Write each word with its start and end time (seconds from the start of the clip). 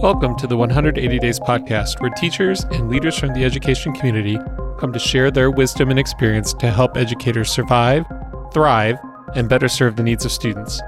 Welcome 0.00 0.34
to 0.36 0.46
the 0.46 0.56
180 0.56 1.18
Days 1.18 1.38
podcast, 1.38 2.00
where 2.00 2.08
teachers 2.08 2.64
and 2.64 2.88
leaders 2.88 3.18
from 3.18 3.34
the 3.34 3.44
education 3.44 3.92
community 3.92 4.38
come 4.78 4.94
to 4.94 4.98
share 4.98 5.30
their 5.30 5.50
wisdom 5.50 5.90
and 5.90 5.98
experience 5.98 6.54
to 6.54 6.70
help 6.70 6.96
educators 6.96 7.50
survive, 7.50 8.06
thrive, 8.50 8.96
and 9.34 9.46
better 9.46 9.68
serve 9.68 9.96
the 9.96 10.02
needs 10.02 10.24
of 10.24 10.32
students. 10.32 10.80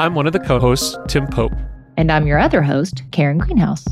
I'm 0.00 0.16
one 0.16 0.26
of 0.26 0.32
the 0.32 0.40
co 0.40 0.58
hosts, 0.58 0.98
Tim 1.06 1.28
Pope. 1.28 1.52
And 1.96 2.10
I'm 2.10 2.26
your 2.26 2.40
other 2.40 2.60
host, 2.60 3.04
Karen 3.12 3.38
Greenhouse. 3.38 3.86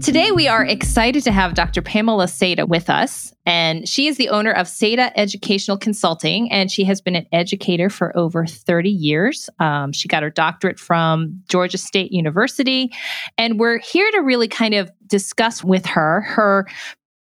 Today, 0.00 0.30
we 0.30 0.46
are 0.46 0.64
excited 0.64 1.24
to 1.24 1.32
have 1.32 1.54
Dr. 1.54 1.82
Pamela 1.82 2.26
Seda 2.26 2.68
with 2.68 2.88
us. 2.88 3.32
And 3.44 3.88
she 3.88 4.06
is 4.06 4.16
the 4.16 4.28
owner 4.28 4.52
of 4.52 4.68
Seda 4.68 5.10
Educational 5.16 5.76
Consulting, 5.76 6.52
and 6.52 6.70
she 6.70 6.84
has 6.84 7.00
been 7.00 7.16
an 7.16 7.26
educator 7.32 7.90
for 7.90 8.16
over 8.16 8.46
30 8.46 8.90
years. 8.90 9.50
Um, 9.58 9.92
she 9.92 10.06
got 10.06 10.22
her 10.22 10.30
doctorate 10.30 10.78
from 10.78 11.42
Georgia 11.48 11.78
State 11.78 12.12
University. 12.12 12.92
And 13.36 13.58
we're 13.58 13.78
here 13.78 14.08
to 14.12 14.18
really 14.18 14.46
kind 14.46 14.74
of 14.74 14.88
discuss 15.08 15.64
with 15.64 15.84
her 15.86 16.20
her 16.20 16.66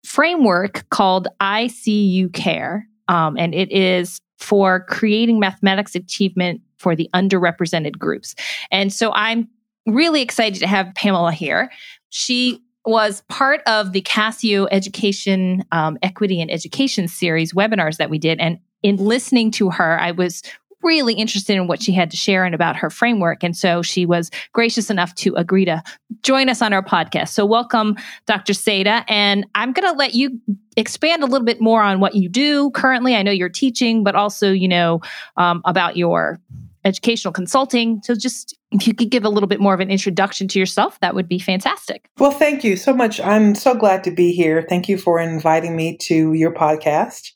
framework 0.04 0.88
called 0.90 1.28
ICU 1.40 2.32
Care. 2.32 2.88
Um, 3.06 3.36
and 3.38 3.54
it 3.54 3.70
is 3.70 4.20
for 4.38 4.80
creating 4.80 5.38
mathematics 5.38 5.94
achievement 5.94 6.62
for 6.78 6.96
the 6.96 7.08
underrepresented 7.14 7.96
groups. 7.96 8.34
And 8.72 8.92
so 8.92 9.12
I'm 9.12 9.48
really 9.86 10.20
excited 10.20 10.58
to 10.60 10.66
have 10.66 10.92
Pamela 10.94 11.32
here. 11.32 11.70
She 12.16 12.62
was 12.86 13.22
part 13.28 13.60
of 13.66 13.92
the 13.92 14.00
Casio 14.00 14.66
Education 14.70 15.62
um, 15.70 15.98
Equity 16.02 16.40
and 16.40 16.50
Education 16.50 17.08
series 17.08 17.52
webinars 17.52 17.98
that 17.98 18.08
we 18.08 18.16
did. 18.18 18.40
And 18.40 18.58
in 18.82 18.96
listening 18.96 19.50
to 19.50 19.68
her, 19.68 20.00
I 20.00 20.12
was 20.12 20.42
really 20.82 21.12
interested 21.12 21.56
in 21.56 21.66
what 21.66 21.82
she 21.82 21.92
had 21.92 22.10
to 22.12 22.16
share 22.16 22.46
and 22.46 22.54
about 22.54 22.76
her 22.76 22.88
framework. 22.88 23.42
And 23.44 23.54
so 23.54 23.82
she 23.82 24.06
was 24.06 24.30
gracious 24.54 24.88
enough 24.88 25.14
to 25.16 25.34
agree 25.34 25.66
to 25.66 25.82
join 26.22 26.48
us 26.48 26.62
on 26.62 26.72
our 26.72 26.82
podcast. 26.82 27.28
So, 27.28 27.44
welcome, 27.44 27.96
Dr. 28.24 28.54
Seda. 28.54 29.04
And 29.08 29.46
I'm 29.54 29.74
going 29.74 29.86
to 29.86 29.98
let 29.98 30.14
you 30.14 30.40
expand 30.78 31.22
a 31.22 31.26
little 31.26 31.44
bit 31.44 31.60
more 31.60 31.82
on 31.82 32.00
what 32.00 32.14
you 32.14 32.30
do 32.30 32.70
currently. 32.70 33.14
I 33.14 33.24
know 33.24 33.30
you're 33.30 33.50
teaching, 33.50 34.04
but 34.04 34.14
also, 34.14 34.52
you 34.52 34.68
know, 34.68 35.02
um, 35.36 35.60
about 35.66 35.98
your 35.98 36.40
educational 36.86 37.32
consulting. 37.32 38.00
So 38.04 38.14
just 38.14 38.56
if 38.70 38.86
you 38.86 38.94
could 38.94 39.10
give 39.10 39.24
a 39.24 39.28
little 39.28 39.48
bit 39.48 39.60
more 39.60 39.74
of 39.74 39.80
an 39.80 39.90
introduction 39.90 40.46
to 40.48 40.58
yourself, 40.58 40.98
that 41.00 41.14
would 41.14 41.28
be 41.28 41.38
fantastic. 41.38 42.08
Well, 42.18 42.30
thank 42.30 42.62
you 42.62 42.76
so 42.76 42.94
much. 42.94 43.20
I'm 43.20 43.54
so 43.56 43.74
glad 43.74 44.04
to 44.04 44.12
be 44.12 44.32
here. 44.32 44.64
Thank 44.68 44.88
you 44.88 44.96
for 44.96 45.18
inviting 45.18 45.76
me 45.76 45.96
to 46.02 46.32
your 46.32 46.54
podcast. 46.54 47.32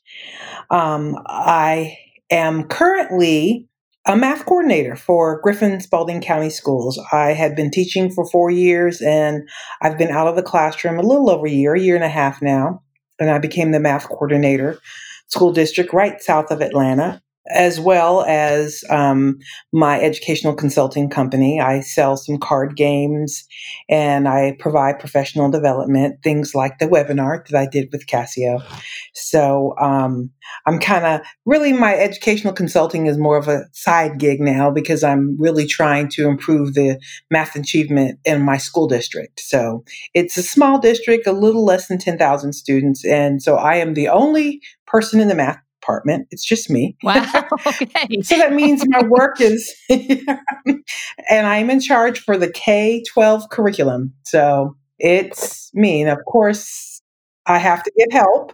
Um, 0.69 1.17
I 1.27 1.97
am 2.31 2.63
currently 2.63 3.67
a 4.07 4.15
math 4.15 4.45
coordinator 4.45 4.95
for 4.95 5.41
Griffin 5.41 5.79
Spalding 5.81 6.21
County 6.21 6.49
Schools. 6.49 6.99
I 7.11 7.33
had 7.33 7.55
been 7.55 7.69
teaching 7.69 8.09
for 8.09 8.25
four 8.29 8.49
years 8.49 9.01
and 9.01 9.47
I've 9.81 9.97
been 9.97 10.09
out 10.09 10.27
of 10.27 10.37
the 10.37 10.43
classroom 10.43 10.97
a 10.97 11.03
little 11.03 11.29
over 11.29 11.45
a 11.45 11.51
year, 11.51 11.75
a 11.75 11.79
year 11.79 11.95
and 11.95 12.03
a 12.03 12.09
half 12.09 12.41
now. 12.41 12.81
And 13.19 13.29
I 13.29 13.37
became 13.37 13.71
the 13.71 13.79
math 13.79 14.07
coordinator, 14.07 14.79
school 15.27 15.51
district 15.51 15.93
right 15.93 16.19
south 16.21 16.49
of 16.51 16.61
Atlanta 16.61 17.21
as 17.49 17.79
well 17.79 18.23
as 18.23 18.83
um, 18.89 19.39
my 19.73 19.99
educational 19.99 20.53
consulting 20.53 21.09
company. 21.09 21.59
I 21.59 21.81
sell 21.81 22.15
some 22.15 22.37
card 22.37 22.75
games 22.75 23.45
and 23.89 24.27
I 24.27 24.55
provide 24.59 24.99
professional 24.99 25.49
development, 25.49 26.19
things 26.23 26.53
like 26.53 26.77
the 26.77 26.87
webinar 26.87 27.45
that 27.47 27.57
I 27.57 27.65
did 27.65 27.89
with 27.91 28.05
Casio. 28.05 28.63
So 29.13 29.75
um, 29.79 30.29
I'm 30.67 30.79
kind 30.79 31.05
of 31.05 31.21
really 31.45 31.73
my 31.73 31.95
educational 31.95 32.53
consulting 32.53 33.07
is 33.07 33.17
more 33.17 33.37
of 33.37 33.47
a 33.47 33.65
side 33.71 34.19
gig 34.19 34.39
now 34.39 34.69
because 34.69 35.03
I'm 35.03 35.35
really 35.39 35.65
trying 35.65 36.09
to 36.09 36.27
improve 36.27 36.75
the 36.75 36.99
math 37.31 37.55
achievement 37.55 38.19
in 38.23 38.43
my 38.43 38.57
school 38.57 38.87
district. 38.87 39.39
So 39.39 39.83
it's 40.13 40.37
a 40.37 40.43
small 40.43 40.79
district, 40.79 41.25
a 41.25 41.31
little 41.31 41.65
less 41.65 41.87
than 41.87 41.97
10,000 41.97 42.53
students. 42.53 43.03
And 43.03 43.41
so 43.41 43.55
I 43.55 43.75
am 43.75 43.95
the 43.95 44.09
only 44.09 44.61
person 44.85 45.19
in 45.19 45.27
the 45.27 45.35
math 45.35 45.59
department. 45.81 46.27
It's 46.31 46.45
just 46.45 46.69
me. 46.69 46.95
Wow. 47.03 47.25
Okay. 47.65 48.21
so 48.21 48.37
that 48.37 48.53
means 48.53 48.83
my 48.87 49.01
work 49.03 49.41
is, 49.41 49.73
and 49.89 51.47
I'm 51.47 51.69
in 51.69 51.79
charge 51.79 52.19
for 52.19 52.37
the 52.37 52.49
K 52.49 53.03
12 53.11 53.49
curriculum. 53.49 54.13
So 54.23 54.75
it's 54.99 55.73
me. 55.73 56.01
And 56.01 56.09
of 56.09 56.19
course, 56.25 57.01
I 57.47 57.57
have 57.57 57.83
to 57.83 57.91
get 57.97 58.13
help 58.13 58.53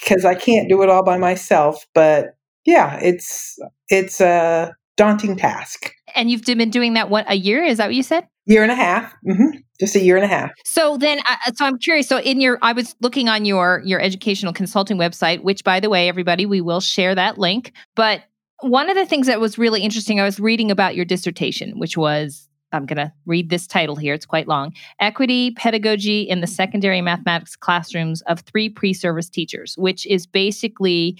because 0.00 0.24
I 0.24 0.34
can't 0.34 0.68
do 0.68 0.82
it 0.82 0.88
all 0.88 1.04
by 1.04 1.18
myself. 1.18 1.86
But 1.92 2.36
yeah, 2.64 2.98
it's 3.02 3.58
it's 3.88 4.20
a 4.20 4.74
daunting 4.96 5.36
task. 5.36 5.92
And 6.14 6.30
you've 6.30 6.44
been 6.44 6.70
doing 6.70 6.94
that 6.94 7.10
what 7.10 7.26
a 7.28 7.34
year? 7.34 7.64
Is 7.64 7.78
that 7.78 7.86
what 7.86 7.94
you 7.94 8.02
said? 8.02 8.26
Year 8.48 8.62
and 8.62 8.72
a 8.72 8.74
half. 8.74 9.14
Mm-hmm. 9.26 9.58
Just 9.78 9.94
a 9.94 10.00
year 10.00 10.16
and 10.16 10.24
a 10.24 10.28
half. 10.28 10.50
So 10.64 10.96
then, 10.96 11.20
uh, 11.28 11.52
so 11.54 11.64
I'm 11.64 11.78
curious. 11.78 12.08
So 12.08 12.18
in 12.18 12.40
your, 12.40 12.58
I 12.62 12.72
was 12.72 12.96
looking 13.00 13.28
on 13.28 13.44
your 13.44 13.80
your 13.84 14.00
educational 14.00 14.52
consulting 14.52 14.96
website, 14.96 15.42
which 15.42 15.62
by 15.62 15.78
the 15.78 15.88
way, 15.88 16.08
everybody, 16.08 16.46
we 16.46 16.60
will 16.60 16.80
share 16.80 17.14
that 17.14 17.38
link. 17.38 17.72
But 17.94 18.22
one 18.60 18.90
of 18.90 18.96
the 18.96 19.06
things 19.06 19.28
that 19.28 19.38
was 19.38 19.56
really 19.56 19.82
interesting, 19.82 20.18
I 20.18 20.24
was 20.24 20.40
reading 20.40 20.70
about 20.70 20.96
your 20.96 21.04
dissertation, 21.04 21.78
which 21.78 21.96
was 21.96 22.48
I'm 22.72 22.86
going 22.86 22.96
to 22.96 23.12
read 23.26 23.50
this 23.50 23.66
title 23.66 23.96
here. 23.96 24.14
It's 24.14 24.26
quite 24.26 24.48
long. 24.48 24.74
Equity 25.00 25.52
Pedagogy 25.52 26.22
in 26.22 26.40
the 26.40 26.46
Secondary 26.46 27.00
Mathematics 27.00 27.56
Classrooms 27.56 28.22
of 28.22 28.40
Three 28.40 28.68
Pre 28.68 28.92
Service 28.92 29.28
Teachers, 29.28 29.74
which 29.78 30.06
is 30.06 30.26
basically, 30.26 31.18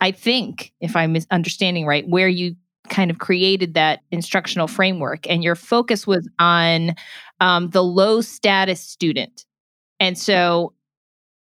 I 0.00 0.10
think, 0.10 0.72
if 0.80 0.94
I'm 0.94 1.16
understanding 1.30 1.86
right, 1.86 2.08
where 2.08 2.28
you 2.28 2.56
kind 2.88 3.10
of 3.10 3.18
created 3.18 3.74
that 3.74 4.00
instructional 4.10 4.66
framework 4.66 5.28
and 5.28 5.42
your 5.42 5.54
focus 5.54 6.06
was 6.06 6.28
on 6.38 6.94
um, 7.40 7.70
the 7.70 7.82
low 7.82 8.20
status 8.20 8.80
student. 8.80 9.44
And 10.00 10.18
so 10.18 10.74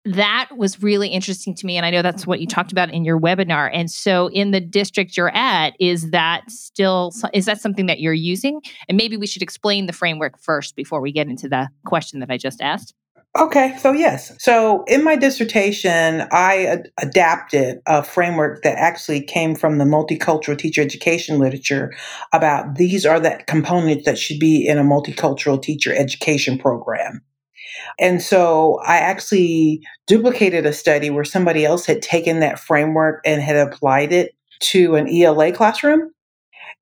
that 0.06 0.50
was 0.56 0.84
really 0.84 1.08
interesting 1.08 1.56
to 1.56 1.66
me 1.66 1.78
and 1.78 1.86
i 1.86 1.90
know 1.90 2.04
that's 2.04 2.28
what 2.28 2.40
you 2.40 2.46
talked 2.46 2.72
about 2.72 2.92
in 2.92 3.04
your 3.04 3.20
webinar. 3.20 3.72
And 3.74 3.90
so 3.90 4.28
in 4.28 4.52
the 4.52 4.62
district 4.62 5.18
you're 5.18 5.36
at 5.36 5.76
is 5.80 6.12
that 6.12 6.44
still 6.48 7.12
is 7.34 7.46
that 7.46 7.60
something 7.60 7.88
that 7.88 8.00
you're 8.00 8.14
using? 8.14 8.62
And 8.88 8.98
maybe 8.98 9.18
we 9.18 9.26
should 9.26 9.42
explain 9.42 9.88
the 9.88 9.94
framework 9.94 10.40
first 10.40 10.76
before 10.76 11.02
we 11.02 11.12
get 11.12 11.28
into 11.28 11.50
the 11.50 11.70
question 11.86 12.20
that 12.20 12.30
i 12.30 12.38
just 12.38 12.62
asked 12.62 12.94
Okay, 13.38 13.76
so 13.80 13.92
yes. 13.92 14.32
So 14.40 14.86
in 14.88 15.04
my 15.04 15.18
dissertation, 15.18 16.26
I 16.32 16.66
ad- 16.68 16.90
adapted 17.02 17.80
a 17.86 18.02
framework 18.02 18.64
that 18.64 18.78
actually 18.78 19.22
came 19.22 19.56
from 19.56 19.78
the 19.78 19.84
multicultural 19.84 20.58
teacher 20.58 20.82
education 20.82 21.38
literature 21.38 21.94
about 22.32 22.76
these 22.76 23.06
are 23.06 23.20
the 23.20 23.42
components 23.46 24.06
that 24.06 24.18
should 24.18 24.40
be 24.40 24.66
in 24.66 24.78
a 24.78 24.84
multicultural 24.84 25.62
teacher 25.62 25.94
education 25.94 26.58
program. 26.58 27.22
And 28.00 28.22
so 28.22 28.80
I 28.86 28.98
actually 28.98 29.82
duplicated 30.08 30.66
a 30.66 30.74
study 30.74 31.10
where 31.10 31.26
somebody 31.26 31.66
else 31.66 31.86
had 31.86 32.02
taken 32.02 32.40
that 32.40 32.60
framework 32.60 33.22
and 33.26 33.42
had 33.42 33.58
applied 33.58 34.14
it 34.14 34.34
to 34.62 34.96
an 34.96 35.10
ELA 35.10 35.52
classroom. 35.52 36.10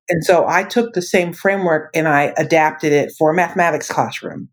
And 0.08 0.24
so 0.24 0.46
I 0.48 0.64
took 0.64 0.94
the 0.94 1.02
same 1.02 1.32
framework 1.32 1.90
and 1.94 2.08
I 2.08 2.34
adapted 2.38 2.92
it 2.92 3.12
for 3.18 3.30
a 3.30 3.34
mathematics 3.34 3.90
classroom. 3.90 4.50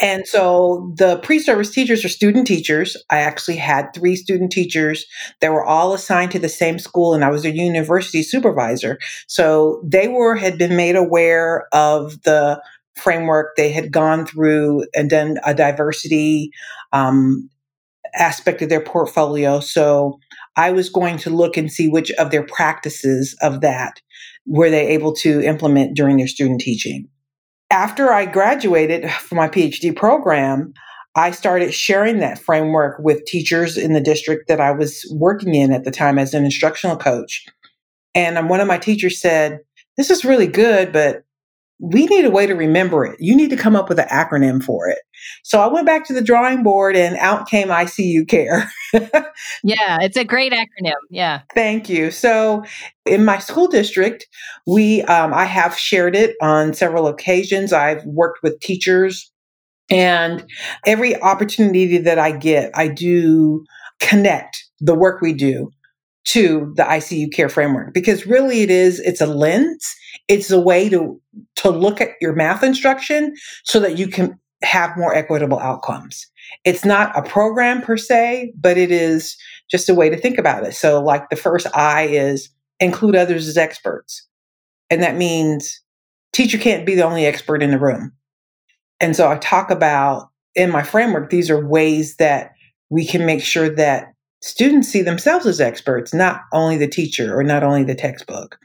And 0.00 0.26
so 0.26 0.92
the 0.96 1.18
pre 1.18 1.38
service 1.38 1.70
teachers 1.70 2.04
are 2.04 2.08
student 2.08 2.46
teachers. 2.46 2.96
I 3.10 3.18
actually 3.18 3.56
had 3.56 3.92
three 3.94 4.16
student 4.16 4.50
teachers 4.50 5.04
that 5.40 5.52
were 5.52 5.64
all 5.64 5.92
assigned 5.92 6.32
to 6.32 6.38
the 6.38 6.48
same 6.48 6.78
school, 6.78 7.14
and 7.14 7.24
I 7.24 7.30
was 7.30 7.44
a 7.44 7.50
university 7.50 8.22
supervisor. 8.22 8.98
So 9.28 9.82
they 9.84 10.08
were, 10.08 10.34
had 10.34 10.58
been 10.58 10.76
made 10.76 10.96
aware 10.96 11.66
of 11.72 12.20
the 12.22 12.60
framework. 12.96 13.56
They 13.56 13.70
had 13.70 13.92
gone 13.92 14.26
through 14.26 14.86
and 14.94 15.10
done 15.10 15.38
a 15.44 15.54
diversity 15.54 16.50
um, 16.92 17.48
aspect 18.14 18.62
of 18.62 18.70
their 18.70 18.82
portfolio. 18.82 19.60
So 19.60 20.18
I 20.56 20.72
was 20.72 20.88
going 20.88 21.18
to 21.18 21.30
look 21.30 21.56
and 21.56 21.72
see 21.72 21.88
which 21.88 22.10
of 22.12 22.30
their 22.30 22.44
practices 22.44 23.36
of 23.40 23.60
that 23.60 24.00
were 24.46 24.70
they 24.70 24.88
able 24.88 25.14
to 25.14 25.40
implement 25.42 25.96
during 25.96 26.16
their 26.16 26.28
student 26.28 26.60
teaching 26.60 27.08
after 27.72 28.12
I 28.12 28.26
graduated 28.26 29.10
from 29.10 29.38
my 29.38 29.48
PhD 29.48 29.96
program, 29.96 30.74
I 31.16 31.30
started 31.30 31.74
sharing 31.74 32.18
that 32.18 32.38
framework 32.38 32.98
with 33.00 33.24
teachers 33.24 33.76
in 33.76 33.94
the 33.94 34.00
district 34.00 34.46
that 34.48 34.60
I 34.60 34.70
was 34.70 35.10
working 35.10 35.54
in 35.54 35.72
at 35.72 35.84
the 35.84 35.90
time 35.90 36.18
as 36.18 36.34
an 36.34 36.44
instructional 36.44 36.96
coach. 36.96 37.46
And 38.14 38.48
one 38.48 38.60
of 38.60 38.68
my 38.68 38.78
teachers 38.78 39.20
said, 39.20 39.60
This 39.96 40.10
is 40.10 40.24
really 40.24 40.46
good, 40.46 40.92
but 40.92 41.24
we 41.82 42.06
need 42.06 42.24
a 42.24 42.30
way 42.30 42.46
to 42.46 42.54
remember 42.54 43.04
it. 43.04 43.16
You 43.18 43.34
need 43.34 43.50
to 43.50 43.56
come 43.56 43.74
up 43.74 43.88
with 43.88 43.98
an 43.98 44.06
acronym 44.06 44.62
for 44.62 44.86
it. 44.88 44.98
So 45.42 45.60
I 45.60 45.66
went 45.66 45.84
back 45.84 46.06
to 46.06 46.12
the 46.12 46.22
drawing 46.22 46.62
board 46.62 46.94
and 46.94 47.16
out 47.16 47.48
came 47.48 47.68
ICU 47.68 48.28
Care. 48.28 48.70
yeah, 49.64 49.98
it's 50.00 50.16
a 50.16 50.24
great 50.24 50.52
acronym. 50.52 50.94
Yeah. 51.10 51.40
Thank 51.56 51.88
you. 51.88 52.12
So 52.12 52.62
in 53.04 53.24
my 53.24 53.40
school 53.40 53.66
district, 53.66 54.28
we 54.64 55.02
um, 55.02 55.34
I 55.34 55.44
have 55.44 55.76
shared 55.76 56.14
it 56.14 56.36
on 56.40 56.72
several 56.72 57.08
occasions. 57.08 57.72
I've 57.72 58.04
worked 58.04 58.44
with 58.44 58.60
teachers 58.60 59.32
and 59.90 60.46
every 60.86 61.20
opportunity 61.20 61.98
that 61.98 62.18
I 62.18 62.30
get, 62.30 62.70
I 62.74 62.86
do 62.86 63.64
connect 63.98 64.64
the 64.80 64.94
work 64.94 65.20
we 65.20 65.32
do 65.32 65.72
to 66.24 66.72
the 66.76 66.84
ICU 66.84 67.32
care 67.32 67.48
framework 67.48 67.92
because 67.92 68.24
really 68.26 68.60
it 68.60 68.70
is 68.70 69.00
it's 69.00 69.20
a 69.20 69.26
lens 69.26 69.96
It's 70.28 70.50
a 70.50 70.60
way 70.60 70.88
to 70.88 71.20
to 71.56 71.70
look 71.70 72.00
at 72.00 72.10
your 72.20 72.34
math 72.34 72.62
instruction 72.62 73.34
so 73.64 73.80
that 73.80 73.98
you 73.98 74.08
can 74.08 74.38
have 74.62 74.96
more 74.96 75.14
equitable 75.14 75.58
outcomes. 75.58 76.26
It's 76.64 76.84
not 76.84 77.16
a 77.16 77.28
program 77.28 77.82
per 77.82 77.96
se, 77.96 78.52
but 78.56 78.76
it 78.76 78.90
is 78.90 79.36
just 79.70 79.88
a 79.88 79.94
way 79.94 80.08
to 80.10 80.16
think 80.16 80.38
about 80.38 80.64
it. 80.64 80.74
So, 80.74 81.02
like 81.02 81.30
the 81.30 81.36
first 81.36 81.66
I 81.74 82.06
is 82.06 82.48
include 82.80 83.16
others 83.16 83.48
as 83.48 83.56
experts. 83.56 84.26
And 84.90 85.02
that 85.02 85.16
means 85.16 85.80
teacher 86.32 86.58
can't 86.58 86.84
be 86.84 86.94
the 86.94 87.04
only 87.04 87.26
expert 87.26 87.62
in 87.62 87.70
the 87.70 87.78
room. 87.78 88.12
And 89.00 89.16
so 89.16 89.30
I 89.30 89.36
talk 89.38 89.70
about 89.70 90.28
in 90.54 90.70
my 90.70 90.82
framework, 90.82 91.30
these 91.30 91.50
are 91.50 91.66
ways 91.66 92.16
that 92.16 92.52
we 92.90 93.06
can 93.06 93.24
make 93.24 93.42
sure 93.42 93.70
that 93.70 94.12
students 94.42 94.88
see 94.88 95.02
themselves 95.02 95.46
as 95.46 95.60
experts, 95.60 96.12
not 96.12 96.42
only 96.52 96.76
the 96.76 96.88
teacher 96.88 97.36
or 97.36 97.42
not 97.42 97.62
only 97.62 97.84
the 97.84 97.94
textbook. 97.94 98.58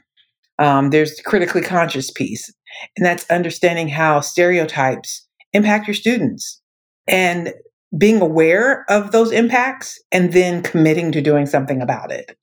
Um, 0.58 0.90
there's 0.90 1.16
the 1.16 1.22
critically 1.22 1.62
conscious 1.62 2.10
piece, 2.10 2.52
and 2.96 3.06
that's 3.06 3.28
understanding 3.30 3.88
how 3.88 4.20
stereotypes 4.20 5.26
impact 5.52 5.86
your 5.86 5.94
students 5.94 6.60
and 7.06 7.52
being 7.96 8.20
aware 8.20 8.84
of 8.90 9.12
those 9.12 9.32
impacts 9.32 9.98
and 10.12 10.32
then 10.32 10.62
committing 10.62 11.10
to 11.12 11.22
doing 11.22 11.46
something 11.46 11.80
about 11.80 12.12
it. 12.12 12.36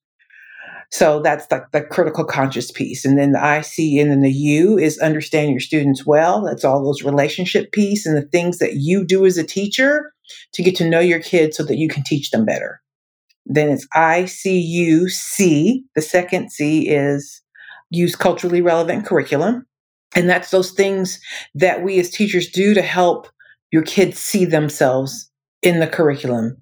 So 0.92 1.22
that's 1.22 1.46
like 1.52 1.72
the 1.72 1.82
critical 1.82 2.24
conscious 2.24 2.72
piece. 2.72 3.06
And 3.06 3.18
then 3.18 3.32
the 3.34 3.40
IC 3.40 4.00
and 4.02 4.12
then 4.12 4.22
the 4.22 4.32
U 4.32 4.78
is 4.78 4.98
understand 5.00 5.52
your 5.52 5.60
students 5.60 6.06
well. 6.06 6.44
That's 6.44 6.64
all 6.64 6.84
those 6.84 7.04
relationship 7.04 7.72
piece 7.72 8.06
and 8.06 8.16
the 8.16 8.28
things 8.30 8.60
that 8.60 8.76
you 8.76 9.06
do 9.06 9.26
as 9.26 9.38
a 9.38 9.44
teacher 9.44 10.14
to 10.54 10.64
get 10.64 10.76
to 10.78 10.90
know 10.90 11.00
your 11.00 11.20
kids 11.20 11.58
so 11.58 11.64
that 11.64 11.78
you 11.78 11.88
can 11.88 12.04
teach 12.04 12.32
them 12.32 12.46
better. 12.46 12.82
Then 13.46 13.70
it's 13.70 13.88
I 13.94 14.26
C 14.26 14.60
U 14.60 15.10
C. 15.10 15.84
The 15.96 16.02
second 16.02 16.52
C 16.52 16.88
is 16.88 17.42
use 17.90 18.16
culturally 18.16 18.62
relevant 18.62 19.06
curriculum. 19.06 19.66
And 20.16 20.30
that's 20.30 20.52
those 20.52 20.72
things 20.72 21.20
that 21.56 21.84
we 21.84 22.00
as 22.00 22.10
teachers 22.10 22.50
do 22.50 22.74
to 22.74 22.82
help 22.82 23.28
your 23.72 23.84
kids 23.84 24.20
see 24.20 24.46
themselves 24.46 25.30
in 25.62 25.80
the 25.80 25.88
curriculum 25.88 26.62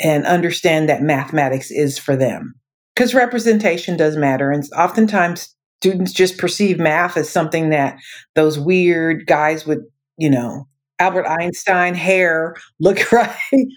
and 0.00 0.26
understand 0.26 0.88
that 0.88 1.02
mathematics 1.02 1.70
is 1.70 1.98
for 1.98 2.16
them. 2.16 2.54
Because 2.94 3.14
representation 3.14 3.96
does 3.96 4.16
matter. 4.16 4.50
And 4.50 4.64
oftentimes 4.76 5.54
students 5.80 6.12
just 6.12 6.38
perceive 6.38 6.78
math 6.78 7.16
as 7.16 7.28
something 7.28 7.70
that 7.70 7.96
those 8.34 8.58
weird 8.58 9.26
guys 9.26 9.66
with, 9.66 9.80
you 10.16 10.30
know, 10.30 10.68
Albert 10.98 11.26
Einstein 11.26 11.94
hair 11.94 12.54
look 12.80 13.12
right, 13.12 13.36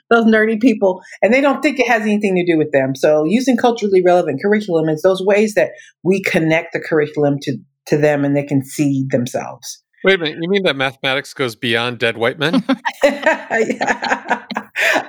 those 0.09 0.25
nerdy 0.25 0.59
people, 0.59 1.01
and 1.21 1.33
they 1.33 1.41
don't 1.41 1.61
think 1.61 1.79
it 1.79 1.87
has 1.87 2.03
anything 2.03 2.35
to 2.35 2.45
do 2.45 2.57
with 2.57 2.71
them. 2.71 2.95
So 2.95 3.23
using 3.25 3.57
culturally 3.57 4.01
relevant 4.03 4.41
curriculum 4.41 4.89
is 4.89 5.01
those 5.01 5.23
ways 5.23 5.55
that 5.55 5.71
we 6.03 6.21
connect 6.21 6.73
the 6.73 6.79
curriculum 6.79 7.37
to, 7.41 7.57
to 7.87 7.97
them 7.97 8.23
and 8.23 8.35
they 8.35 8.43
can 8.43 8.63
see 8.63 9.05
themselves. 9.09 9.83
Wait 10.03 10.15
a 10.15 10.17
minute, 10.19 10.37
you 10.41 10.49
mean 10.49 10.63
that 10.63 10.75
mathematics 10.75 11.33
goes 11.33 11.55
beyond 11.55 11.97
dead 11.97 12.17
white 12.17 12.37
men? 12.37 12.63
yeah, 13.03 14.45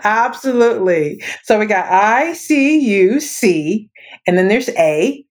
absolutely. 0.02 1.22
So 1.44 1.58
we 1.58 1.66
got 1.66 1.87
I, 1.90 2.32
C, 2.32 2.78
U, 2.78 3.20
C, 3.20 3.90
and 4.26 4.38
then 4.38 4.49
there's 4.49 4.70
A, 4.70 5.25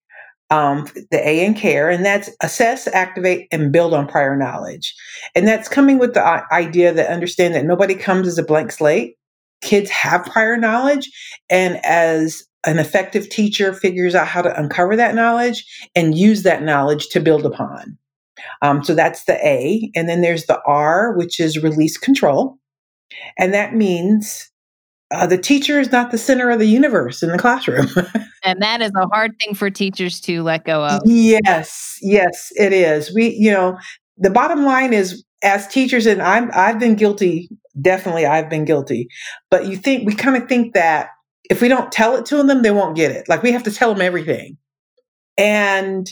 um, 0.50 0.88
the 1.12 1.28
A 1.28 1.46
in 1.46 1.54
care, 1.54 1.90
and 1.90 2.06
that's 2.06 2.30
assess, 2.42 2.88
activate, 2.88 3.48
and 3.52 3.72
build 3.72 3.94
on 3.94 4.08
prior 4.08 4.36
knowledge. 4.36 4.96
And 5.36 5.48
that's 5.48 5.68
coming 5.68 6.00
with 6.00 6.14
the 6.14 6.44
idea 6.52 6.94
that 6.94 7.10
understand 7.10 7.54
that 7.56 7.66
nobody 7.66 7.96
comes 7.96 8.28
as 8.28 8.38
a 8.38 8.44
blank 8.44 8.72
slate. 8.72 9.16
Kids 9.62 9.90
have 9.90 10.26
prior 10.26 10.56
knowledge, 10.56 11.10
and 11.50 11.84
as 11.86 12.44
an 12.66 12.80
effective 12.80 13.30
teacher 13.30 13.74
figures 13.74 14.16
out 14.16 14.28
how 14.28 14.42
to 14.42 14.60
uncover 14.60 14.96
that 14.96 15.16
knowledge 15.16 15.66
and 15.96 16.18
use 16.18 16.44
that 16.44 16.64
knowledge 16.64 17.08
to 17.10 17.20
build 17.20 17.46
upon. 17.46 17.98
Um, 18.62 18.84
so 18.84 18.94
that's 18.94 19.26
the 19.26 19.36
A. 19.46 19.92
And 19.96 20.08
then 20.10 20.22
there's 20.22 20.46
the 20.46 20.62
R, 20.66 21.16
which 21.16 21.40
is 21.40 21.64
release 21.64 21.98
control. 21.98 22.58
And 23.38 23.54
that 23.54 23.74
means 23.74 24.52
uh, 25.12 25.26
the 25.26 25.38
teacher 25.38 25.80
is 25.80 25.92
not 25.92 26.12
the 26.12 26.18
center 26.18 26.50
of 26.50 26.60
the 26.60 26.66
universe 26.66 27.24
in 27.24 27.32
the 27.32 27.38
classroom. 27.38 27.88
and 28.44 28.62
that 28.62 28.82
is 28.82 28.92
a 28.96 29.08
hard 29.08 29.38
thing 29.40 29.54
for 29.54 29.70
teachers 29.70 30.20
to 30.22 30.44
let 30.44 30.66
go 30.66 30.84
of. 30.84 31.02
Yes, 31.06 31.98
yes, 32.02 32.52
it 32.56 32.74
is. 32.74 33.14
We, 33.14 33.30
you 33.30 33.52
know, 33.52 33.78
the 34.18 34.30
bottom 34.30 34.66
line 34.66 34.94
is 34.94 35.24
as 35.44 35.68
teachers, 35.68 36.06
and 36.06 36.22
I'm 36.22 36.50
I've 36.54 36.80
been 36.80 36.96
guilty. 36.96 37.50
Definitely, 37.80 38.26
I've 38.26 38.50
been 38.50 38.66
guilty. 38.66 39.08
But 39.50 39.68
you 39.68 39.78
think 39.78 40.06
we 40.06 40.14
kind 40.14 40.36
of 40.36 40.50
think 40.50 40.74
that 40.74 41.10
if 41.50 41.62
we 41.62 41.68
don't 41.68 41.92
tell 41.92 42.16
it 42.16 42.26
to 42.28 42.44
them, 42.44 42.62
they 42.62 42.72
won't 42.72 42.96
get 42.96 43.12
it. 43.12 43.30
Like 43.30 43.44
we 43.44 43.52
have 43.52 43.64
to 43.64 43.72
tell 43.72 43.94
them 43.94 44.02
everything. 44.02 44.58
And 45.38 46.10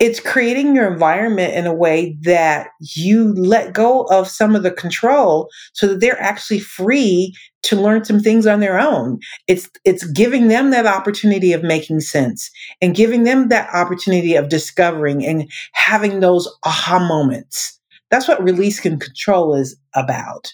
it's 0.00 0.18
creating 0.18 0.74
your 0.74 0.90
environment 0.90 1.52
in 1.54 1.66
a 1.66 1.74
way 1.74 2.16
that 2.22 2.70
you 2.80 3.34
let 3.34 3.74
go 3.74 4.04
of 4.04 4.26
some 4.26 4.56
of 4.56 4.62
the 4.62 4.70
control 4.70 5.50
so 5.74 5.86
that 5.86 6.00
they're 6.00 6.20
actually 6.20 6.58
free 6.58 7.34
to 7.62 7.76
learn 7.76 8.02
some 8.06 8.18
things 8.18 8.46
on 8.46 8.60
their 8.60 8.80
own. 8.80 9.18
It's 9.46 9.68
it's 9.84 10.10
giving 10.12 10.48
them 10.48 10.70
that 10.70 10.86
opportunity 10.86 11.52
of 11.52 11.62
making 11.62 12.00
sense 12.00 12.50
and 12.80 12.96
giving 12.96 13.24
them 13.24 13.48
that 13.48 13.68
opportunity 13.74 14.34
of 14.34 14.48
discovering 14.48 15.24
and 15.24 15.50
having 15.72 16.20
those 16.20 16.48
aha 16.64 16.98
moments. 16.98 17.78
That's 18.10 18.26
what 18.26 18.42
release 18.42 18.84
and 18.86 18.98
control 18.98 19.54
is 19.54 19.76
about. 19.94 20.52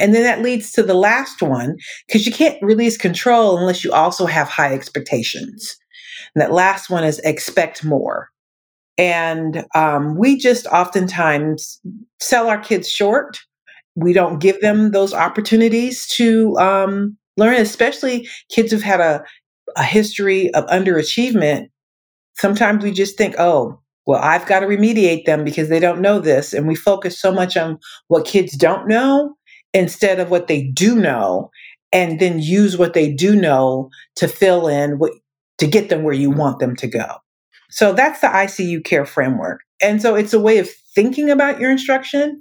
And 0.00 0.14
then 0.14 0.22
that 0.22 0.42
leads 0.42 0.70
to 0.72 0.84
the 0.84 0.94
last 0.94 1.42
one 1.42 1.76
because 2.06 2.26
you 2.26 2.32
can't 2.32 2.62
release 2.62 2.96
control 2.96 3.58
unless 3.58 3.82
you 3.82 3.92
also 3.92 4.26
have 4.26 4.48
high 4.48 4.72
expectations. 4.72 5.76
And 6.34 6.42
that 6.42 6.52
last 6.52 6.90
one 6.90 7.02
is 7.02 7.18
expect 7.20 7.84
more 7.84 8.30
and 8.98 9.64
um, 9.74 10.16
we 10.16 10.36
just 10.36 10.66
oftentimes 10.66 11.80
sell 12.20 12.48
our 12.48 12.58
kids 12.58 12.88
short. 12.88 13.40
We 13.96 14.12
don't 14.12 14.40
give 14.40 14.60
them 14.60 14.90
those 14.90 15.14
opportunities 15.14 16.06
to 16.16 16.56
um, 16.58 17.16
learn, 17.36 17.54
especially 17.54 18.28
kids 18.50 18.72
who've 18.72 18.82
had 18.82 19.00
a, 19.00 19.24
a 19.76 19.84
history 19.84 20.52
of 20.54 20.64
underachievement. 20.66 21.68
Sometimes 22.36 22.82
we 22.82 22.92
just 22.92 23.16
think, 23.16 23.36
oh, 23.38 23.80
well, 24.06 24.20
I've 24.22 24.46
got 24.46 24.60
to 24.60 24.66
remediate 24.66 25.24
them 25.24 25.44
because 25.44 25.68
they 25.68 25.80
don't 25.80 26.00
know 26.00 26.18
this. 26.18 26.52
And 26.52 26.68
we 26.68 26.74
focus 26.74 27.18
so 27.18 27.32
much 27.32 27.56
on 27.56 27.78
what 28.08 28.26
kids 28.26 28.56
don't 28.56 28.86
know 28.86 29.34
instead 29.72 30.20
of 30.20 30.30
what 30.30 30.46
they 30.46 30.62
do 30.62 30.94
know, 30.94 31.50
and 31.92 32.20
then 32.20 32.38
use 32.38 32.76
what 32.76 32.94
they 32.94 33.12
do 33.12 33.34
know 33.34 33.90
to 34.16 34.28
fill 34.28 34.68
in 34.68 34.98
what 34.98 35.12
to 35.58 35.66
get 35.66 35.88
them 35.88 36.02
where 36.02 36.14
you 36.14 36.30
want 36.30 36.58
them 36.58 36.76
to 36.76 36.86
go. 36.86 37.06
So 37.74 37.92
that's 37.92 38.20
the 38.20 38.28
ICU 38.28 38.84
care 38.84 39.04
framework. 39.04 39.62
And 39.82 40.00
so 40.00 40.14
it's 40.14 40.32
a 40.32 40.38
way 40.38 40.58
of 40.58 40.70
thinking 40.94 41.28
about 41.28 41.58
your 41.58 41.72
instruction. 41.72 42.40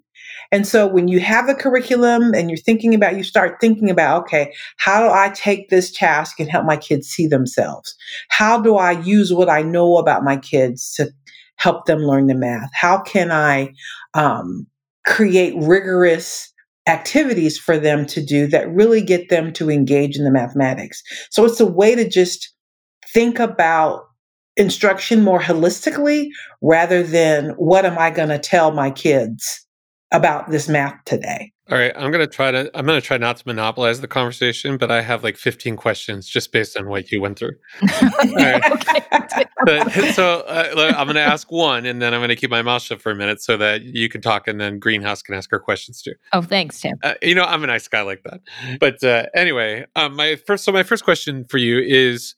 And 0.52 0.68
so 0.68 0.86
when 0.86 1.08
you 1.08 1.20
have 1.22 1.50
a 1.50 1.56
curriculum 1.56 2.36
and 2.36 2.52
you're 2.52 2.58
thinking 2.58 2.94
about, 2.94 3.18
you 3.18 3.24
start 3.24 3.58
thinking 3.60 3.90
about, 3.90 4.22
okay, 4.22 4.54
how 4.78 5.02
do 5.02 5.12
I 5.12 5.30
take 5.30 5.70
this 5.70 5.92
task 5.92 6.40
and 6.40 6.52
help 6.52 6.68
my 6.68 6.78
kids 6.78 7.08
see 7.08 7.26
themselves? 7.26 7.96
How 8.30 8.62
do 8.62 8.78
I 8.78 8.92
use 8.92 9.34
what 9.34 9.50
I 9.50 9.64
know 9.64 9.98
about 9.98 10.24
my 10.24 10.38
kids 10.38 10.94
to 10.98 11.10
help 11.56 11.88
them 11.88 12.02
learn 12.02 12.28
the 12.28 12.36
math? 12.36 12.70
How 12.72 13.02
can 13.02 13.32
I 13.32 13.74
um, 14.14 14.68
create 15.04 15.56
rigorous 15.58 16.54
activities 16.88 17.58
for 17.58 17.80
them 17.80 18.06
to 18.06 18.24
do 18.24 18.46
that 18.48 18.70
really 18.70 19.02
get 19.02 19.30
them 19.30 19.52
to 19.54 19.72
engage 19.72 20.16
in 20.16 20.26
the 20.26 20.32
mathematics? 20.32 21.02
So 21.32 21.44
it's 21.44 21.60
a 21.60 21.66
way 21.66 21.96
to 21.96 22.08
just 22.08 22.54
think 23.12 23.40
about 23.40 24.04
instruction 24.58 25.24
more 25.24 25.40
holistically 25.40 26.28
rather 26.62 27.04
than 27.04 27.50
what 27.52 27.86
am 27.86 27.98
I 27.98 28.12
going 28.12 28.30
to 28.30 28.40
tell 28.40 28.72
my 28.72 28.92
kids 28.92 29.66
about 30.12 30.52
this 30.52 30.70
math 30.70 31.04
today. 31.06 31.52
All 31.72 31.78
right, 31.78 31.94
I'm 31.96 32.12
going 32.12 32.26
to 32.26 32.28
try 32.28 32.52
to 32.52 32.70
I'm 32.78 32.86
going 32.86 33.00
to 33.00 33.06
try 33.06 33.18
not 33.18 33.38
to 33.38 33.44
monopolize 33.48 34.02
the 34.02 34.08
conversation, 34.08 34.76
but 34.78 34.92
I 34.92 35.02
have 35.02 35.24
like 35.24 35.38
15 35.38 35.78
questions 35.78 36.28
just 36.28 36.52
based 36.52 36.78
on 36.78 36.90
what 36.90 37.10
you 37.10 37.22
went 37.22 37.40
through. 37.40 37.54
but, 39.66 39.90
so 40.14 40.42
uh, 40.42 40.94
I'm 40.98 41.08
going 41.08 41.16
to 41.16 41.22
ask 41.22 41.50
one 41.52 41.86
and 41.86 42.02
then 42.02 42.14
I'm 42.14 42.20
going 42.20 42.30
to 42.30 42.36
keep 42.36 42.52
my 42.52 42.62
mouth 42.62 42.82
shut 42.82 43.02
for 43.02 43.14
a 43.14 43.16
minute 43.16 43.42
so 43.42 43.56
that 43.56 43.82
you 43.84 44.10
can 44.10 44.20
talk 44.20 44.46
and 44.46 44.60
then 44.60 44.78
Greenhouse 44.78 45.22
can 45.22 45.36
ask 45.36 45.50
her 45.52 45.60
questions 45.60 46.02
too. 46.02 46.14
Oh, 46.34 46.42
thanks, 46.42 46.82
Tim. 46.82 46.98
Uh, 47.02 47.14
you 47.22 47.34
know, 47.34 47.44
I'm 47.44 47.64
a 47.64 47.68
nice 47.68 47.88
guy 47.88 48.02
like 48.02 48.24
that. 48.24 48.42
But 48.82 49.02
uh, 49.02 49.28
anyway, 49.34 49.86
um, 49.96 50.18
my 50.18 50.36
first 50.36 50.66
so 50.66 50.74
my 50.74 50.84
first 50.84 51.06
question 51.06 51.46
for 51.46 51.60
you 51.60 51.80
is 51.80 52.36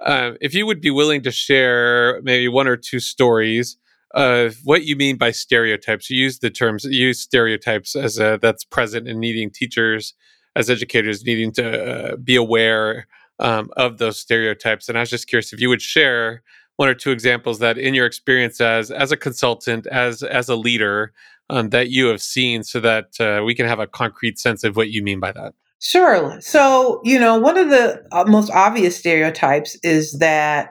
uh, 0.00 0.32
if 0.40 0.54
you 0.54 0.66
would 0.66 0.80
be 0.80 0.90
willing 0.90 1.22
to 1.22 1.30
share 1.30 2.20
maybe 2.22 2.48
one 2.48 2.68
or 2.68 2.76
two 2.76 3.00
stories 3.00 3.76
of 4.14 4.56
what 4.64 4.84
you 4.84 4.96
mean 4.96 5.16
by 5.16 5.30
stereotypes. 5.30 6.08
You 6.08 6.22
use 6.22 6.38
the 6.38 6.50
terms, 6.50 6.84
you 6.84 7.08
use 7.08 7.20
stereotypes 7.20 7.94
as 7.94 8.18
a, 8.18 8.38
that's 8.40 8.64
present 8.64 9.06
in 9.08 9.20
needing 9.20 9.50
teachers 9.50 10.14
as 10.54 10.70
educators 10.70 11.24
needing 11.24 11.52
to 11.52 12.12
uh, 12.12 12.16
be 12.16 12.34
aware 12.34 13.06
um, 13.38 13.68
of 13.76 13.98
those 13.98 14.18
stereotypes. 14.18 14.88
And 14.88 14.96
I 14.96 15.02
was 15.02 15.10
just 15.10 15.28
curious 15.28 15.52
if 15.52 15.60
you 15.60 15.68
would 15.68 15.82
share 15.82 16.42
one 16.76 16.88
or 16.88 16.94
two 16.94 17.10
examples 17.10 17.58
that, 17.58 17.78
in 17.78 17.94
your 17.94 18.06
experience 18.06 18.60
as 18.60 18.90
as 18.90 19.12
a 19.12 19.16
consultant, 19.16 19.86
as 19.86 20.22
as 20.22 20.48
a 20.48 20.56
leader, 20.56 21.12
um, 21.50 21.70
that 21.70 21.90
you 21.90 22.06
have 22.06 22.22
seen, 22.22 22.64
so 22.64 22.80
that 22.80 23.20
uh, 23.20 23.42
we 23.44 23.54
can 23.54 23.66
have 23.66 23.80
a 23.80 23.86
concrete 23.86 24.38
sense 24.38 24.64
of 24.64 24.76
what 24.76 24.90
you 24.90 25.02
mean 25.02 25.20
by 25.20 25.32
that. 25.32 25.54
Sure. 25.80 26.40
So, 26.40 27.00
you 27.04 27.18
know, 27.18 27.38
one 27.38 27.58
of 27.58 27.68
the 27.68 28.02
uh, 28.10 28.24
most 28.26 28.50
obvious 28.50 28.96
stereotypes 28.96 29.76
is 29.82 30.12
that 30.18 30.70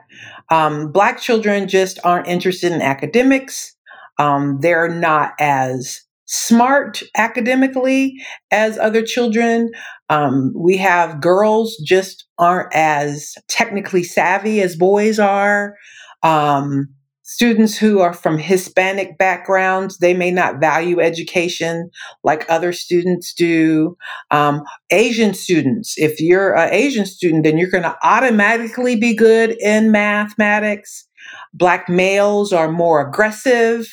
um, 0.50 0.90
Black 0.90 1.20
children 1.20 1.68
just 1.68 1.98
aren't 2.04 2.26
interested 2.26 2.72
in 2.72 2.82
academics. 2.82 3.74
Um, 4.18 4.58
they're 4.60 4.88
not 4.88 5.32
as 5.38 6.00
smart 6.24 7.02
academically 7.16 8.14
as 8.50 8.78
other 8.78 9.02
children. 9.02 9.70
Um, 10.08 10.52
we 10.56 10.76
have 10.78 11.20
girls 11.20 11.76
just 11.86 12.26
aren't 12.38 12.74
as 12.74 13.34
technically 13.48 14.02
savvy 14.02 14.60
as 14.60 14.74
boys 14.74 15.20
are. 15.20 15.76
Um, 16.24 16.88
students 17.26 17.76
who 17.76 17.98
are 17.98 18.12
from 18.12 18.38
Hispanic 18.38 19.18
backgrounds, 19.18 19.98
they 19.98 20.14
may 20.14 20.30
not 20.30 20.60
value 20.60 21.00
education 21.00 21.90
like 22.22 22.48
other 22.48 22.72
students 22.72 23.34
do. 23.34 23.96
Um, 24.30 24.62
Asian 24.90 25.34
students, 25.34 25.94
if 25.98 26.20
you're 26.20 26.56
an 26.56 26.72
Asian 26.72 27.04
student, 27.04 27.42
then 27.42 27.58
you're 27.58 27.70
going 27.70 27.82
to 27.82 27.96
automatically 28.04 28.94
be 28.94 29.12
good 29.12 29.56
in 29.60 29.90
mathematics. 29.90 31.08
Black 31.52 31.88
males 31.88 32.52
are 32.52 32.70
more 32.70 33.06
aggressive. 33.06 33.92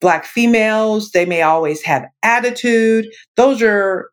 Black 0.00 0.24
females, 0.24 1.12
they 1.12 1.24
may 1.24 1.42
always 1.42 1.82
have 1.82 2.02
attitude. 2.24 3.06
Those 3.36 3.62
are 3.62 4.10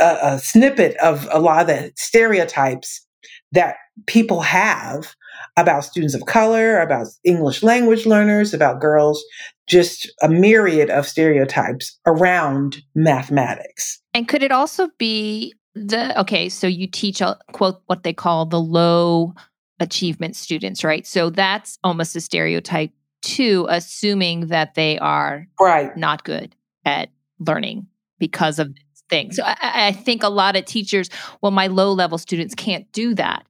a, 0.00 0.18
a 0.22 0.38
snippet 0.38 0.96
of 0.96 1.28
a 1.30 1.38
lot 1.38 1.60
of 1.60 1.66
the 1.66 1.92
stereotypes 1.96 3.06
that 3.52 3.76
people 4.06 4.40
have 4.40 5.14
about 5.56 5.84
students 5.84 6.14
of 6.14 6.24
color, 6.26 6.80
about 6.80 7.08
English 7.24 7.62
language 7.62 8.06
learners, 8.06 8.54
about 8.54 8.80
girls, 8.80 9.22
just 9.66 10.10
a 10.22 10.28
myriad 10.28 10.90
of 10.90 11.06
stereotypes 11.06 11.98
around 12.06 12.82
mathematics. 12.94 14.00
And 14.14 14.26
could 14.28 14.42
it 14.42 14.52
also 14.52 14.88
be 14.98 15.54
the 15.74 16.18
okay, 16.20 16.48
so 16.48 16.66
you 16.66 16.86
teach 16.86 17.20
a 17.20 17.38
quote 17.52 17.82
what 17.86 18.02
they 18.02 18.12
call 18.12 18.46
the 18.46 18.60
low 18.60 19.34
achievement 19.80 20.36
students, 20.36 20.84
right? 20.84 21.06
So 21.06 21.30
that's 21.30 21.78
almost 21.82 22.16
a 22.16 22.20
stereotype 22.20 22.90
too, 23.22 23.66
assuming 23.68 24.48
that 24.48 24.74
they 24.74 24.98
are 24.98 25.46
right 25.60 25.96
not 25.96 26.24
good 26.24 26.54
at 26.84 27.10
learning 27.38 27.86
because 28.18 28.58
of 28.58 28.74
things. 29.08 29.36
So 29.36 29.44
I, 29.44 29.56
I 29.88 29.92
think 29.92 30.22
a 30.22 30.28
lot 30.28 30.56
of 30.56 30.64
teachers, 30.64 31.08
well, 31.40 31.52
my 31.52 31.66
low 31.66 31.92
level 31.92 32.18
students 32.18 32.54
can't 32.54 32.90
do 32.92 33.14
that 33.14 33.44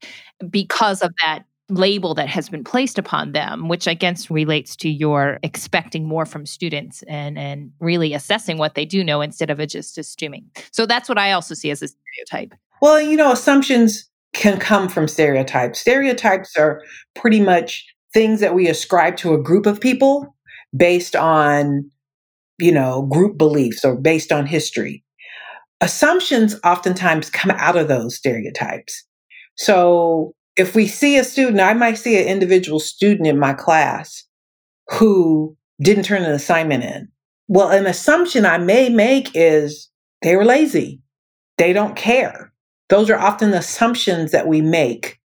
because 0.51 1.03
of 1.03 1.13
that 1.25 1.45
label 1.75 2.15
that 2.15 2.29
has 2.29 2.49
been 2.49 2.65
placed 2.65 2.99
upon 2.99 3.33
them, 3.33 3.69
which 3.69 3.89
I 3.89 3.95
guess 3.95 4.31
relates 4.31 4.77
to 4.77 4.89
your 4.89 5.39
expecting 5.43 6.07
more 6.07 6.27
from 6.27 6.47
students 6.47 7.03
and 7.05 7.39
and 7.39 7.73
really 7.81 8.15
assessing 8.15 8.59
what 8.59 8.75
they 8.75 8.85
do 8.85 9.03
know 9.03 9.21
instead 9.21 9.51
of 9.51 9.59
just 9.69 9.99
assuming. 9.99 10.51
So 10.73 10.87
that's 10.87 11.09
what 11.09 11.19
I 11.19 11.33
also 11.33 11.55
see 11.55 11.71
as 11.71 11.83
a 11.83 11.89
stereotype. 11.89 12.59
Well, 12.81 13.01
you 13.01 13.17
know, 13.17 13.33
assumptions 13.33 14.09
can 14.33 14.59
come 14.59 14.89
from 14.89 15.09
stereotypes. 15.09 15.79
Stereotypes 15.79 16.57
are 16.57 16.83
pretty 17.15 17.41
much 17.41 17.87
things 18.13 18.41
that 18.41 18.55
we 18.55 18.69
ascribe 18.69 19.17
to 19.19 19.35
a 19.35 19.43
group 19.43 19.67
of 19.67 19.81
people 19.81 20.35
based 20.77 21.15
on, 21.15 21.91
you 22.59 22.73
know, 22.73 23.03
group 23.03 23.39
beliefs 23.39 23.85
or 23.85 23.97
based 23.97 24.33
on 24.33 24.47
history. 24.47 25.05
Assumptions 25.81 26.57
oftentimes 26.65 27.31
come 27.31 27.51
out 27.53 27.77
of 27.77 27.89
those 27.89 28.17
stereotypes. 28.17 29.05
So 29.57 30.35
if 30.57 30.75
we 30.75 30.87
see 30.87 31.19
a 31.19 31.25
student, 31.25 31.61
I 31.61 31.75
might 31.75 31.99
see 31.99 32.21
an 32.21 32.29
individual 32.29 32.81
student 32.81 33.27
in 33.27 33.39
my 33.39 33.55
class 33.55 34.25
who 34.89 35.57
didn't 35.81 36.05
turn 36.05 36.23
an 36.23 36.33
assignment 36.33 36.85
in. 36.85 37.09
Well, 37.49 37.71
an 37.71 37.87
assumption 37.87 38.47
I 38.47 38.59
may 38.59 38.89
make 38.89 39.31
is 39.35 39.91
they 40.23 40.37
were 40.37 40.45
lazy. 40.45 41.01
They 41.59 41.73
don't 41.73 41.97
care. 41.97 42.53
Those 42.89 43.11
are 43.11 43.19
often 43.19 43.55
assumptions 43.55 44.33
that 44.33 44.47
we 44.47 44.61
make. 44.61 45.19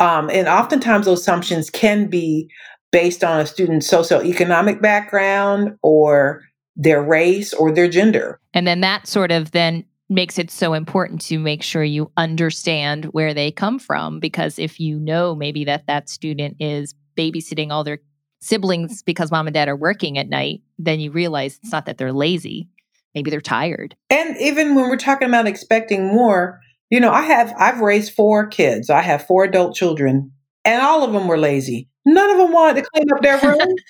Um, 0.00 0.28
and 0.30 0.48
oftentimes 0.48 1.06
those 1.06 1.20
assumptions 1.20 1.70
can 1.70 2.08
be 2.08 2.50
based 2.90 3.24
on 3.24 3.40
a 3.40 3.46
student's 3.46 3.90
socioeconomic 3.90 4.80
background 4.80 5.76
or 5.82 6.42
their 6.76 7.02
race 7.02 7.52
or 7.52 7.72
their 7.72 7.88
gender. 7.88 8.40
And 8.52 8.66
then 8.66 8.80
that 8.80 9.06
sort 9.06 9.30
of 9.30 9.52
then 9.52 9.84
makes 10.08 10.38
it 10.38 10.50
so 10.50 10.74
important 10.74 11.20
to 11.22 11.38
make 11.38 11.62
sure 11.62 11.82
you 11.82 12.10
understand 12.16 13.06
where 13.06 13.32
they 13.32 13.50
come 13.50 13.78
from 13.78 14.20
because 14.20 14.58
if 14.58 14.78
you 14.78 14.98
know 14.98 15.34
maybe 15.34 15.64
that 15.64 15.86
that 15.86 16.08
student 16.08 16.56
is 16.60 16.94
babysitting 17.16 17.70
all 17.70 17.84
their 17.84 17.98
siblings 18.40 19.02
because 19.02 19.30
mom 19.30 19.46
and 19.46 19.54
dad 19.54 19.68
are 19.68 19.76
working 19.76 20.18
at 20.18 20.28
night 20.28 20.60
then 20.78 21.00
you 21.00 21.10
realize 21.10 21.58
it's 21.62 21.72
not 21.72 21.86
that 21.86 21.98
they're 21.98 22.12
lazy. 22.12 22.68
Maybe 23.14 23.30
they're 23.30 23.40
tired. 23.40 23.94
And 24.10 24.36
even 24.38 24.74
when 24.74 24.90
we're 24.90 24.96
talking 24.96 25.28
about 25.28 25.46
expecting 25.46 26.08
more 26.08 26.60
you 26.90 27.00
know 27.00 27.10
i 27.10 27.22
have 27.22 27.54
i've 27.58 27.80
raised 27.80 28.12
four 28.12 28.46
kids. 28.46 28.90
I 28.90 29.00
have 29.00 29.26
four 29.26 29.44
adult 29.44 29.74
children 29.74 30.32
and 30.64 30.82
all 30.82 31.02
of 31.02 31.12
them 31.12 31.28
were 31.28 31.38
lazy. 31.38 31.88
None 32.04 32.30
of 32.30 32.36
them 32.36 32.52
wanted 32.52 32.82
to 32.82 32.90
clean 32.94 33.06
up 33.12 33.22
their 33.22 33.40
room. 33.40 33.74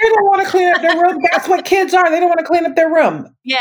They 0.00 0.08
don't 0.10 0.26
want 0.26 0.44
to 0.44 0.48
clean 0.48 0.68
up 0.68 0.80
their 0.80 0.96
room. 0.96 1.18
That's 1.32 1.48
what 1.48 1.64
kids 1.64 1.92
are. 1.92 2.08
They 2.08 2.20
don't 2.20 2.28
want 2.28 2.38
to 2.38 2.46
clean 2.46 2.64
up 2.64 2.76
their 2.76 2.88
room. 2.88 3.34
Yeah 3.42 3.58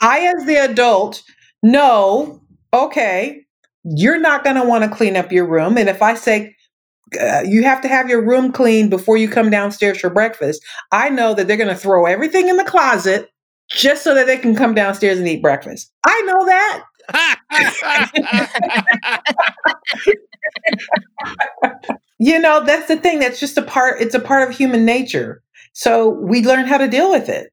I, 0.00 0.32
as 0.36 0.46
the 0.46 0.56
adult, 0.56 1.22
know, 1.62 2.40
okay, 2.72 3.44
you're 3.84 4.20
not 4.20 4.44
going 4.44 4.56
to 4.56 4.64
want 4.64 4.84
to 4.84 4.90
clean 4.90 5.16
up 5.16 5.32
your 5.32 5.46
room. 5.46 5.78
And 5.78 5.88
if 5.88 6.02
I 6.02 6.14
say, 6.14 6.54
uh, 7.20 7.42
you 7.46 7.62
have 7.62 7.80
to 7.82 7.88
have 7.88 8.08
your 8.08 8.24
room 8.24 8.52
clean 8.52 8.88
before 8.88 9.16
you 9.16 9.28
come 9.28 9.50
downstairs 9.50 10.00
for 10.00 10.10
breakfast. 10.10 10.64
I 10.90 11.08
know 11.08 11.34
that 11.34 11.46
they're 11.46 11.56
going 11.56 11.68
to 11.68 11.76
throw 11.76 12.06
everything 12.06 12.48
in 12.48 12.56
the 12.56 12.64
closet 12.64 13.30
just 13.70 14.02
so 14.02 14.14
that 14.14 14.26
they 14.26 14.38
can 14.38 14.56
come 14.56 14.74
downstairs 14.74 15.18
and 15.18 15.28
eat 15.28 15.42
breakfast. 15.42 15.92
I 16.04 16.20
know 16.22 16.46
that. 16.46 16.84
you 22.18 22.38
know, 22.38 22.64
that's 22.64 22.88
the 22.88 22.96
thing. 22.96 23.20
That's 23.20 23.38
just 23.38 23.56
a 23.56 23.62
part, 23.62 24.00
it's 24.00 24.14
a 24.14 24.20
part 24.20 24.48
of 24.48 24.56
human 24.56 24.84
nature. 24.84 25.42
So 25.72 26.08
we 26.08 26.42
learn 26.42 26.66
how 26.66 26.78
to 26.78 26.88
deal 26.88 27.10
with 27.10 27.28
it 27.28 27.52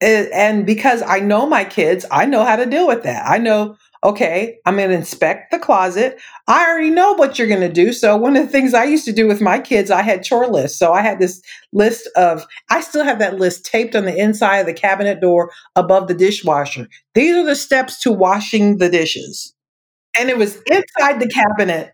and 0.00 0.64
because 0.64 1.02
I 1.02 1.20
know 1.20 1.46
my 1.46 1.64
kids, 1.64 2.04
I 2.10 2.26
know 2.26 2.44
how 2.44 2.56
to 2.56 2.66
deal 2.66 2.86
with 2.86 3.02
that. 3.02 3.24
I 3.26 3.38
know, 3.38 3.76
okay, 4.04 4.58
I'm 4.64 4.76
going 4.76 4.90
to 4.90 4.94
inspect 4.94 5.50
the 5.50 5.58
closet. 5.58 6.20
I 6.46 6.68
already 6.68 6.90
know 6.90 7.14
what 7.14 7.38
you're 7.38 7.48
going 7.48 7.60
to 7.60 7.72
do. 7.72 7.92
So, 7.92 8.16
one 8.16 8.36
of 8.36 8.44
the 8.46 8.52
things 8.52 8.74
I 8.74 8.84
used 8.84 9.04
to 9.06 9.12
do 9.12 9.26
with 9.26 9.40
my 9.40 9.58
kids, 9.58 9.90
I 9.90 10.02
had 10.02 10.22
chore 10.22 10.46
lists. 10.46 10.78
So, 10.78 10.92
I 10.92 11.02
had 11.02 11.18
this 11.18 11.42
list 11.72 12.08
of, 12.14 12.46
I 12.70 12.80
still 12.80 13.04
have 13.04 13.18
that 13.18 13.40
list 13.40 13.66
taped 13.66 13.96
on 13.96 14.04
the 14.04 14.16
inside 14.16 14.58
of 14.58 14.66
the 14.66 14.74
cabinet 14.74 15.20
door 15.20 15.50
above 15.74 16.06
the 16.06 16.14
dishwasher. 16.14 16.88
These 17.14 17.36
are 17.36 17.44
the 17.44 17.56
steps 17.56 18.00
to 18.02 18.12
washing 18.12 18.78
the 18.78 18.88
dishes. 18.88 19.54
And 20.18 20.30
it 20.30 20.38
was 20.38 20.56
inside 20.66 21.20
the 21.20 21.28
cabinet 21.28 21.92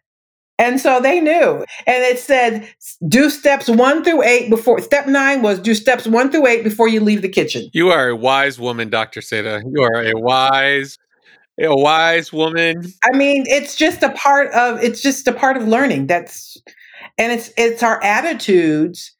and 0.59 0.81
so 0.81 1.01
they 1.01 1.21
knew. 1.21 1.65
And 1.87 2.05
it 2.05 2.19
said, 2.19 2.69
do 3.09 3.29
steps 3.29 3.69
one 3.69 4.05
through 4.05 4.23
eight 4.23 4.51
before, 4.51 4.81
step 4.81 5.07
nine 5.07 5.43
was 5.43 5.59
do 5.59 5.75
steps 5.75 6.07
one 6.07 6.31
through 6.31 6.47
eight 6.47 6.63
before 6.63 6.89
you 6.89 7.01
leave 7.01 7.23
the 7.23 7.29
kitchen. 7.29 7.69
You 7.73 7.91
are 7.91 8.09
a 8.09 8.17
wise 8.17 8.59
woman, 8.61 8.89
Dr. 8.89 9.21
Seda. 9.21 9.63
You 9.75 9.83
are 9.83 10.05
a 10.05 10.13
wise, 10.15 10.97
a 11.61 11.75
wise 11.75 12.33
woman. 12.33 12.85
I 13.03 13.17
mean, 13.17 13.45
it's 13.49 13.75
just 13.75 14.03
a 14.03 14.11
part 14.11 14.53
of, 14.53 14.83
it's 14.83 15.03
just 15.03 15.27
a 15.27 15.33
part 15.33 15.57
of 15.57 15.67
learning. 15.67 16.07
That's, 16.07 16.57
and 17.19 17.33
it's, 17.33 17.51
it's 17.57 17.83
our 17.83 18.03
attitudes, 18.05 19.13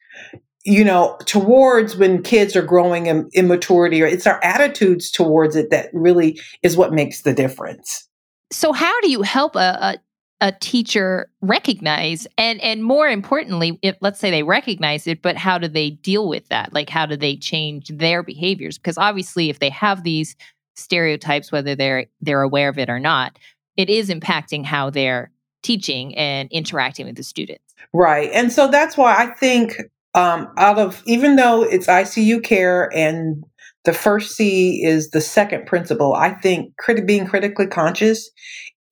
you 0.63 0.85
know, 0.85 1.17
towards 1.25 1.97
when 1.97 2.23
kids 2.23 2.55
are 2.55 2.61
growing 2.61 3.07
in 3.07 3.29
immaturity, 3.33 4.01
or 4.01 4.07
it's 4.07 4.25
our 4.25 4.41
attitudes 4.41 5.11
towards 5.11 5.57
it 5.57 5.69
that 5.69 5.89
really 5.93 6.39
is 6.63 6.77
what 6.77 6.93
makes 6.93 7.21
the 7.21 7.33
difference. 7.33 8.07
So, 8.51 8.73
how 8.73 8.99
do 9.01 9.09
you 9.09 9.21
help 9.21 9.55
a, 9.55 9.77
a 9.81 9.95
a 10.41 10.51
teacher 10.51 11.29
recognize 11.41 12.27
and 12.37 12.59
and 12.61 12.83
more 12.83 13.07
importantly 13.07 13.79
if 13.81 13.95
let's 14.01 14.19
say 14.19 14.29
they 14.29 14.43
recognize 14.43 15.07
it 15.07 15.21
but 15.21 15.37
how 15.37 15.57
do 15.57 15.67
they 15.67 15.91
deal 15.91 16.27
with 16.27 16.47
that? 16.49 16.73
Like 16.73 16.89
how 16.89 17.05
do 17.05 17.15
they 17.15 17.37
change 17.37 17.87
their 17.87 18.21
behaviors? 18.21 18.77
Because 18.77 18.97
obviously 18.97 19.49
if 19.49 19.59
they 19.59 19.69
have 19.69 20.03
these 20.03 20.35
stereotypes 20.75 21.51
whether 21.51 21.73
they're 21.73 22.07
they're 22.19 22.41
aware 22.41 22.67
of 22.69 22.77
it 22.77 22.89
or 22.89 22.99
not 22.99 23.39
it 23.77 23.89
is 23.89 24.09
impacting 24.09 24.65
how 24.65 24.89
they're 24.89 25.31
teaching 25.63 26.15
and 26.15 26.51
interacting 26.51 27.05
with 27.05 27.15
the 27.15 27.23
students. 27.23 27.73
Right 27.93 28.29
and 28.33 28.51
so 28.51 28.67
that's 28.67 28.97
why 28.97 29.15
i 29.17 29.27
think 29.27 29.81
um, 30.15 30.47
out 30.57 30.79
of 30.79 31.01
even 31.05 31.37
though 31.37 31.63
it's 31.63 31.87
icu 31.87 32.43
care 32.43 32.93
and 32.93 33.43
the 33.85 33.93
first 33.93 34.35
c 34.35 34.83
is 34.83 35.11
the 35.11 35.21
second 35.21 35.65
principle 35.65 36.13
i 36.13 36.31
think 36.31 36.75
crit- 36.77 37.07
being 37.07 37.25
critically 37.25 37.67
conscious 37.67 38.29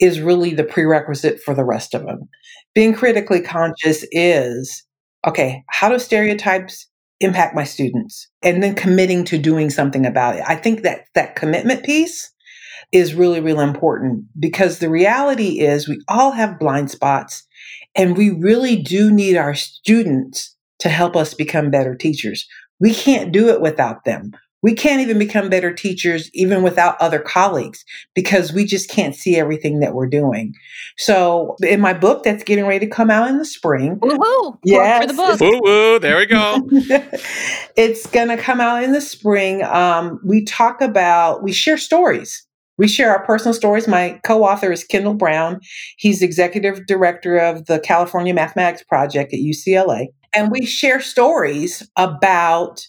is 0.04 0.20
really 0.20 0.54
the 0.54 0.66
prerequisite 0.66 1.40
for 1.40 1.56
the 1.56 1.64
rest 1.64 1.94
of 1.94 2.06
them. 2.06 2.28
Being 2.76 2.94
critically 2.94 3.40
conscious 3.40 4.06
is 4.12 4.84
okay, 5.26 5.64
how 5.70 5.88
do 5.88 5.98
stereotypes 5.98 6.88
impact 7.22 7.56
my 7.56 7.64
students? 7.64 8.28
And 8.42 8.62
then 8.62 8.76
committing 8.76 9.24
to 9.26 9.38
doing 9.38 9.70
something 9.70 10.06
about 10.06 10.36
it. 10.36 10.44
I 10.46 10.58
think 10.58 10.82
that 10.82 11.06
that 11.16 11.38
commitment 11.38 11.86
piece 11.86 12.30
is 12.92 13.14
really, 13.14 13.40
really 13.40 13.64
important 13.64 14.26
because 14.38 14.80
the 14.80 14.90
reality 14.90 15.62
is 15.62 15.88
we 15.88 16.02
all 16.10 16.32
have 16.32 16.60
blind 16.60 16.92
spots 16.92 17.48
and 17.96 18.18
we 18.18 18.30
really 18.30 18.76
do 18.76 19.10
need 19.10 19.38
our 19.38 19.56
students 19.56 20.54
to 20.80 20.90
help 20.90 21.16
us 21.16 21.34
become 21.34 21.72
better 21.72 21.96
teachers. 21.96 22.46
We 22.82 22.94
can't 22.94 23.32
do 23.32 23.48
it 23.48 23.62
without 23.62 24.04
them. 24.04 24.34
We 24.64 24.74
can't 24.74 25.02
even 25.02 25.20
become 25.20 25.50
better 25.50 25.74
teachers 25.74 26.30
even 26.34 26.64
without 26.64 27.00
other 27.00 27.20
colleagues 27.20 27.84
because 28.16 28.54
we 28.54 28.66
just 28.66 28.90
can't 28.90 29.16
see 29.16 29.36
everything 29.36 29.82
that 29.82 29.94
we're 29.94 30.08
doing. 30.08 30.54
So 30.98 31.56
in 31.62 31.82
my 31.82 31.94
book 31.94 32.24
that's 32.24 32.44
getting 32.44 32.66
ready 32.66 32.86
to 32.86 32.92
come 32.92 33.12
out 33.12 33.30
in 33.30 33.38
the 33.38 33.46
spring. 33.46 34.00
Woohoo! 34.00 34.58
Yeah, 34.64 35.02
for 35.02 35.08
the 35.08 35.14
book. 35.14 35.40
Woo 35.40 35.60
woo, 35.62 36.00
there 36.00 36.18
we 36.18 36.26
go. 36.26 36.62
it's 37.76 38.08
gonna 38.08 38.38
come 38.38 38.62
out 38.62 38.84
in 38.84 38.94
the 38.94 39.02
spring. 39.02 39.64
Um, 39.64 40.20
we 40.26 40.46
talk 40.46 40.82
about 40.82 41.44
we 41.44 41.52
share 41.52 41.78
stories. 41.78 42.48
We 42.78 42.88
share 42.88 43.12
our 43.12 43.24
personal 43.26 43.54
stories. 43.54 43.88
My 43.88 44.20
co-author 44.26 44.72
is 44.72 44.84
Kyndall 44.84 45.18
Brown. 45.18 45.60
He's 45.98 46.22
executive 46.22 46.88
director 46.88 47.38
of 47.38 47.66
the 47.66 47.80
California 47.80 48.34
Mathematics 48.34 48.84
Project 48.84 49.32
at 49.34 49.40
UCLA. 49.40 50.08
And 50.34 50.52
we 50.52 50.66
share 50.66 51.00
stories 51.00 51.88
about 51.96 52.88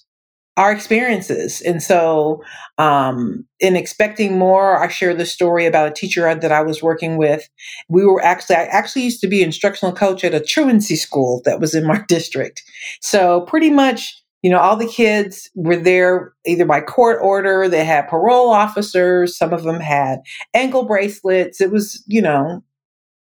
our 0.56 0.70
experiences. 0.70 1.60
And 1.62 1.82
so, 1.82 2.42
um, 2.78 3.44
in 3.58 3.76
expecting 3.76 4.38
more, 4.38 4.82
I 4.82 4.88
share 4.88 5.14
the 5.14 5.26
story 5.26 5.66
about 5.66 5.88
a 5.88 5.94
teacher 5.94 6.32
that 6.34 6.52
I 6.52 6.62
was 6.62 6.82
working 6.82 7.16
with. 7.16 7.48
We 7.88 8.04
were 8.06 8.22
actually, 8.22 8.56
I 8.56 8.64
actually 8.64 9.02
used 9.02 9.20
to 9.22 9.28
be 9.28 9.42
instructional 9.42 9.94
coach 9.94 10.22
at 10.22 10.34
a 10.34 10.40
truancy 10.40 10.96
school 10.96 11.42
that 11.44 11.60
was 11.60 11.74
in 11.74 11.86
my 11.86 12.04
district. 12.08 12.62
So 13.00 13.42
pretty 13.42 13.70
much, 13.70 14.20
you 14.42 14.50
know, 14.50 14.58
all 14.58 14.76
the 14.76 14.86
kids 14.86 15.50
were 15.54 15.76
there 15.76 16.34
either 16.46 16.66
by 16.66 16.82
court 16.82 17.18
order, 17.22 17.68
they 17.68 17.84
had 17.84 18.08
parole 18.08 18.50
officers, 18.50 19.36
some 19.36 19.52
of 19.52 19.64
them 19.64 19.80
had 19.80 20.20
ankle 20.52 20.84
bracelets. 20.84 21.60
It 21.60 21.72
was, 21.72 22.04
you 22.06 22.22
know, 22.22 22.62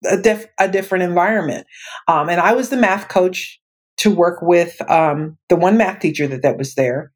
a, 0.04 0.20
diff- 0.20 0.48
a 0.58 0.68
different 0.68 1.04
environment. 1.04 1.66
Um, 2.08 2.28
and 2.28 2.40
I 2.40 2.52
was 2.52 2.68
the 2.68 2.76
math 2.76 3.08
coach 3.08 3.60
to 3.98 4.10
work 4.10 4.42
with 4.42 4.78
um, 4.90 5.38
the 5.48 5.56
one 5.56 5.76
math 5.76 6.00
teacher 6.00 6.26
that, 6.26 6.42
that 6.42 6.58
was 6.58 6.74
there. 6.74 7.12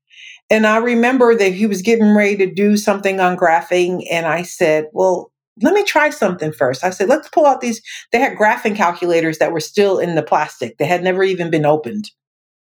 And 0.50 0.66
I 0.66 0.78
remember 0.78 1.34
that 1.34 1.52
he 1.52 1.66
was 1.66 1.82
getting 1.82 2.16
ready 2.16 2.36
to 2.38 2.52
do 2.52 2.76
something 2.76 3.20
on 3.20 3.36
graphing. 3.36 4.04
And 4.10 4.26
I 4.26 4.42
said, 4.42 4.86
well, 4.92 5.30
let 5.60 5.74
me 5.74 5.84
try 5.84 6.10
something 6.10 6.52
first. 6.52 6.84
I 6.84 6.90
said, 6.90 7.08
let's 7.08 7.28
pull 7.28 7.46
out 7.46 7.60
these. 7.60 7.82
They 8.12 8.18
had 8.18 8.38
graphing 8.38 8.76
calculators 8.76 9.38
that 9.38 9.52
were 9.52 9.60
still 9.60 9.98
in 9.98 10.14
the 10.14 10.22
plastic. 10.22 10.78
They 10.78 10.86
had 10.86 11.02
never 11.02 11.22
even 11.22 11.50
been 11.50 11.66
opened. 11.66 12.10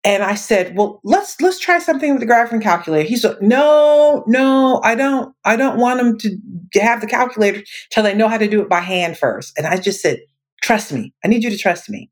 And 0.03 0.23
I 0.23 0.35
said, 0.35 0.77
well, 0.77 1.01
let's, 1.03 1.41
let's 1.41 1.59
try 1.59 1.79
something 1.79 2.11
with 2.11 2.21
the 2.21 2.27
graphing 2.27 2.61
calculator. 2.61 3.09
He 3.09 3.17
said, 3.17 3.41
no, 3.41 4.23
no, 4.27 4.79
I 4.83 4.93
don't, 4.93 5.35
I 5.43 5.55
don't 5.55 5.79
want 5.79 5.99
them 5.99 6.17
to, 6.19 6.37
have 6.79 7.01
the 7.01 7.07
calculator 7.07 7.63
till 7.89 8.03
they 8.03 8.13
know 8.13 8.27
how 8.27 8.37
to 8.37 8.47
do 8.47 8.61
it 8.61 8.69
by 8.69 8.81
hand 8.81 9.17
first. 9.17 9.57
And 9.57 9.65
I 9.65 9.77
just 9.77 10.01
said, 10.01 10.19
trust 10.61 10.91
me. 10.91 11.13
I 11.23 11.27
need 11.27 11.43
you 11.43 11.49
to 11.49 11.57
trust 11.57 11.89
me. 11.89 12.11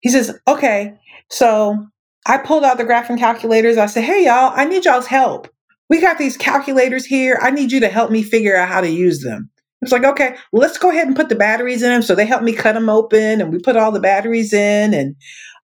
He 0.00 0.08
says, 0.08 0.38
okay. 0.48 0.94
So 1.30 1.86
I 2.26 2.38
pulled 2.38 2.64
out 2.64 2.76
the 2.76 2.84
graphing 2.84 3.18
calculators. 3.18 3.78
I 3.78 3.86
said, 3.86 4.04
hey, 4.04 4.24
y'all, 4.24 4.52
I 4.54 4.64
need 4.64 4.84
y'all's 4.84 5.06
help. 5.06 5.48
We 5.88 6.00
got 6.00 6.18
these 6.18 6.36
calculators 6.36 7.06
here. 7.06 7.38
I 7.40 7.50
need 7.50 7.70
you 7.70 7.80
to 7.80 7.88
help 7.88 8.10
me 8.10 8.22
figure 8.22 8.56
out 8.56 8.68
how 8.68 8.80
to 8.80 8.90
use 8.90 9.22
them. 9.22 9.50
It's 9.82 9.92
like, 9.92 10.04
okay, 10.04 10.36
well, 10.50 10.62
let's 10.62 10.78
go 10.78 10.90
ahead 10.90 11.06
and 11.06 11.14
put 11.14 11.28
the 11.28 11.36
batteries 11.36 11.82
in 11.82 11.90
them. 11.90 12.02
So 12.02 12.14
they 12.14 12.26
helped 12.26 12.44
me 12.44 12.52
cut 12.52 12.72
them 12.72 12.88
open 12.88 13.40
and 13.40 13.52
we 13.52 13.58
put 13.60 13.76
all 13.76 13.92
the 13.92 14.00
batteries 14.00 14.52
in. 14.52 14.94
And 14.94 15.14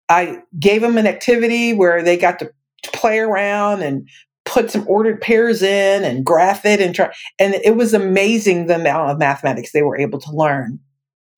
I 0.09 0.39
gave 0.61 0.83
them 0.83 0.99
an 0.99 1.07
activity 1.07 1.73
where 1.73 2.03
they 2.03 2.17
got 2.17 2.39
to 2.39 2.53
play 2.93 3.19
around 3.19 3.83
and 3.83 4.09
put 4.45 4.71
some 4.71 4.87
ordered 4.87 5.21
pairs 5.21 5.63
in 5.63 6.05
and 6.05 6.25
graph 6.25 6.65
it 6.65 6.81
and 6.81 6.95
try. 6.95 7.13
And 7.39 7.55
it 7.55 7.77
was 7.77 7.95
amazing 7.95 8.67
the 8.67 8.77
amount 8.77 9.11
of 9.11 9.19
mathematics 9.19 9.73
they 9.73 9.83
were 9.83 9.99
able 9.99 10.21
to 10.21 10.33
learn. 10.33 10.79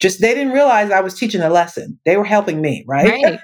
Just 0.00 0.20
they 0.20 0.34
didn't 0.34 0.52
realize 0.52 0.90
I 0.90 1.00
was 1.00 1.14
teaching 1.14 1.40
a 1.40 1.48
lesson. 1.48 1.98
They 2.04 2.16
were 2.16 2.24
helping 2.24 2.60
me, 2.60 2.84
right? 2.86 3.22
right. 3.22 3.40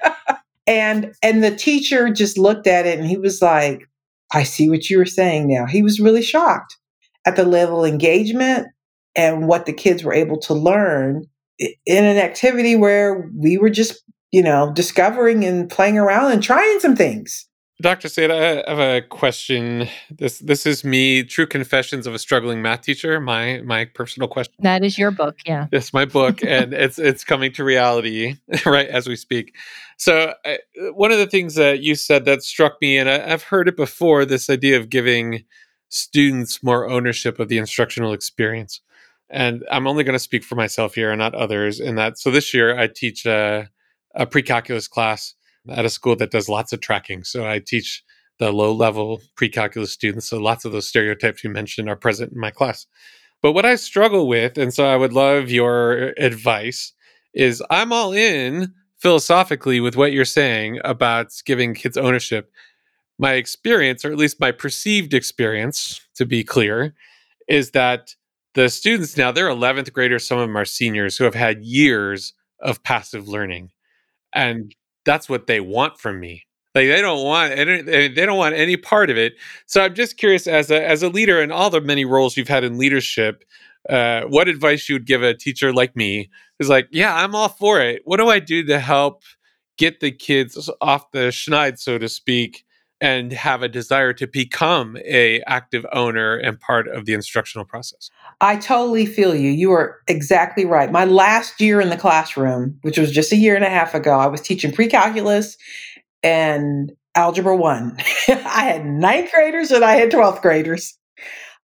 And 0.71 1.13
and 1.21 1.43
the 1.43 1.53
teacher 1.53 2.09
just 2.09 2.37
looked 2.37 2.65
at 2.65 2.85
it 2.85 2.97
and 2.97 3.05
he 3.05 3.17
was 3.17 3.41
like, 3.41 3.89
I 4.31 4.43
see 4.43 4.69
what 4.69 4.89
you 4.89 4.99
were 4.99 5.05
saying 5.05 5.49
now. 5.49 5.65
He 5.65 5.83
was 5.83 5.99
really 5.99 6.21
shocked 6.21 6.77
at 7.27 7.35
the 7.35 7.43
level 7.43 7.83
of 7.83 7.91
engagement 7.91 8.67
and 9.13 9.49
what 9.49 9.65
the 9.65 9.73
kids 9.73 10.01
were 10.01 10.13
able 10.13 10.39
to 10.39 10.53
learn 10.53 11.25
in 11.59 12.05
an 12.05 12.15
activity 12.15 12.77
where 12.77 13.29
we 13.37 13.57
were 13.57 13.69
just, 13.69 14.01
you 14.31 14.41
know, 14.41 14.71
discovering 14.73 15.43
and 15.43 15.69
playing 15.69 15.97
around 15.97 16.31
and 16.31 16.41
trying 16.41 16.79
some 16.79 16.95
things. 16.95 17.45
Dr. 17.81 18.09
Seda, 18.09 18.65
I 18.67 18.69
have 18.69 18.79
a 18.79 19.01
question. 19.01 19.89
This 20.09 20.39
this 20.39 20.65
is 20.65 20.83
me, 20.83 21.23
True 21.23 21.47
Confessions 21.47 22.05
of 22.05 22.13
a 22.13 22.19
Struggling 22.19 22.61
Math 22.61 22.81
Teacher, 22.81 23.19
my 23.19 23.61
my 23.61 23.85
personal 23.85 24.29
question. 24.29 24.53
That 24.59 24.83
is 24.83 24.97
your 24.97 25.09
book, 25.09 25.39
yeah. 25.45 25.67
It's 25.71 25.91
my 25.91 26.05
book 26.05 26.43
and 26.45 26.73
it's 26.73 26.99
it's 26.99 27.23
coming 27.23 27.51
to 27.53 27.63
reality 27.63 28.35
right 28.65 28.87
as 28.87 29.07
we 29.07 29.15
speak. 29.15 29.55
So, 29.97 30.33
I, 30.45 30.59
one 30.93 31.11
of 31.11 31.17
the 31.17 31.27
things 31.27 31.55
that 31.55 31.81
you 31.81 31.95
said 31.95 32.25
that 32.25 32.43
struck 32.43 32.73
me 32.81 32.97
and 32.97 33.09
I, 33.09 33.33
I've 33.33 33.43
heard 33.43 33.67
it 33.67 33.75
before, 33.75 34.25
this 34.25 34.49
idea 34.49 34.77
of 34.77 34.89
giving 34.89 35.45
students 35.89 36.63
more 36.63 36.87
ownership 36.87 37.39
of 37.39 37.49
the 37.49 37.57
instructional 37.57 38.13
experience. 38.13 38.79
And 39.29 39.63
I'm 39.71 39.87
only 39.87 40.03
going 40.03 40.13
to 40.13 40.19
speak 40.19 40.43
for 40.43 40.55
myself 40.55 40.95
here 40.95 41.11
and 41.11 41.19
not 41.19 41.33
others 41.33 41.79
in 41.79 41.95
that. 41.95 42.17
So 42.19 42.31
this 42.31 42.53
year 42.53 42.77
I 42.77 42.87
teach 42.87 43.25
a, 43.25 43.69
a 44.13 44.25
pre-calculus 44.25 44.87
class 44.87 45.35
at 45.69 45.85
a 45.85 45.89
school 45.89 46.15
that 46.17 46.31
does 46.31 46.49
lots 46.49 46.73
of 46.73 46.81
tracking. 46.81 47.23
So 47.23 47.47
I 47.47 47.59
teach 47.59 48.03
the 48.39 48.51
low 48.51 48.73
level 48.73 49.21
pre 49.35 49.49
calculus 49.49 49.91
students. 49.91 50.29
So 50.29 50.39
lots 50.39 50.65
of 50.65 50.71
those 50.71 50.87
stereotypes 50.87 51.43
you 51.43 51.49
mentioned 51.49 51.89
are 51.89 51.95
present 51.95 52.33
in 52.33 52.39
my 52.39 52.51
class. 52.51 52.87
But 53.41 53.53
what 53.53 53.65
I 53.65 53.75
struggle 53.75 54.27
with, 54.27 54.57
and 54.57 54.73
so 54.73 54.85
I 54.85 54.95
would 54.95 55.13
love 55.13 55.49
your 55.49 56.13
advice, 56.17 56.93
is 57.33 57.63
I'm 57.69 57.91
all 57.91 58.13
in 58.13 58.73
philosophically 58.97 59.79
with 59.79 59.95
what 59.95 60.11
you're 60.11 60.25
saying 60.25 60.79
about 60.83 61.31
giving 61.45 61.73
kids 61.73 61.97
ownership. 61.97 62.51
My 63.17 63.33
experience, 63.33 64.05
or 64.05 64.11
at 64.11 64.17
least 64.17 64.39
my 64.39 64.51
perceived 64.51 65.13
experience, 65.13 66.01
to 66.15 66.25
be 66.25 66.43
clear, 66.43 66.93
is 67.47 67.71
that 67.71 68.15
the 68.53 68.69
students 68.69 69.17
now, 69.17 69.31
they're 69.31 69.47
11th 69.47 69.91
graders, 69.93 70.27
some 70.27 70.37
of 70.37 70.47
them 70.47 70.57
are 70.57 70.65
seniors 70.65 71.17
who 71.17 71.23
have 71.23 71.35
had 71.35 71.63
years 71.63 72.33
of 72.59 72.83
passive 72.83 73.27
learning. 73.27 73.71
And 74.33 74.75
that's 75.05 75.29
what 75.29 75.47
they 75.47 75.59
want 75.59 75.99
from 75.99 76.19
me. 76.19 76.45
Like 76.73 76.87
they 76.87 77.01
don't 77.01 77.23
want 77.25 77.55
they 77.55 78.09
don't 78.09 78.37
want 78.37 78.55
any 78.55 78.77
part 78.77 79.09
of 79.09 79.17
it. 79.17 79.33
So 79.65 79.81
I'm 79.81 79.93
just 79.93 80.17
curious, 80.17 80.47
as 80.47 80.71
a 80.71 80.87
as 80.87 81.03
a 81.03 81.09
leader 81.09 81.41
in 81.41 81.51
all 81.51 81.69
the 81.69 81.81
many 81.81 82.05
roles 82.05 82.37
you've 82.37 82.47
had 82.47 82.63
in 82.63 82.77
leadership, 82.77 83.43
uh, 83.89 84.21
what 84.23 84.47
advice 84.47 84.87
you 84.87 84.95
would 84.95 85.05
give 85.05 85.21
a 85.21 85.33
teacher 85.33 85.73
like 85.73 85.95
me? 85.95 86.29
Is 86.59 86.69
like, 86.69 86.87
yeah, 86.91 87.13
I'm 87.15 87.35
all 87.35 87.49
for 87.49 87.81
it. 87.81 88.01
What 88.05 88.17
do 88.17 88.29
I 88.29 88.39
do 88.39 88.63
to 88.65 88.79
help 88.79 89.23
get 89.77 89.99
the 89.99 90.11
kids 90.11 90.69
off 90.79 91.11
the 91.11 91.29
schneid, 91.29 91.79
so 91.79 91.97
to 91.97 92.07
speak, 92.07 92.63
and 93.01 93.33
have 93.33 93.63
a 93.63 93.67
desire 93.67 94.13
to 94.13 94.27
become 94.27 94.95
a 95.03 95.41
active 95.47 95.85
owner 95.91 96.37
and 96.37 96.59
part 96.59 96.87
of 96.87 97.05
the 97.05 97.13
instructional 97.13 97.65
process. 97.65 98.11
I 98.39 98.57
totally 98.57 99.07
feel 99.07 99.35
you. 99.35 99.49
You 99.49 99.71
are 99.71 99.99
exactly 100.07 100.65
right. 100.65 100.91
My 100.91 101.05
last 101.05 101.59
year 101.59 101.81
in 101.81 101.89
the 101.89 101.97
classroom, 101.97 102.77
which 102.83 102.99
was 102.99 103.11
just 103.11 103.31
a 103.31 103.35
year 103.35 103.55
and 103.55 103.65
a 103.65 103.69
half 103.69 103.95
ago, 103.95 104.11
I 104.11 104.27
was 104.27 104.39
teaching 104.39 104.71
pre-calculus 104.71 105.57
and 106.21 106.91
algebra 107.15 107.57
1. 107.57 107.97
I 108.29 108.65
had 108.65 108.85
ninth 108.85 109.31
graders 109.33 109.71
and 109.71 109.83
I 109.83 109.93
had 109.93 110.11
12th 110.11 110.41
graders. 110.41 110.97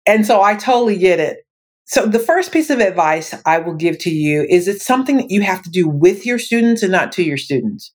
And 0.07 0.25
so 0.25 0.41
I 0.41 0.55
totally 0.55 0.97
get 0.97 1.19
it. 1.19 1.37
So 1.85 2.05
the 2.05 2.19
first 2.19 2.51
piece 2.51 2.69
of 2.69 2.79
advice 2.79 3.33
I 3.45 3.59
will 3.59 3.75
give 3.75 3.97
to 3.99 4.09
you 4.09 4.45
is 4.49 4.67
it's 4.67 4.85
something 4.85 5.17
that 5.17 5.31
you 5.31 5.41
have 5.41 5.61
to 5.61 5.69
do 5.69 5.87
with 5.87 6.25
your 6.25 6.39
students 6.39 6.83
and 6.83 6.91
not 6.91 7.11
to 7.13 7.23
your 7.23 7.37
students. 7.37 7.93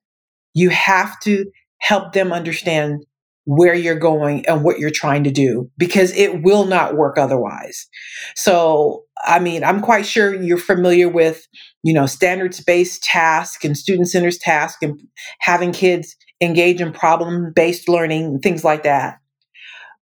You 0.54 0.70
have 0.70 1.18
to 1.20 1.44
help 1.78 2.12
them 2.12 2.32
understand 2.32 3.04
where 3.44 3.74
you're 3.74 3.98
going 3.98 4.46
and 4.46 4.62
what 4.62 4.78
you're 4.78 4.90
trying 4.90 5.24
to 5.24 5.30
do 5.30 5.70
because 5.76 6.12
it 6.12 6.42
will 6.42 6.64
not 6.64 6.96
work 6.96 7.18
otherwise. 7.18 7.88
So, 8.36 9.02
I 9.24 9.38
mean, 9.40 9.64
I'm 9.64 9.80
quite 9.80 10.06
sure 10.06 10.40
you're 10.40 10.58
familiar 10.58 11.08
with, 11.08 11.46
you 11.82 11.92
know, 11.92 12.06
standards 12.06 12.62
based 12.62 13.02
task 13.02 13.64
and 13.64 13.76
student 13.76 14.08
centers 14.08 14.38
task 14.38 14.82
and 14.82 15.00
having 15.40 15.72
kids 15.72 16.14
engage 16.40 16.80
in 16.80 16.92
problem 16.92 17.52
based 17.54 17.88
learning, 17.88 18.40
things 18.40 18.64
like 18.64 18.84
that. 18.84 19.18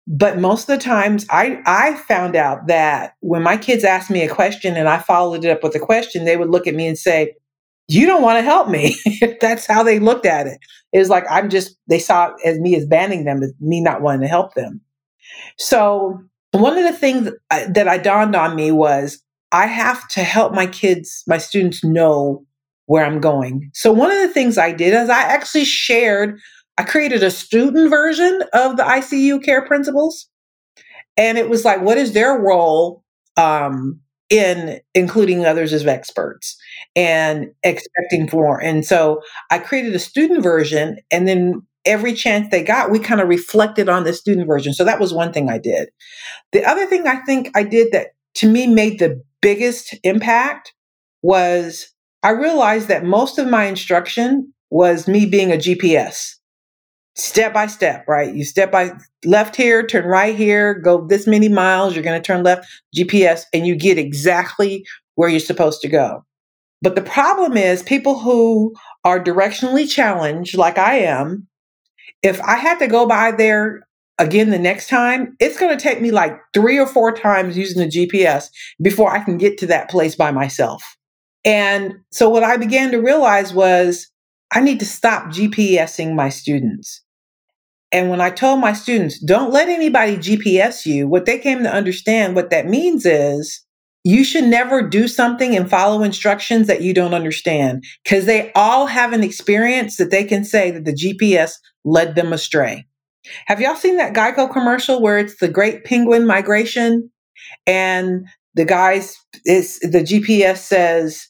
But 0.07 0.39
most 0.39 0.69
of 0.69 0.77
the 0.79 0.83
times 0.83 1.25
I, 1.29 1.61
I 1.65 1.95
found 1.95 2.35
out 2.35 2.67
that 2.67 3.13
when 3.19 3.43
my 3.43 3.57
kids 3.57 3.83
asked 3.83 4.09
me 4.09 4.23
a 4.23 4.33
question 4.33 4.77
and 4.77 4.87
I 4.87 4.99
followed 4.99 5.43
it 5.43 5.51
up 5.51 5.63
with 5.63 5.75
a 5.75 5.79
question, 5.79 6.23
they 6.23 6.37
would 6.37 6.49
look 6.49 6.65
at 6.65 6.75
me 6.75 6.87
and 6.87 6.97
say, 6.97 7.35
you 7.87 8.05
don't 8.05 8.21
want 8.21 8.37
to 8.37 8.43
help 8.43 8.67
me. 8.67 8.95
That's 9.41 9.65
how 9.65 9.83
they 9.83 9.99
looked 9.99 10.25
at 10.25 10.47
it. 10.47 10.59
It 10.93 10.99
was 10.99 11.09
like 11.09 11.25
I'm 11.29 11.49
just 11.49 11.75
they 11.87 11.99
saw 11.99 12.33
as 12.45 12.59
me 12.59 12.75
as 12.75 12.85
banning 12.85 13.25
them 13.25 13.43
as 13.43 13.53
me 13.59 13.81
not 13.81 14.01
wanting 14.01 14.21
to 14.21 14.27
help 14.27 14.53
them. 14.53 14.81
So 15.57 16.19
one 16.51 16.77
of 16.77 16.83
the 16.83 16.97
things 16.97 17.29
that 17.49 17.87
I 17.87 17.97
dawned 17.97 18.35
on 18.35 18.55
me 18.55 18.71
was 18.71 19.21
I 19.51 19.67
have 19.67 20.07
to 20.09 20.23
help 20.23 20.53
my 20.53 20.67
kids, 20.67 21.23
my 21.27 21.37
students 21.37 21.83
know 21.83 22.45
where 22.85 23.05
I'm 23.05 23.19
going. 23.19 23.69
So 23.73 23.91
one 23.91 24.11
of 24.11 24.19
the 24.19 24.33
things 24.33 24.57
I 24.57 24.71
did 24.71 24.93
is 24.93 25.09
I 25.09 25.21
actually 25.21 25.65
shared, 25.65 26.39
I 26.77 26.83
created 26.83 27.23
a 27.23 27.31
student 27.31 27.89
version 27.89 28.41
of 28.53 28.77
the 28.77 28.83
ICU 28.83 29.43
care 29.43 29.65
principles. 29.65 30.27
And 31.17 31.37
it 31.37 31.49
was 31.49 31.65
like, 31.65 31.81
what 31.81 31.97
is 31.97 32.13
their 32.13 32.37
role 32.39 33.03
um, 33.35 33.99
in 34.29 34.79
including 34.93 35.45
others 35.45 35.73
as 35.73 35.85
experts 35.85 36.57
and 36.95 37.47
expecting 37.63 38.29
more. 38.31 38.61
And 38.61 38.85
so 38.85 39.21
I 39.51 39.59
created 39.59 39.95
a 39.95 39.99
student 39.99 40.43
version 40.43 40.97
and 41.11 41.27
then 41.27 41.61
every 41.85 42.13
chance 42.13 42.49
they 42.49 42.63
got, 42.63 42.91
we 42.91 42.99
kind 42.99 43.21
of 43.21 43.29
reflected 43.29 43.87
on 43.87 44.03
the 44.03 44.13
student 44.13 44.47
version. 44.47 44.73
So 44.73 44.83
that 44.83 44.99
was 44.99 45.13
one 45.13 45.31
thing 45.31 45.49
I 45.49 45.57
did. 45.57 45.89
The 46.51 46.65
other 46.65 46.85
thing 46.85 47.07
I 47.07 47.17
think 47.25 47.51
I 47.55 47.63
did 47.63 47.93
that 47.93 48.07
to 48.35 48.51
me 48.51 48.67
made 48.67 48.99
the 48.99 49.21
biggest 49.41 49.95
impact 50.03 50.73
was 51.21 51.87
I 52.23 52.31
realized 52.31 52.89
that 52.89 53.05
most 53.05 53.37
of 53.37 53.47
my 53.47 53.65
instruction 53.65 54.53
was 54.69 55.07
me 55.07 55.25
being 55.25 55.51
a 55.51 55.55
GPS. 55.57 56.36
Step 57.17 57.51
by 57.53 57.65
step, 57.65 58.07
right? 58.07 58.33
You 58.33 58.45
step 58.45 58.71
by 58.71 58.91
left 59.25 59.55
here, 59.55 59.85
turn 59.85 60.05
right 60.05 60.35
here, 60.35 60.75
go 60.75 61.05
this 61.07 61.25
many 61.25 61.49
miles, 61.49 61.95
you're 61.95 62.03
going 62.03 62.21
to 62.21 62.25
turn 62.25 62.43
left, 62.43 62.67
GPS, 62.95 63.43
and 63.53 63.65
you 63.65 63.75
get 63.75 63.97
exactly 63.97 64.85
where 65.15 65.27
you're 65.27 65.39
supposed 65.39 65.81
to 65.81 65.87
go. 65.87 66.23
But 66.81 66.95
the 66.95 67.01
problem 67.01 67.57
is 67.57 67.81
people 67.81 68.19
who 68.19 68.75
are 69.03 69.19
directionally 69.23 69.89
challenged, 69.89 70.55
like 70.55 70.77
I 70.77 70.99
am, 70.99 71.47
if 72.21 72.39
I 72.41 72.55
had 72.55 72.77
to 72.79 72.87
go 72.87 73.07
by 73.07 73.31
there 73.31 73.87
again 74.19 74.51
the 74.51 74.59
next 74.59 74.87
time, 74.87 75.35
it's 75.39 75.59
going 75.59 75.75
to 75.75 75.81
take 75.81 76.01
me 76.01 76.11
like 76.11 76.37
three 76.53 76.77
or 76.77 76.87
four 76.87 77.11
times 77.11 77.57
using 77.57 77.81
the 77.81 77.89
GPS 77.89 78.49
before 78.81 79.11
I 79.11 79.23
can 79.23 79.37
get 79.37 79.57
to 79.59 79.67
that 79.67 79.89
place 79.89 80.15
by 80.15 80.31
myself. 80.31 80.83
And 81.45 81.93
so 82.11 82.29
what 82.29 82.43
I 82.43 82.57
began 82.57 82.91
to 82.91 82.97
realize 82.97 83.53
was 83.53 84.07
I 84.51 84.61
need 84.61 84.79
to 84.79 84.85
stop 84.85 85.25
GPSing 85.27 86.13
my 86.13 86.29
students. 86.29 87.03
And 87.91 88.09
when 88.09 88.19
I 88.19 88.29
told 88.29 88.59
my 88.59 88.73
students, 88.73 89.19
don't 89.19 89.51
let 89.53 89.69
anybody 89.69 90.17
GPS 90.17 90.85
you, 90.85 91.07
what 91.07 91.25
they 91.25 91.39
came 91.39 91.63
to 91.63 91.73
understand, 91.73 92.35
what 92.35 92.49
that 92.49 92.67
means 92.67 93.05
is 93.05 93.63
you 94.03 94.23
should 94.23 94.43
never 94.43 94.81
do 94.81 95.07
something 95.07 95.55
and 95.55 95.69
follow 95.69 96.03
instructions 96.03 96.67
that 96.67 96.81
you 96.81 96.93
don't 96.93 97.13
understand 97.13 97.83
because 98.03 98.25
they 98.25 98.51
all 98.53 98.85
have 98.87 99.13
an 99.13 99.23
experience 99.23 99.97
that 99.97 100.11
they 100.11 100.23
can 100.23 100.43
say 100.43 100.71
that 100.71 100.85
the 100.85 100.93
GPS 100.93 101.53
led 101.83 102.15
them 102.15 102.33
astray. 102.33 102.85
Have 103.47 103.59
y'all 103.59 103.75
seen 103.75 103.97
that 103.97 104.13
Geico 104.13 104.51
commercial 104.51 105.01
where 105.01 105.17
it's 105.17 105.37
the 105.39 105.49
great 105.49 105.83
penguin 105.83 106.25
migration 106.25 107.09
and 107.65 108.25
the 108.53 108.65
guys 108.65 109.17
is 109.45 109.79
the 109.79 109.99
GPS 109.99 110.57
says 110.57 111.27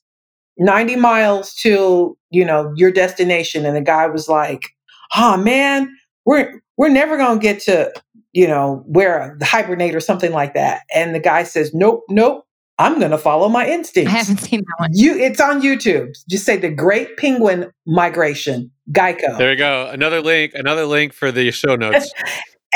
90 0.60 0.96
miles 0.98 1.54
to, 1.56 2.17
you 2.30 2.46
know, 2.46 2.72
your 2.76 2.91
destination 2.91 3.65
and 3.65 3.76
the 3.76 3.82
guy 3.82 4.08
was 4.08 4.30
like, 4.30 4.70
"Oh 5.15 5.36
man, 5.38 5.89
we're 6.28 6.62
we're 6.76 6.90
never 6.90 7.18
going 7.18 7.40
to 7.40 7.42
get 7.42 7.62
to, 7.62 7.92
you 8.34 8.48
know, 8.48 8.84
where 8.86 9.36
hibernate 9.42 9.96
or 9.96 10.00
something 10.00 10.32
like 10.32 10.54
that." 10.54 10.82
And 10.94 11.16
the 11.16 11.20
guy 11.20 11.44
says, 11.44 11.74
"Nope, 11.74 12.04
nope. 12.10 12.46
I'm 12.78 13.00
going 13.00 13.12
to 13.12 13.18
follow 13.18 13.50
my 13.50 13.68
instincts." 13.68 14.13
I 14.13 14.18
haven't 14.18 14.38
seen 14.38 14.60
that 14.60 14.76
one. 14.78 14.90
You 14.94 15.18
it's 15.18 15.42
on 15.42 15.62
YouTube. 15.62 16.16
Just 16.30 16.46
say 16.46 16.58
the 16.58 16.70
Great 16.70 17.18
Penguin 17.18 17.72
Migration, 17.88 18.70
Geico. 18.92 19.38
There 19.38 19.52
you 19.52 19.58
go. 19.58 19.90
Another 19.92 20.22
link, 20.22 20.52
another 20.54 20.86
link 20.86 21.13
for 21.13 21.32
the 21.32 21.50
show 21.50 21.76
notes. 21.76 22.12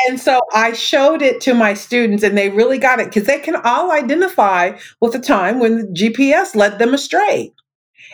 And 0.08 0.20
so 0.20 0.40
I 0.54 0.72
showed 0.72 1.22
it 1.22 1.42
to 1.42 1.54
my 1.54 1.74
students 1.74 2.24
and 2.24 2.38
they 2.38 2.50
really 2.50 2.78
got 2.78 3.00
it 3.00 3.08
because 3.08 3.26
they 3.26 3.40
can 3.40 3.58
all 3.58 3.92
identify 3.92 4.78
with 5.02 5.12
the 5.12 5.20
time 5.20 5.60
when 5.60 5.78
the 5.78 5.84
GPS 5.88 6.56
led 6.56 6.80
them 6.80 6.94
astray. 6.94 7.52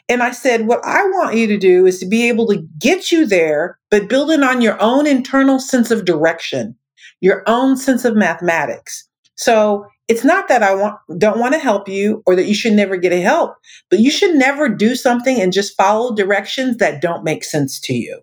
And 0.09 0.23
I 0.23 0.31
said, 0.31 0.67
what 0.67 0.79
I 0.85 1.03
want 1.03 1.35
you 1.35 1.47
to 1.47 1.57
do 1.57 1.85
is 1.85 1.99
to 1.99 2.05
be 2.05 2.27
able 2.29 2.47
to 2.47 2.65
get 2.79 3.11
you 3.11 3.25
there, 3.25 3.77
but 3.91 4.07
building 4.07 4.41
on 4.41 4.61
your 4.61 4.81
own 4.81 5.05
internal 5.05 5.59
sense 5.59 5.91
of 5.91 6.05
direction, 6.05 6.75
your 7.19 7.43
own 7.45 7.75
sense 7.75 8.05
of 8.05 8.15
mathematics. 8.15 9.07
So 9.35 9.85
it's 10.07 10.23
not 10.23 10.47
that 10.47 10.63
I 10.63 10.73
want, 10.73 10.97
don't 11.17 11.39
want 11.39 11.53
to 11.53 11.59
help 11.59 11.89
you 11.89 12.23
or 12.25 12.35
that 12.35 12.45
you 12.45 12.55
should 12.55 12.73
never 12.73 12.95
get 12.95 13.11
a 13.11 13.19
help, 13.19 13.55
but 13.89 13.99
you 13.99 14.09
should 14.09 14.35
never 14.35 14.69
do 14.69 14.95
something 14.95 15.39
and 15.39 15.51
just 15.51 15.75
follow 15.75 16.15
directions 16.15 16.77
that 16.77 17.01
don't 17.01 17.25
make 17.25 17.43
sense 17.43 17.79
to 17.81 17.93
you. 17.93 18.21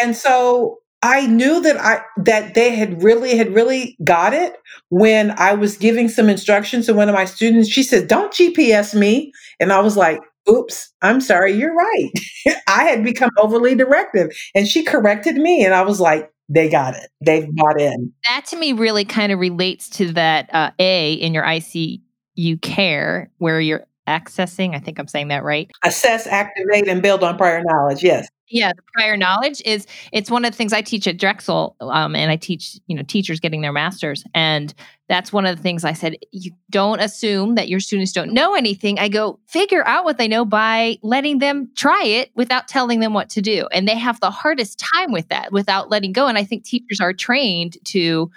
And 0.00 0.16
so 0.16 0.78
I 1.02 1.26
knew 1.26 1.60
that 1.60 1.78
I 1.80 2.02
that 2.24 2.54
they 2.54 2.74
had 2.74 3.02
really 3.02 3.36
had 3.36 3.54
really 3.54 3.96
got 4.02 4.32
it 4.32 4.56
when 4.88 5.32
I 5.38 5.54
was 5.54 5.76
giving 5.76 6.08
some 6.08 6.28
instructions 6.28 6.86
to 6.86 6.94
one 6.94 7.08
of 7.08 7.14
my 7.14 7.24
students. 7.24 7.68
She 7.68 7.84
said, 7.84 8.08
"Don't 8.08 8.32
GPS 8.32 8.98
me," 8.98 9.32
and 9.60 9.72
I 9.72 9.78
was 9.78 9.96
like, 9.96 10.20
"Oops, 10.50 10.92
I'm 11.02 11.20
sorry. 11.20 11.52
You're 11.52 11.74
right. 11.74 12.10
I 12.66 12.84
had 12.84 13.04
become 13.04 13.30
overly 13.38 13.74
directive." 13.74 14.30
And 14.54 14.66
she 14.66 14.82
corrected 14.84 15.36
me, 15.36 15.64
and 15.64 15.74
I 15.74 15.82
was 15.82 16.00
like, 16.00 16.30
"They 16.48 16.68
got 16.68 16.94
it. 16.94 17.10
They've 17.20 17.48
bought 17.54 17.80
in." 17.80 18.12
That 18.28 18.46
to 18.46 18.56
me 18.56 18.72
really 18.72 19.04
kind 19.04 19.32
of 19.32 19.38
relates 19.38 19.88
to 19.90 20.12
that 20.12 20.52
uh, 20.54 20.70
A 20.78 21.14
in 21.14 21.34
your 21.34 21.44
ICU 21.44 22.60
care 22.62 23.30
where 23.38 23.60
you're 23.60 23.86
accessing. 24.08 24.74
I 24.74 24.80
think 24.80 24.98
I'm 24.98 25.08
saying 25.08 25.28
that 25.28 25.44
right. 25.44 25.70
Assess, 25.84 26.26
activate, 26.26 26.88
and 26.88 27.02
build 27.02 27.22
on 27.22 27.36
prior 27.36 27.62
knowledge. 27.62 28.02
Yes. 28.02 28.26
Yeah, 28.50 28.72
the 28.72 28.82
prior 28.94 29.16
knowledge 29.16 29.60
is 29.64 29.86
it's 30.12 30.30
one 30.30 30.44
of 30.44 30.52
the 30.52 30.56
things 30.56 30.72
I 30.72 30.80
teach 30.80 31.06
at 31.06 31.18
Drexel, 31.18 31.76
um, 31.80 32.16
and 32.16 32.30
I 32.30 32.36
teach 32.36 32.78
you 32.86 32.96
know 32.96 33.02
teachers 33.02 33.40
getting 33.40 33.60
their 33.60 33.72
masters, 33.72 34.24
and 34.34 34.72
that's 35.08 35.32
one 35.32 35.44
of 35.44 35.56
the 35.56 35.62
things 35.62 35.84
I 35.84 35.92
said. 35.92 36.16
You 36.32 36.52
don't 36.70 37.00
assume 37.00 37.56
that 37.56 37.68
your 37.68 37.80
students 37.80 38.12
don't 38.12 38.32
know 38.32 38.54
anything. 38.54 38.98
I 38.98 39.08
go 39.08 39.38
figure 39.46 39.86
out 39.86 40.04
what 40.04 40.16
they 40.16 40.28
know 40.28 40.44
by 40.44 40.98
letting 41.02 41.40
them 41.40 41.70
try 41.76 42.02
it 42.04 42.30
without 42.34 42.68
telling 42.68 43.00
them 43.00 43.12
what 43.12 43.28
to 43.30 43.42
do, 43.42 43.68
and 43.72 43.86
they 43.86 43.98
have 43.98 44.18
the 44.20 44.30
hardest 44.30 44.82
time 44.94 45.12
with 45.12 45.28
that 45.28 45.52
without 45.52 45.90
letting 45.90 46.12
go. 46.12 46.26
And 46.26 46.38
I 46.38 46.44
think 46.44 46.64
teachers 46.64 47.00
are 47.00 47.12
trained 47.12 47.76
to 47.86 48.30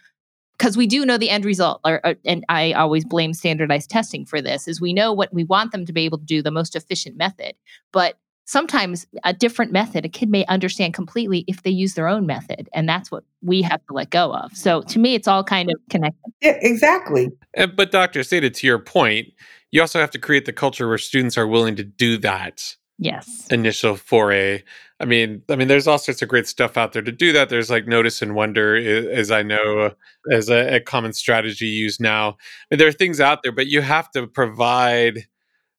because 0.57 0.77
we 0.77 0.85
do 0.85 1.05
know 1.05 1.17
the 1.17 1.29
end 1.29 1.43
result 1.43 1.81
or, 1.83 2.05
or, 2.05 2.15
and 2.23 2.45
i 2.47 2.71
always 2.73 3.03
blame 3.03 3.33
standardized 3.33 3.89
testing 3.89 4.25
for 4.27 4.39
this 4.41 4.67
is 4.67 4.79
we 4.79 4.93
know 4.93 5.11
what 5.11 5.33
we 5.33 5.43
want 5.43 5.71
them 5.71 5.87
to 5.87 5.91
be 5.91 6.05
able 6.05 6.19
to 6.19 6.25
do 6.25 6.43
the 6.43 6.51
most 6.51 6.75
efficient 6.75 7.17
method 7.17 7.55
but 7.91 8.19
sometimes 8.51 9.07
a 9.23 9.33
different 9.33 9.71
method. 9.71 10.03
A 10.03 10.09
kid 10.09 10.29
may 10.29 10.45
understand 10.47 10.93
completely 10.93 11.45
if 11.47 11.63
they 11.63 11.69
use 11.69 11.93
their 11.93 12.09
own 12.09 12.25
method 12.25 12.69
and 12.73 12.87
that's 12.87 13.09
what 13.09 13.23
we 13.41 13.61
have 13.61 13.79
to 13.87 13.93
let 13.93 14.09
go 14.09 14.33
of. 14.33 14.55
So 14.55 14.81
to 14.81 14.99
me 14.99 15.15
it's 15.15 15.27
all 15.27 15.43
kind 15.43 15.71
of 15.71 15.77
connected. 15.89 16.33
Yeah 16.41 16.57
exactly. 16.61 17.29
Eh, 17.55 17.65
but 17.65 17.91
dr 17.91 18.19
Seda 18.19 18.53
to 18.53 18.67
your 18.67 18.79
point 18.79 19.29
you 19.71 19.79
also 19.79 19.99
have 20.01 20.11
to 20.11 20.19
create 20.19 20.45
the 20.45 20.53
culture 20.53 20.87
where 20.89 20.97
students 20.97 21.37
are 21.37 21.47
willing 21.47 21.77
to 21.77 21.83
do 21.83 22.17
that 22.17 22.75
yes. 22.97 23.47
initial 23.49 23.95
foray. 23.95 24.63
I 24.99 25.05
mean 25.05 25.41
i 25.49 25.55
mean 25.55 25.69
there's 25.69 25.87
all 25.87 25.97
sorts 25.97 26.21
of 26.21 26.27
great 26.27 26.47
stuff 26.47 26.75
out 26.75 26.91
there 26.91 27.01
to 27.01 27.11
do 27.11 27.31
that. 27.31 27.47
There's 27.47 27.69
like 27.69 27.87
notice 27.87 28.21
and 28.21 28.35
wonder 28.35 28.75
as 28.75 29.31
i 29.31 29.43
know 29.43 29.91
as 30.29 30.49
a, 30.49 30.75
a 30.75 30.79
common 30.81 31.13
strategy 31.13 31.67
used 31.67 32.01
now. 32.01 32.31
I 32.31 32.35
mean, 32.71 32.79
there 32.79 32.89
are 32.89 32.91
things 32.91 33.21
out 33.21 33.43
there 33.43 33.53
but 33.53 33.67
you 33.67 33.81
have 33.81 34.11
to 34.11 34.27
provide 34.27 35.25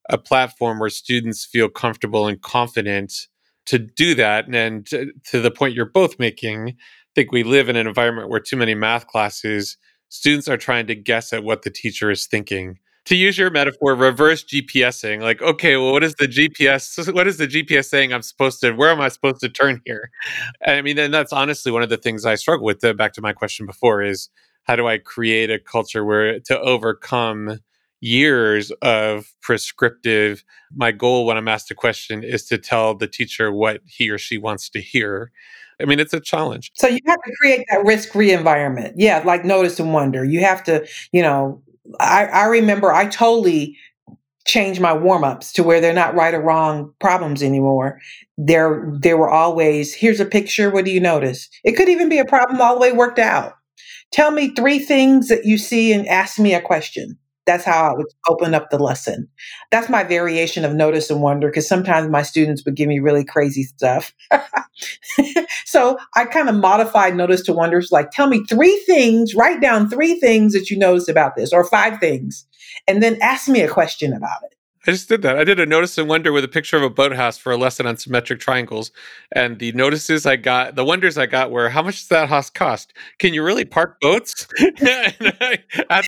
a 0.08 0.18
platform 0.18 0.78
where 0.78 0.90
students 0.90 1.44
feel 1.44 1.68
comfortable 1.68 2.26
and 2.26 2.40
confident 2.42 3.12
to 3.66 3.78
do 3.78 4.14
that. 4.14 4.46
And 4.52 4.86
to, 4.86 5.12
to, 5.30 5.40
the 5.40 5.50
point 5.50 5.74
you're 5.74 5.86
both 5.86 6.18
making, 6.18 6.70
I 6.70 6.74
think 7.14 7.32
we 7.32 7.44
live 7.44 7.68
in 7.68 7.76
an 7.76 7.86
environment 7.86 8.28
where 8.28 8.40
too 8.40 8.56
many 8.56 8.74
math 8.74 9.06
classes, 9.06 9.76
students 10.08 10.48
are 10.48 10.56
trying 10.56 10.86
to 10.88 10.94
guess 10.94 11.32
at 11.32 11.44
what 11.44 11.62
the 11.62 11.70
teacher 11.70 12.10
is 12.10 12.26
thinking. 12.26 12.78
To 13.06 13.16
use 13.16 13.36
your 13.36 13.50
metaphor, 13.50 13.96
reverse 13.96 14.44
GPSing, 14.44 15.22
like, 15.22 15.42
okay, 15.42 15.76
well, 15.76 15.92
what 15.92 16.04
is 16.04 16.14
the 16.14 16.28
GPS? 16.28 17.12
What 17.14 17.26
is 17.26 17.36
the 17.36 17.48
GPS 17.48 17.86
saying 17.86 18.12
I'm 18.12 18.22
supposed 18.22 18.60
to, 18.60 18.72
where 18.72 18.90
am 18.90 19.00
I 19.00 19.08
supposed 19.08 19.40
to 19.40 19.48
turn 19.48 19.80
here? 19.84 20.10
I 20.64 20.82
mean, 20.82 20.98
and 20.98 21.12
that's 21.12 21.32
honestly 21.32 21.72
one 21.72 21.82
of 21.82 21.88
the 21.88 21.96
things 21.96 22.24
I 22.24 22.36
struggle 22.36 22.64
with. 22.64 22.84
Uh, 22.84 22.92
back 22.92 23.12
to 23.14 23.20
my 23.20 23.32
question 23.32 23.66
before 23.66 24.02
is 24.02 24.28
how 24.64 24.76
do 24.76 24.86
I 24.86 24.98
create 24.98 25.50
a 25.50 25.58
culture 25.58 26.04
where 26.04 26.38
to 26.40 26.60
overcome 26.60 27.58
years 28.02 28.72
of 28.82 29.32
prescriptive. 29.40 30.44
My 30.74 30.92
goal 30.92 31.24
when 31.24 31.36
I'm 31.36 31.48
asked 31.48 31.70
a 31.70 31.74
question 31.74 32.22
is 32.22 32.44
to 32.46 32.58
tell 32.58 32.94
the 32.94 33.06
teacher 33.06 33.50
what 33.52 33.80
he 33.86 34.10
or 34.10 34.18
she 34.18 34.36
wants 34.36 34.68
to 34.70 34.80
hear. 34.80 35.30
I 35.80 35.84
mean, 35.84 36.00
it's 36.00 36.12
a 36.12 36.20
challenge. 36.20 36.72
So 36.74 36.88
you 36.88 36.98
have 37.06 37.18
to 37.24 37.32
create 37.40 37.64
that 37.70 37.84
risk 37.84 38.12
free 38.12 38.32
environment. 38.32 38.94
Yeah, 38.98 39.22
like 39.24 39.44
notice 39.44 39.80
and 39.80 39.94
wonder. 39.94 40.24
You 40.24 40.40
have 40.40 40.62
to, 40.64 40.86
you 41.12 41.22
know, 41.22 41.62
I, 42.00 42.26
I 42.26 42.44
remember 42.46 42.92
I 42.92 43.06
totally 43.06 43.78
change 44.44 44.80
my 44.80 44.92
warm 44.92 45.22
ups 45.22 45.52
to 45.52 45.62
where 45.62 45.80
they're 45.80 45.92
not 45.92 46.16
right 46.16 46.34
or 46.34 46.40
wrong 46.40 46.92
problems 47.00 47.42
anymore. 47.42 48.00
There, 48.36 48.92
there 49.00 49.16
were 49.16 49.30
always, 49.30 49.94
here's 49.94 50.18
a 50.18 50.26
picture. 50.26 50.70
What 50.70 50.84
do 50.84 50.90
you 50.90 51.00
notice? 51.00 51.48
It 51.62 51.72
could 51.72 51.88
even 51.88 52.08
be 52.08 52.18
a 52.18 52.24
problem 52.24 52.60
all 52.60 52.74
the 52.74 52.80
way 52.80 52.92
worked 52.92 53.20
out. 53.20 53.52
Tell 54.10 54.32
me 54.32 54.52
three 54.54 54.80
things 54.80 55.28
that 55.28 55.44
you 55.44 55.56
see 55.56 55.92
and 55.92 56.06
ask 56.08 56.38
me 56.40 56.52
a 56.54 56.60
question 56.60 57.16
that's 57.46 57.64
how 57.64 57.90
I 57.90 57.94
would 57.96 58.06
open 58.28 58.54
up 58.54 58.70
the 58.70 58.78
lesson. 58.78 59.28
That's 59.70 59.88
my 59.88 60.04
variation 60.04 60.64
of 60.64 60.74
notice 60.74 61.10
and 61.10 61.20
wonder 61.22 61.48
because 61.48 61.68
sometimes 61.68 62.08
my 62.08 62.22
students 62.22 62.64
would 62.64 62.76
give 62.76 62.88
me 62.88 63.00
really 63.00 63.24
crazy 63.24 63.64
stuff. 63.64 64.14
so 65.64 65.98
I 66.14 66.24
kind 66.26 66.48
of 66.48 66.54
modified 66.54 67.16
notice 67.16 67.42
to 67.42 67.52
wonders 67.52 67.90
like, 67.90 68.10
tell 68.10 68.28
me 68.28 68.44
three 68.48 68.76
things, 68.86 69.34
write 69.34 69.60
down 69.60 69.90
three 69.90 70.20
things 70.20 70.52
that 70.52 70.70
you 70.70 70.78
noticed 70.78 71.08
about 71.08 71.34
this, 71.36 71.52
or 71.52 71.64
five 71.64 71.98
things, 71.98 72.46
and 72.86 73.02
then 73.02 73.18
ask 73.20 73.48
me 73.48 73.60
a 73.60 73.68
question 73.68 74.12
about 74.12 74.42
it. 74.44 74.51
I 74.86 74.90
just 74.90 75.08
did 75.08 75.22
that. 75.22 75.38
I 75.38 75.44
did 75.44 75.60
a 75.60 75.66
notice 75.66 75.96
and 75.96 76.08
wonder 76.08 76.32
with 76.32 76.42
a 76.42 76.48
picture 76.48 76.76
of 76.76 76.82
a 76.82 76.90
boathouse 76.90 77.38
for 77.38 77.52
a 77.52 77.56
lesson 77.56 77.86
on 77.86 77.96
symmetric 77.96 78.40
triangles. 78.40 78.90
And 79.30 79.60
the 79.60 79.70
notices 79.72 80.26
I 80.26 80.34
got, 80.34 80.74
the 80.74 80.84
wonders 80.84 81.16
I 81.16 81.26
got 81.26 81.52
were 81.52 81.68
how 81.68 81.82
much 81.82 82.00
does 82.00 82.08
that 82.08 82.28
house 82.28 82.50
cost? 82.50 82.92
Can 83.18 83.32
you 83.32 83.44
really 83.44 83.64
park 83.64 84.00
boats 84.00 84.48
at 84.60 85.18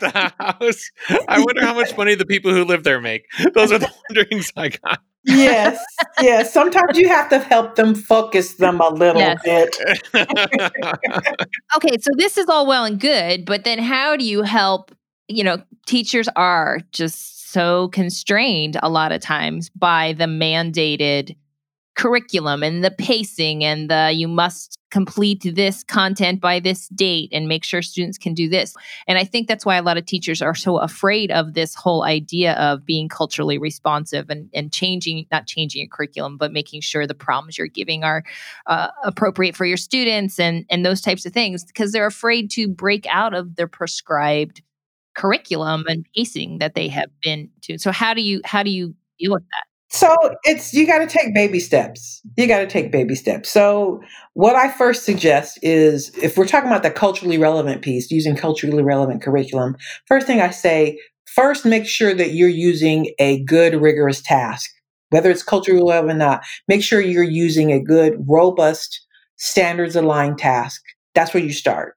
the 0.01 0.33
house? 0.39 0.91
I 1.29 1.39
wonder 1.39 1.65
how 1.65 1.75
much 1.75 1.97
money 1.97 2.17
the 2.17 2.27
people 2.27 2.53
who 2.53 2.65
live 2.65 2.83
there 2.83 3.01
make. 3.01 3.27
Those 3.55 3.71
are 3.71 3.79
the 3.79 3.93
wonderings 4.11 4.53
I 4.57 4.71
got. 4.71 5.01
yes, 5.25 5.83
yes. 6.21 6.53
Sometimes 6.53 6.99
you 6.99 7.09
have 7.09 7.31
to 7.31 7.39
help 7.39 7.77
them 7.77 7.95
focus 7.95 8.55
them 8.55 8.81
a 8.81 8.89
little 8.89 9.23
yes. 9.23 9.41
bit. 9.45 9.77
okay, 11.77 11.97
so 12.01 12.11
this 12.17 12.37
is 12.37 12.49
all 12.49 12.67
well 12.67 12.85
and 12.85 12.99
good, 12.99 13.47
but 13.47 13.63
then 13.63 13.79
how 13.79 14.17
do 14.17 14.25
you 14.25 14.43
help? 14.43 14.91
You 15.29 15.45
know, 15.45 15.63
teachers 15.87 16.29
are 16.37 16.81
just 16.93 17.34
so 17.55 17.87
constrained 17.89 18.77
a 18.83 18.89
lot 18.89 19.13
of 19.13 19.21
times 19.21 19.71
by 19.71 20.13
the 20.15 20.25
mandated 20.25 21.37
curriculum 21.95 22.65
and 22.65 22.83
the 22.83 22.91
pacing 22.91 23.63
and 23.63 23.89
the 23.89 24.11
you 24.13 24.27
must 24.27 24.77
complete 24.91 25.47
this 25.55 25.85
content 25.85 26.41
by 26.41 26.59
this 26.59 26.89
date 26.89 27.29
and 27.33 27.47
make 27.47 27.63
sure 27.63 27.83
students 27.83 28.19
can 28.19 28.35
do 28.35 28.49
this. 28.49 28.75
And 29.07 29.19
I 29.19 29.25
think 29.25 29.47
that's 29.47 29.65
why 29.65 29.77
a 29.77 29.83
lot 29.83 29.97
of 29.97 30.05
teachers 30.05 30.43
are 30.43 30.57
so 30.57 30.79
afraid 30.79 31.31
of 31.31 31.55
this 31.55 31.77
whole 31.77 32.03
idea 32.03 32.55
of 32.55 32.85
being 32.85 33.09
culturally 33.09 33.57
responsive 33.57 34.31
and, 34.31 34.51
and 34.53 34.73
changing, 34.73 35.27
not 35.31 35.47
changing 35.47 35.85
a 35.85 35.89
curriculum, 35.89 36.37
but 36.37 36.53
making 36.53 36.81
sure 36.81 37.07
the 37.07 37.15
problems 37.15 37.57
you're 37.57 37.69
giving 37.69 38.03
are 38.03 38.25
uh, 38.67 38.89
appropriate 39.05 39.55
for 39.55 39.65
your 39.65 39.77
students 39.77 40.41
and, 40.41 40.65
and 40.71 40.85
those 40.85 41.01
types 41.01 41.25
of 41.25 41.33
things 41.33 41.65
because 41.65 41.93
they're 41.93 42.07
afraid 42.07 42.51
to 42.51 42.67
break 42.67 43.07
out 43.09 43.35
of 43.35 43.55
their 43.55 43.69
prescribed 43.69 44.63
curriculum 45.15 45.85
and 45.89 46.07
pacing 46.17 46.59
that 46.59 46.75
they 46.75 46.89
have 46.89 47.11
been 47.23 47.51
to. 47.63 47.79
So 47.79 47.93
how 47.93 48.15
do 48.15 48.23
you 48.23 48.41
how 48.45 48.63
do 48.63 48.71
you 48.71 48.95
deal 49.19 49.33
with 49.33 49.43
that? 49.43 49.65
So 49.91 50.17
it's 50.43 50.75
you 50.75 50.87
got 50.87 50.99
to 50.99 51.07
take 51.07 51.35
baby 51.35 51.61
steps. 51.61 52.21
You 52.37 52.49
got 52.49 52.59
to 52.59 52.67
take 52.67 52.91
baby 52.91 53.15
steps. 53.15 53.49
So 53.49 54.03
what 54.33 54.57
I 54.57 54.69
first 54.69 55.05
suggest 55.05 55.59
is 55.63 56.11
if 56.21 56.37
we're 56.37 56.47
talking 56.47 56.69
about 56.69 56.83
the 56.83 56.91
culturally 56.91 57.39
relevant 57.39 57.83
piece, 57.83 58.11
using 58.11 58.35
culturally 58.35 58.83
relevant 58.83 59.23
curriculum, 59.23 59.77
first 60.07 60.27
thing 60.27 60.41
I 60.41 60.51
say, 60.51 60.99
first 61.27 61.65
make 61.65 61.87
sure 61.87 62.13
that 62.13 62.33
you're 62.33 62.49
using 62.49 63.15
a 63.21 63.45
good 63.45 63.81
rigorous 63.81 64.21
task. 64.21 64.69
Whether 65.11 65.31
it's 65.31 65.45
culturally 65.45 65.81
relevant 65.81 66.17
or 66.17 66.19
not, 66.19 66.45
make 66.67 66.83
sure 66.83 67.01
you're 67.01 67.23
using 67.23 67.71
a 67.71 67.81
good, 67.81 68.15
robust, 68.27 69.01
standards 69.37 69.95
aligned 69.95 70.39
task. 70.39 70.83
That's 71.15 71.33
where 71.33 71.43
you 71.43 71.53
start. 71.53 71.95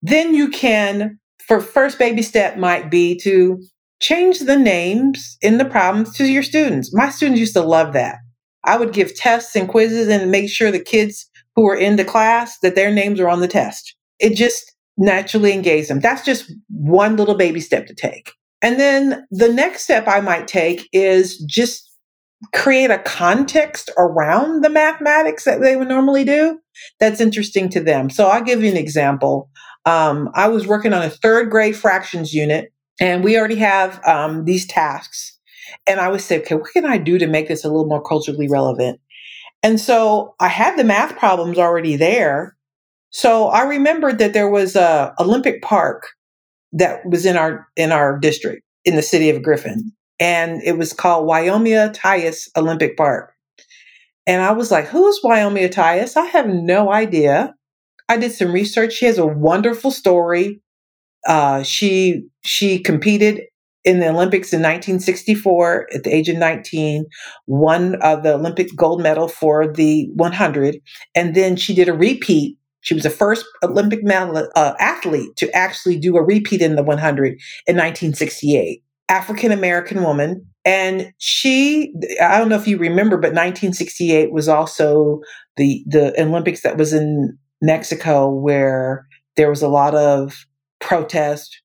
Then 0.00 0.34
you 0.34 0.48
can, 0.48 1.18
for 1.46 1.60
first 1.60 1.98
baby 1.98 2.22
step 2.22 2.56
might 2.56 2.90
be 2.90 3.18
to 3.20 3.62
change 4.00 4.40
the 4.40 4.56
names 4.56 5.38
in 5.40 5.58
the 5.58 5.64
problems 5.64 6.14
to 6.16 6.26
your 6.26 6.42
students. 6.42 6.94
My 6.94 7.08
students 7.08 7.40
used 7.40 7.54
to 7.54 7.62
love 7.62 7.92
that. 7.94 8.16
I 8.64 8.76
would 8.76 8.92
give 8.92 9.14
tests 9.14 9.54
and 9.54 9.68
quizzes 9.68 10.08
and 10.08 10.30
make 10.30 10.50
sure 10.50 10.70
the 10.70 10.80
kids 10.80 11.30
who 11.54 11.62
were 11.62 11.76
in 11.76 11.96
the 11.96 12.04
class 12.04 12.58
that 12.60 12.74
their 12.74 12.92
names 12.92 13.20
are 13.20 13.28
on 13.28 13.40
the 13.40 13.48
test. 13.48 13.94
It 14.18 14.34
just 14.34 14.72
naturally 14.98 15.52
engaged 15.52 15.88
them. 15.88 16.00
That's 16.00 16.24
just 16.24 16.52
one 16.68 17.16
little 17.16 17.36
baby 17.36 17.60
step 17.60 17.86
to 17.86 17.94
take. 17.94 18.32
And 18.62 18.80
then 18.80 19.26
the 19.30 19.52
next 19.52 19.84
step 19.84 20.08
I 20.08 20.20
might 20.20 20.48
take 20.48 20.88
is 20.92 21.38
just 21.38 21.90
create 22.54 22.90
a 22.90 22.98
context 22.98 23.90
around 23.96 24.62
the 24.62 24.70
mathematics 24.70 25.44
that 25.44 25.60
they 25.60 25.76
would 25.76 25.88
normally 25.88 26.24
do 26.24 26.58
that's 27.00 27.20
interesting 27.20 27.68
to 27.70 27.80
them. 27.80 28.10
So 28.10 28.26
I'll 28.26 28.42
give 28.44 28.62
you 28.62 28.70
an 28.70 28.76
example. 28.76 29.50
Um, 29.86 30.30
I 30.34 30.48
was 30.48 30.66
working 30.66 30.92
on 30.92 31.02
a 31.02 31.10
third 31.10 31.50
grade 31.50 31.76
fractions 31.76 32.34
unit 32.34 32.72
and 33.00 33.24
we 33.24 33.38
already 33.38 33.56
have 33.56 34.04
um, 34.06 34.44
these 34.44 34.66
tasks. 34.66 35.38
And 35.86 36.00
I 36.00 36.08
would 36.08 36.20
say, 36.20 36.40
okay, 36.40 36.56
what 36.56 36.72
can 36.72 36.84
I 36.86 36.98
do 36.98 37.18
to 37.18 37.26
make 37.26 37.48
this 37.48 37.64
a 37.64 37.68
little 37.68 37.86
more 37.86 38.02
culturally 38.02 38.48
relevant? 38.48 39.00
And 39.62 39.80
so 39.80 40.34
I 40.40 40.48
had 40.48 40.78
the 40.78 40.84
math 40.84 41.16
problems 41.18 41.58
already 41.58 41.96
there. 41.96 42.56
So 43.10 43.48
I 43.48 43.64
remembered 43.64 44.18
that 44.18 44.34
there 44.34 44.50
was 44.50 44.76
a 44.76 45.14
Olympic 45.18 45.62
Park 45.62 46.08
that 46.72 47.00
was 47.06 47.26
in 47.26 47.36
our 47.36 47.68
in 47.76 47.92
our 47.92 48.18
district 48.18 48.62
in 48.84 48.96
the 48.96 49.02
city 49.02 49.30
of 49.30 49.42
Griffin, 49.42 49.92
and 50.20 50.62
it 50.62 50.78
was 50.78 50.92
called 50.92 51.28
Wyomia 51.28 51.94
Tyus 51.96 52.48
Olympic 52.56 52.96
Park. 52.96 53.32
And 54.26 54.42
I 54.42 54.52
was 54.52 54.70
like, 54.70 54.86
"Who's 54.86 55.20
Wyomia 55.24 55.70
Tyus? 55.70 56.16
I 56.16 56.26
have 56.26 56.48
no 56.48 56.92
idea." 56.92 57.55
I 58.08 58.16
did 58.16 58.32
some 58.32 58.52
research. 58.52 58.92
She 58.92 59.06
has 59.06 59.18
a 59.18 59.26
wonderful 59.26 59.90
story. 59.90 60.60
Uh, 61.26 61.62
she 61.62 62.22
she 62.44 62.78
competed 62.78 63.42
in 63.84 64.00
the 64.00 64.08
Olympics 64.08 64.52
in 64.52 64.60
1964 64.60 65.88
at 65.94 66.02
the 66.02 66.14
age 66.14 66.28
of 66.28 66.36
19, 66.36 67.06
won 67.46 67.96
uh, 68.02 68.16
the 68.16 68.34
Olympic 68.34 68.74
gold 68.74 69.00
medal 69.00 69.28
for 69.28 69.72
the 69.72 70.08
100, 70.14 70.76
and 71.14 71.36
then 71.36 71.54
she 71.54 71.72
did 71.72 71.88
a 71.88 71.92
repeat. 71.92 72.58
She 72.80 72.94
was 72.94 73.04
the 73.04 73.10
first 73.10 73.44
Olympic 73.62 74.02
medal, 74.02 74.48
uh, 74.54 74.74
athlete 74.78 75.36
to 75.36 75.50
actually 75.56 75.98
do 75.98 76.16
a 76.16 76.22
repeat 76.22 76.62
in 76.62 76.74
the 76.74 76.82
100 76.82 77.32
in 77.66 77.76
1968. 77.76 78.82
African 79.08 79.52
American 79.52 80.02
woman. 80.02 80.46
And 80.64 81.12
she, 81.18 81.94
I 82.20 82.38
don't 82.38 82.48
know 82.48 82.56
if 82.56 82.66
you 82.66 82.76
remember, 82.76 83.16
but 83.16 83.28
1968 83.28 84.32
was 84.32 84.48
also 84.48 85.20
the, 85.56 85.84
the 85.86 86.20
Olympics 86.20 86.62
that 86.62 86.76
was 86.76 86.92
in 86.92 87.38
Mexico 87.62 88.28
where 88.30 89.06
there 89.36 89.50
was 89.50 89.62
a 89.62 89.68
lot 89.68 89.94
of 89.94 90.46
protest 90.80 91.62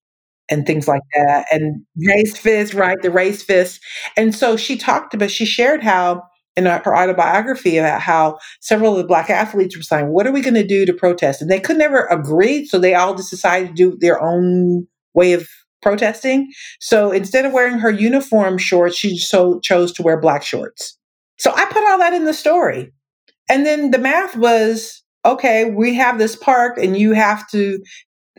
and 0.49 0.65
things 0.65 0.87
like 0.87 1.01
that 1.15 1.45
and 1.51 1.83
raise 2.05 2.37
fist 2.37 2.73
right 2.73 3.01
the 3.01 3.11
raise 3.11 3.43
fist 3.43 3.81
and 4.17 4.33
so 4.35 4.57
she 4.57 4.77
talked 4.77 5.13
about 5.13 5.31
she 5.31 5.45
shared 5.45 5.83
how 5.83 6.23
in 6.57 6.65
her 6.65 6.95
autobiography 6.95 7.77
about 7.77 8.01
how 8.01 8.37
several 8.59 8.93
of 8.93 8.97
the 8.97 9.07
black 9.07 9.29
athletes 9.29 9.75
were 9.75 9.83
saying 9.83 10.09
what 10.09 10.27
are 10.27 10.31
we 10.31 10.41
going 10.41 10.53
to 10.53 10.67
do 10.67 10.85
to 10.85 10.93
protest? 10.93 11.41
And 11.41 11.49
they 11.49 11.59
could 11.59 11.77
never 11.77 12.05
agree 12.05 12.65
so 12.65 12.77
they 12.77 12.93
all 12.93 13.15
just 13.15 13.29
decided 13.29 13.69
to 13.69 13.73
do 13.73 13.97
their 13.99 14.21
own 14.21 14.87
way 15.13 15.33
of 15.33 15.47
protesting. 15.81 16.51
So 16.79 17.11
instead 17.11 17.45
of 17.45 17.53
wearing 17.53 17.79
her 17.79 17.89
uniform 17.89 18.57
shorts 18.57 18.95
she 18.95 19.17
so 19.17 19.59
chose 19.61 19.91
to 19.93 20.03
wear 20.03 20.19
black 20.19 20.43
shorts. 20.43 20.97
So 21.37 21.51
i 21.55 21.65
put 21.65 21.83
all 21.83 21.97
that 21.99 22.13
in 22.13 22.25
the 22.25 22.33
story. 22.33 22.91
And 23.49 23.65
then 23.65 23.91
the 23.91 23.97
math 23.97 24.35
was 24.35 25.00
okay 25.25 25.65
we 25.65 25.93
have 25.93 26.17
this 26.17 26.35
park 26.35 26.77
and 26.77 26.97
you 26.97 27.13
have 27.13 27.47
to 27.49 27.79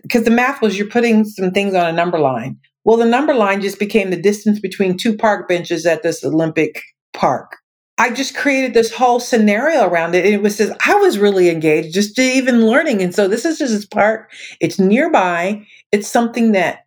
because 0.03 0.25
the 0.25 0.31
math 0.31 0.61
was 0.61 0.79
you're 0.79 0.89
putting 0.89 1.25
some 1.25 1.51
things 1.53 1.75
on 1.75 1.87
a 1.87 1.93
number 1.93 2.19
line. 2.19 2.59
Well, 2.85 2.97
the 2.97 3.05
number 3.05 3.35
line 3.35 3.61
just 3.61 3.79
became 3.79 4.11
the 4.11 4.21
distance 4.21 4.59
between 4.59 4.97
two 4.97 5.17
park 5.17 5.49
benches 5.49 5.87
at 5.87 6.03
this 6.03 6.25
Olympic 6.25 6.83
park. 7.13 7.57
I 7.99 8.11
just 8.11 8.35
created 8.35 8.75
this 8.75 8.93
whole 8.93 9.21
scenario 9.21 9.87
around 9.87 10.15
it. 10.15 10.25
And 10.25 10.35
it 10.35 10.43
was 10.43 10.57
just, 10.57 10.73
I 10.89 10.95
was 10.97 11.19
really 11.19 11.49
engaged 11.51 11.95
just 11.95 12.19
even 12.19 12.67
learning. 12.67 13.01
And 13.01 13.15
so 13.15 13.29
this 13.29 13.45
is 13.45 13.59
just 13.59 13.73
this 13.73 13.87
park. 13.87 14.33
It's 14.61 14.81
nearby. 14.81 15.65
It's 15.93 16.09
something 16.09 16.53
that 16.53 16.81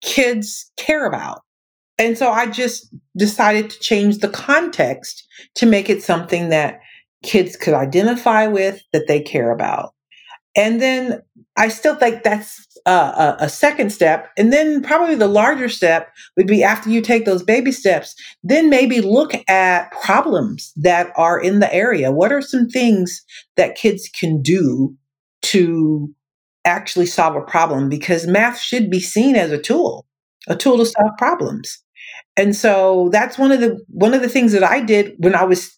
kids 0.00 0.70
care 0.76 1.06
about. 1.06 1.42
And 1.98 2.16
so 2.16 2.30
I 2.30 2.46
just 2.46 2.92
decided 3.16 3.70
to 3.70 3.78
change 3.80 4.18
the 4.18 4.28
context 4.28 5.26
to 5.56 5.66
make 5.66 5.88
it 5.90 6.02
something 6.02 6.48
that 6.48 6.80
kids 7.22 7.56
could 7.56 7.74
identify 7.74 8.46
with, 8.46 8.82
that 8.92 9.08
they 9.08 9.20
care 9.20 9.50
about. 9.50 9.94
And 10.56 10.80
then 10.80 11.20
I 11.56 11.68
still 11.68 11.94
think 11.94 12.22
that's 12.22 12.66
a, 12.86 13.36
a, 13.40 13.48
second 13.48 13.90
step. 13.90 14.30
And 14.36 14.52
then 14.52 14.82
probably 14.82 15.14
the 15.14 15.28
larger 15.28 15.68
step 15.68 16.08
would 16.36 16.46
be 16.46 16.62
after 16.62 16.90
you 16.90 17.00
take 17.00 17.24
those 17.24 17.42
baby 17.42 17.72
steps, 17.72 18.14
then 18.42 18.70
maybe 18.70 19.00
look 19.00 19.32
at 19.48 19.92
problems 20.02 20.72
that 20.76 21.12
are 21.16 21.40
in 21.40 21.60
the 21.60 21.72
area. 21.72 22.10
What 22.10 22.32
are 22.32 22.40
some 22.40 22.68
things 22.68 23.24
that 23.56 23.76
kids 23.76 24.08
can 24.08 24.40
do 24.40 24.96
to 25.42 26.12
actually 26.64 27.06
solve 27.06 27.36
a 27.36 27.42
problem? 27.42 27.88
Because 27.88 28.26
math 28.26 28.58
should 28.58 28.90
be 28.90 29.00
seen 29.00 29.36
as 29.36 29.52
a 29.52 29.60
tool, 29.60 30.06
a 30.48 30.56
tool 30.56 30.78
to 30.78 30.86
solve 30.86 31.10
problems. 31.18 31.82
And 32.36 32.54
so 32.54 33.10
that's 33.12 33.38
one 33.38 33.52
of 33.52 33.60
the 33.60 33.78
one 33.88 34.14
of 34.14 34.22
the 34.22 34.28
things 34.28 34.52
that 34.52 34.64
I 34.64 34.80
did 34.80 35.14
when 35.18 35.34
I 35.34 35.44
was 35.44 35.72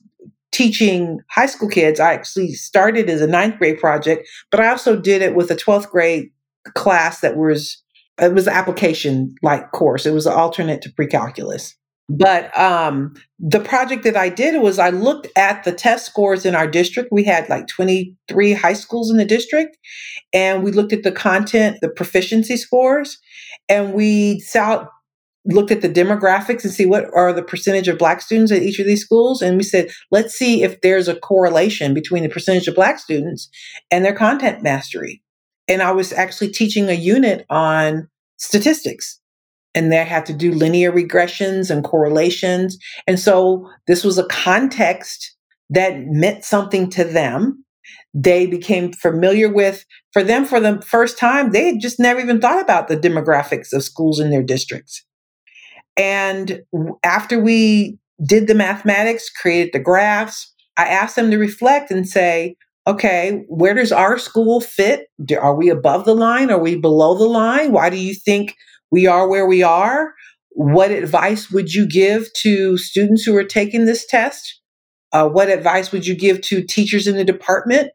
teaching 0.53 1.21
high 1.31 1.47
school 1.47 1.69
kids. 1.69 2.01
I 2.01 2.15
actually 2.15 2.53
started 2.53 3.09
as 3.09 3.21
a 3.21 3.27
ninth 3.27 3.59
grade 3.59 3.79
project, 3.79 4.29
but 4.51 4.61
I 4.61 4.69
also 4.69 4.97
did 4.97 5.23
it 5.23 5.35
with 5.35 5.51
a 5.51 5.57
12th 5.57 5.89
grade 5.91 6.31
class 6.75 7.21
that 7.21 7.37
was, 7.37 7.83
it 8.21 8.35
was 8.35 8.47
an 8.47 8.55
application 8.55 9.35
like 9.43 9.71
course. 9.73 10.07
It 10.07 10.13
was 10.13 10.27
an 10.27 10.33
alternate 10.33 10.83
to 10.83 10.93
pre-calculus. 10.93 11.77
But 12.11 12.57
um, 12.59 13.15
the 13.39 13.61
project 13.61 14.03
that 14.03 14.17
I 14.17 14.31
did 14.31 14.61
was 14.61 14.81
I 14.81 14.91
looked 14.91 15.29
at 15.37 15.63
the 15.63 15.71
test 15.71 16.07
scores 16.07 16.45
in 16.45 16.57
our 16.57 16.67
district. 16.67 17.11
We 17.13 17.23
had 17.23 17.49
like 17.49 17.69
23 17.69 18.53
high 18.53 18.73
schools 18.73 19.13
in 19.13 19.17
the 19.17 19.25
district, 19.25 19.79
and 20.33 20.65
we 20.65 20.73
looked 20.73 20.93
at 20.93 21.05
the 21.05 21.13
content, 21.13 21.79
the 21.81 21.89
proficiency 21.89 22.57
scores, 22.57 23.17
and 23.69 23.95
we 23.95 24.41
saw 24.41 24.89
looked 25.47 25.71
at 25.71 25.81
the 25.81 25.89
demographics 25.89 26.65
and 26.65 26.73
see 26.73 26.87
what 26.87 27.07
are 27.15 27.33
the 27.33 27.43
percentage 27.43 27.89
of 27.89 27.99
black 27.99 28.21
students 28.21 28.53
at 28.53 28.63
each 28.63 28.79
of 28.79 28.87
these 28.87 29.03
schools 29.03 29.41
and 29.41 29.57
we 29.57 29.63
said 29.63 29.91
let's 30.11 30.35
see 30.35 30.63
if 30.63 30.81
there's 30.83 31.09
a 31.09 31.17
correlation 31.17 31.95
between 31.95 32.23
the 32.23 32.29
percentage 32.29 32.69
of 32.69 32.75
black 32.75 32.99
students 32.99 33.49
and 33.91 34.05
their 34.05 34.15
content 34.15 34.63
mastery. 34.63 35.23
And 35.69 35.83
i 35.83 35.93
was 35.93 36.13
actually 36.13 36.51
teaching 36.51 36.89
a 36.89 36.95
unit 36.95 37.47
on 37.49 38.09
statistics 38.37 39.21
and 39.75 39.93
they 39.93 40.05
had 40.05 40.27
to 40.27 40.33
do 40.33 40.53
linear 40.53 40.91
regressions 40.93 41.71
and 41.71 41.85
correlations. 41.85 42.77
And 43.07 43.21
so 43.21 43.69
this 43.87 44.03
was 44.03 44.19
a 44.19 44.27
context 44.27 45.37
that 45.71 46.01
meant 46.07 46.45
something 46.45 46.91
to 46.91 47.05
them. 47.05 47.65
They 48.13 48.47
became 48.47 48.93
familiar 48.93 49.49
with 49.49 49.85
for 50.13 50.25
them 50.25 50.45
for 50.45 50.59
the 50.59 50.83
first 50.83 51.19
time 51.19 51.53
they 51.53 51.67
had 51.67 51.81
just 51.81 52.01
never 52.01 52.19
even 52.19 52.41
thought 52.41 52.61
about 52.61 52.89
the 52.89 52.97
demographics 52.97 53.73
of 53.73 53.85
schools 53.85 54.19
in 54.19 54.31
their 54.31 54.43
districts 54.43 55.05
and 56.01 56.63
after 57.05 57.39
we 57.39 57.99
did 58.25 58.47
the 58.47 58.55
mathematics, 58.55 59.29
created 59.29 59.75
the 59.75 59.81
graphs, 59.81 60.51
I 60.79 60.87
asked 60.87 61.15
them 61.15 61.31
to 61.31 61.37
reflect 61.37 61.91
and 61.91 62.09
say, 62.09 62.57
okay, 62.87 63.45
where 63.49 63.75
does 63.75 63.93
our 63.93 64.17
school 64.17 64.63
fit? 64.63 65.09
Are 65.39 65.55
we 65.55 65.69
above 65.69 66.07
the 66.07 66.15
line? 66.15 66.51
Are 66.51 66.59
we 66.59 66.77
below 66.77 67.19
the 67.19 67.27
line? 67.27 67.73
Why 67.73 67.91
do 67.91 67.99
you 67.99 68.15
think 68.15 68.57
we 68.91 69.07
are 69.07 69.29
where 69.29 69.45
we 69.45 69.63
are? 69.63 70.15
What 70.53 70.91
advice 70.91 71.51
would 71.51 71.75
you 71.75 71.87
give 71.87 72.33
to 72.39 72.79
students 72.79 73.25
who 73.25 73.37
are 73.37 73.45
taking 73.45 73.85
this 73.85 74.07
test? 74.07 74.59
Uh, 75.13 75.29
what 75.29 75.51
advice 75.51 75.93
would 75.93 76.07
you 76.07 76.17
give 76.17 76.41
to 76.43 76.63
teachers 76.63 77.07
in 77.07 77.17
the 77.17 77.25
department? 77.25 77.91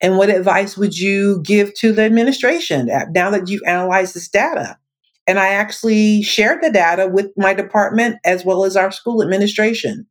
And 0.00 0.16
what 0.16 0.30
advice 0.30 0.78
would 0.78 0.96
you 0.96 1.42
give 1.42 1.74
to 1.74 1.92
the 1.92 2.02
administration 2.02 2.86
now 3.10 3.28
that 3.28 3.50
you've 3.50 3.62
analyzed 3.66 4.14
this 4.14 4.30
data? 4.30 4.78
And 5.26 5.38
I 5.38 5.48
actually 5.48 6.22
shared 6.22 6.62
the 6.62 6.70
data 6.70 7.08
with 7.08 7.28
my 7.36 7.54
department 7.54 8.18
as 8.24 8.44
well 8.44 8.64
as 8.64 8.76
our 8.76 8.90
school 8.90 9.22
administration 9.22 10.06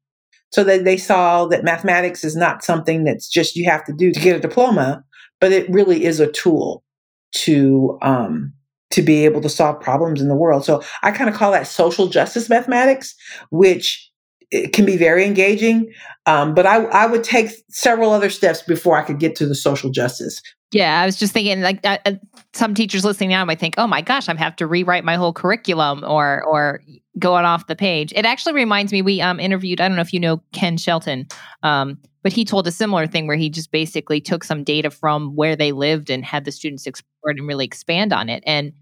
so 0.51 0.63
that 0.63 0.83
they 0.83 0.97
saw 0.97 1.45
that 1.47 1.63
mathematics 1.63 2.23
is 2.23 2.35
not 2.35 2.63
something 2.63 3.03
that's 3.03 3.27
just 3.29 3.55
you 3.55 3.69
have 3.69 3.83
to 3.85 3.93
do 3.93 4.11
to 4.11 4.19
get 4.19 4.35
a 4.35 4.39
diploma, 4.39 5.03
but 5.39 5.51
it 5.51 5.69
really 5.69 6.05
is 6.05 6.19
a 6.19 6.31
tool 6.31 6.83
to 7.31 7.97
um, 8.01 8.53
to 8.91 9.01
be 9.01 9.25
able 9.25 9.41
to 9.41 9.49
solve 9.49 9.79
problems 9.79 10.21
in 10.21 10.27
the 10.27 10.35
world. 10.35 10.65
So 10.65 10.81
I 11.03 11.11
kind 11.11 11.29
of 11.29 11.35
call 11.35 11.51
that 11.51 11.67
social 11.67 12.07
justice 12.07 12.49
mathematics, 12.49 13.13
which 13.51 14.09
it 14.51 14.73
can 14.73 14.85
be 14.85 14.97
very 14.97 15.25
engaging. 15.25 15.91
Um, 16.25 16.55
but 16.55 16.65
I, 16.65 16.85
I 16.85 17.05
would 17.05 17.23
take 17.23 17.51
several 17.69 18.11
other 18.11 18.31
steps 18.31 18.63
before 18.63 18.97
I 18.97 19.03
could 19.03 19.19
get 19.19 19.35
to 19.35 19.45
the 19.45 19.53
social 19.53 19.91
justice. 19.91 20.41
Yeah, 20.71 21.01
I 21.01 21.05
was 21.05 21.15
just 21.15 21.33
thinking 21.33 21.61
like 21.61 21.79
uh, 21.83 21.97
uh 22.05 22.13
some 22.53 22.75
teachers 22.75 23.03
listening 23.03 23.29
now 23.29 23.43
might 23.43 23.59
think, 23.59 23.75
"Oh 23.77 23.87
my 23.87 24.01
gosh, 24.01 24.29
I'm 24.29 24.37
have 24.37 24.55
to 24.57 24.67
rewrite 24.67 25.03
my 25.03 25.15
whole 25.15 25.33
curriculum 25.33 26.03
or 26.03 26.43
or 26.43 26.81
going 27.17 27.45
off 27.45 27.67
the 27.67 27.75
page." 27.75 28.13
It 28.15 28.25
actually 28.25 28.53
reminds 28.53 28.91
me 28.91 29.01
we 29.01 29.19
um, 29.19 29.39
interviewed. 29.39 29.81
I 29.81 29.87
don't 29.87 29.95
know 29.95 30.03
if 30.03 30.13
you 30.13 30.19
know 30.19 30.43
Ken 30.53 30.77
Shelton, 30.77 31.27
um, 31.63 31.97
but 32.21 32.33
he 32.33 32.45
told 32.45 32.67
a 32.67 32.71
similar 32.71 33.07
thing 33.07 33.25
where 33.25 33.37
he 33.37 33.49
just 33.49 33.71
basically 33.71 34.21
took 34.21 34.43
some 34.43 34.63
data 34.63 34.91
from 34.91 35.35
where 35.35 35.55
they 35.55 35.71
lived 35.71 36.11
and 36.11 36.23
had 36.23 36.45
the 36.45 36.51
students 36.51 36.85
explore 36.85 37.31
it 37.31 37.39
and 37.39 37.47
really 37.47 37.65
expand 37.65 38.13
on 38.13 38.29
it. 38.29 38.43
And 38.45 38.73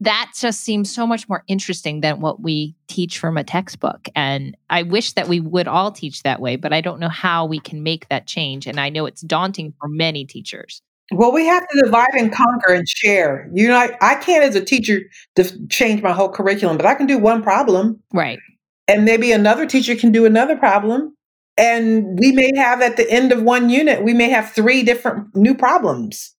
that 0.00 0.32
just 0.34 0.62
seems 0.62 0.90
so 0.90 1.06
much 1.06 1.28
more 1.28 1.44
interesting 1.46 2.00
than 2.00 2.20
what 2.20 2.40
we 2.40 2.74
teach 2.88 3.18
from 3.18 3.36
a 3.36 3.44
textbook. 3.44 4.08
And 4.16 4.56
I 4.70 4.82
wish 4.84 5.12
that 5.12 5.28
we 5.28 5.40
would 5.40 5.68
all 5.68 5.92
teach 5.92 6.22
that 6.22 6.40
way, 6.40 6.56
but 6.56 6.72
I 6.72 6.80
don't 6.80 7.00
know 7.00 7.10
how 7.10 7.44
we 7.44 7.60
can 7.60 7.82
make 7.82 8.08
that 8.08 8.26
change. 8.26 8.66
And 8.66 8.80
I 8.80 8.88
know 8.88 9.04
it's 9.04 9.20
daunting 9.20 9.74
for 9.78 9.88
many 9.88 10.24
teachers. 10.24 10.80
Well, 11.12 11.32
we 11.32 11.46
have 11.46 11.66
to 11.66 11.82
divide 11.84 12.14
and 12.14 12.32
conquer 12.32 12.72
and 12.72 12.88
share. 12.88 13.50
You 13.52 13.68
know, 13.68 13.76
I, 13.76 13.96
I 14.00 14.14
can't 14.16 14.44
as 14.44 14.54
a 14.54 14.64
teacher 14.64 15.00
def- 15.34 15.68
change 15.68 16.02
my 16.02 16.12
whole 16.12 16.28
curriculum, 16.28 16.76
but 16.76 16.86
I 16.86 16.94
can 16.94 17.06
do 17.06 17.18
one 17.18 17.42
problem. 17.42 18.00
Right. 18.12 18.38
And 18.86 19.04
maybe 19.04 19.32
another 19.32 19.66
teacher 19.66 19.94
can 19.96 20.12
do 20.12 20.24
another 20.24 20.56
problem. 20.56 21.16
And 21.56 22.18
we 22.18 22.32
may 22.32 22.50
have 22.56 22.80
at 22.80 22.96
the 22.96 23.10
end 23.10 23.32
of 23.32 23.42
one 23.42 23.70
unit, 23.70 24.02
we 24.02 24.14
may 24.14 24.30
have 24.30 24.52
three 24.52 24.82
different 24.82 25.34
new 25.36 25.54
problems. 25.54 26.34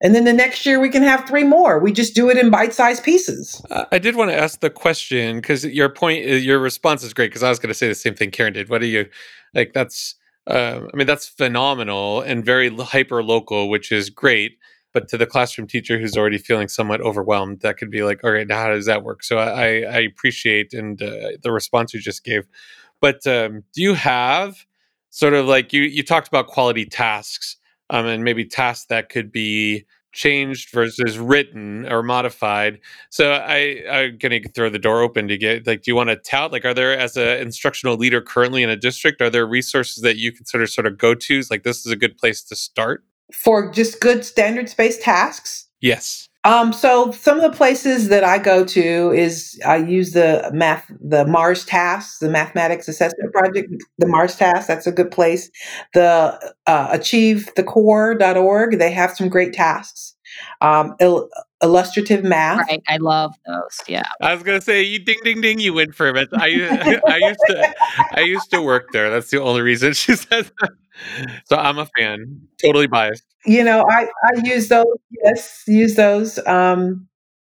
And 0.00 0.14
then 0.14 0.24
the 0.24 0.32
next 0.32 0.66
year 0.66 0.80
we 0.80 0.90
can 0.90 1.02
have 1.02 1.26
three 1.26 1.44
more. 1.44 1.78
We 1.78 1.92
just 1.92 2.14
do 2.14 2.28
it 2.28 2.36
in 2.36 2.50
bite 2.50 2.74
sized 2.74 3.04
pieces. 3.04 3.64
I 3.70 3.98
did 3.98 4.16
want 4.16 4.30
to 4.30 4.36
ask 4.36 4.60
the 4.60 4.70
question 4.70 5.36
because 5.36 5.64
your 5.64 5.88
point, 5.88 6.26
uh, 6.26 6.34
your 6.34 6.58
response 6.58 7.02
is 7.02 7.14
great. 7.14 7.30
Because 7.30 7.42
I 7.42 7.48
was 7.48 7.58
going 7.58 7.68
to 7.68 7.74
say 7.74 7.88
the 7.88 7.94
same 7.94 8.14
thing 8.14 8.30
Karen 8.30 8.52
did. 8.52 8.68
What 8.68 8.80
do 8.80 8.86
you 8.86 9.06
like? 9.54 9.72
That's, 9.72 10.14
uh, 10.46 10.80
I 10.92 10.96
mean, 10.96 11.06
that's 11.06 11.28
phenomenal 11.28 12.20
and 12.20 12.44
very 12.44 12.74
hyper 12.76 13.22
local, 13.22 13.68
which 13.68 13.92
is 13.92 14.10
great. 14.10 14.58
But 14.92 15.08
to 15.08 15.18
the 15.18 15.26
classroom 15.26 15.66
teacher 15.66 15.98
who's 15.98 16.16
already 16.16 16.38
feeling 16.38 16.68
somewhat 16.68 17.00
overwhelmed, 17.00 17.60
that 17.60 17.78
could 17.78 17.90
be 17.90 18.04
like, 18.04 18.22
all 18.22 18.30
right, 18.30 18.46
now 18.46 18.62
how 18.62 18.68
does 18.68 18.86
that 18.86 19.02
work? 19.02 19.24
So 19.24 19.38
I, 19.38 19.80
I 19.80 19.98
appreciate 20.00 20.72
and 20.72 21.02
uh, 21.02 21.30
the 21.42 21.50
response 21.50 21.92
you 21.92 22.00
just 22.00 22.22
gave. 22.22 22.46
But 23.00 23.26
um, 23.26 23.64
do 23.74 23.82
you 23.82 23.94
have 23.94 24.64
sort 25.10 25.34
of 25.34 25.46
like 25.46 25.72
you 25.72 25.82
you 25.82 26.04
talked 26.04 26.28
about 26.28 26.46
quality 26.46 26.84
tasks? 26.86 27.56
um, 27.90 28.06
and 28.06 28.24
maybe 28.24 28.44
tasks 28.44 28.86
that 28.86 29.08
could 29.08 29.30
be 29.30 29.84
changed 30.14 30.70
versus 30.70 31.18
written 31.18 31.86
or 31.90 32.02
modified. 32.02 32.80
So 33.10 33.32
I, 33.32 33.82
I'm 33.90 34.18
to 34.18 34.48
throw 34.48 34.70
the 34.70 34.78
door 34.78 35.02
open 35.02 35.28
to 35.28 35.36
get 35.36 35.66
like, 35.66 35.82
do 35.82 35.90
you 35.90 35.96
want 35.96 36.10
to 36.10 36.16
tout? 36.16 36.52
Like, 36.52 36.64
are 36.64 36.74
there 36.74 36.96
as 36.96 37.16
an 37.16 37.38
instructional 37.38 37.96
leader 37.96 38.22
currently 38.22 38.62
in 38.62 38.70
a 38.70 38.76
district, 38.76 39.20
are 39.20 39.30
there 39.30 39.46
resources 39.46 40.02
that 40.02 40.16
you 40.16 40.32
consider 40.32 40.66
sort 40.66 40.86
of 40.86 40.96
go 40.96 41.14
tos? 41.14 41.50
Like, 41.50 41.64
this 41.64 41.84
is 41.84 41.92
a 41.92 41.96
good 41.96 42.16
place 42.16 42.42
to 42.44 42.56
start 42.56 43.04
for 43.32 43.70
just 43.70 44.00
good 44.00 44.24
standards 44.24 44.74
based 44.74 45.02
tasks. 45.02 45.68
Yes. 45.80 46.28
Um, 46.44 46.72
so 46.74 47.10
some 47.12 47.38
of 47.38 47.42
the 47.42 47.56
places 47.56 48.08
that 48.08 48.22
I 48.22 48.38
go 48.38 48.64
to 48.66 49.12
is 49.12 49.58
I 49.66 49.76
use 49.76 50.12
the 50.12 50.50
math, 50.52 50.90
the 51.00 51.26
Mars 51.26 51.64
tasks, 51.64 52.18
the 52.18 52.28
mathematics 52.28 52.86
assessment 52.86 53.32
project, 53.32 53.72
the 53.98 54.06
Mars 54.06 54.36
task. 54.36 54.68
That's 54.68 54.86
a 54.86 54.92
good 54.92 55.10
place. 55.10 55.50
The 55.94 56.54
uh, 56.66 56.96
achievethecore.org. 56.96 58.78
They 58.78 58.90
have 58.92 59.12
some 59.12 59.28
great 59.30 59.54
tasks. 59.54 60.14
Um, 60.60 60.94
il- 61.00 61.28
illustrative 61.62 62.24
math. 62.24 62.66
Right. 62.68 62.82
I 62.88 62.96
love 62.98 63.34
those. 63.46 63.80
Yeah. 63.86 64.02
I 64.20 64.34
was 64.34 64.42
gonna 64.42 64.60
say 64.60 64.82
you 64.82 64.98
ding 64.98 65.18
ding 65.22 65.40
ding 65.40 65.60
you 65.60 65.72
win 65.72 65.92
for 65.92 66.08
it. 66.08 66.28
I 66.34 67.00
I 67.06 67.18
used 67.18 67.40
to 67.48 67.74
I 68.12 68.20
used 68.20 68.50
to 68.50 68.60
work 68.60 68.90
there. 68.92 69.10
That's 69.10 69.30
the 69.30 69.40
only 69.40 69.62
reason 69.62 69.92
she 69.92 70.16
says 70.16 70.50
that. 70.60 70.70
So 71.46 71.56
I'm 71.56 71.78
a 71.78 71.86
fan. 71.96 72.48
Totally 72.60 72.86
biased 72.86 73.24
you 73.46 73.64
know, 73.64 73.84
I, 73.88 74.08
I 74.24 74.30
use 74.44 74.68
those. 74.68 74.86
Yes, 75.24 75.62
use 75.66 75.96
those. 75.96 76.38
Um, 76.46 77.08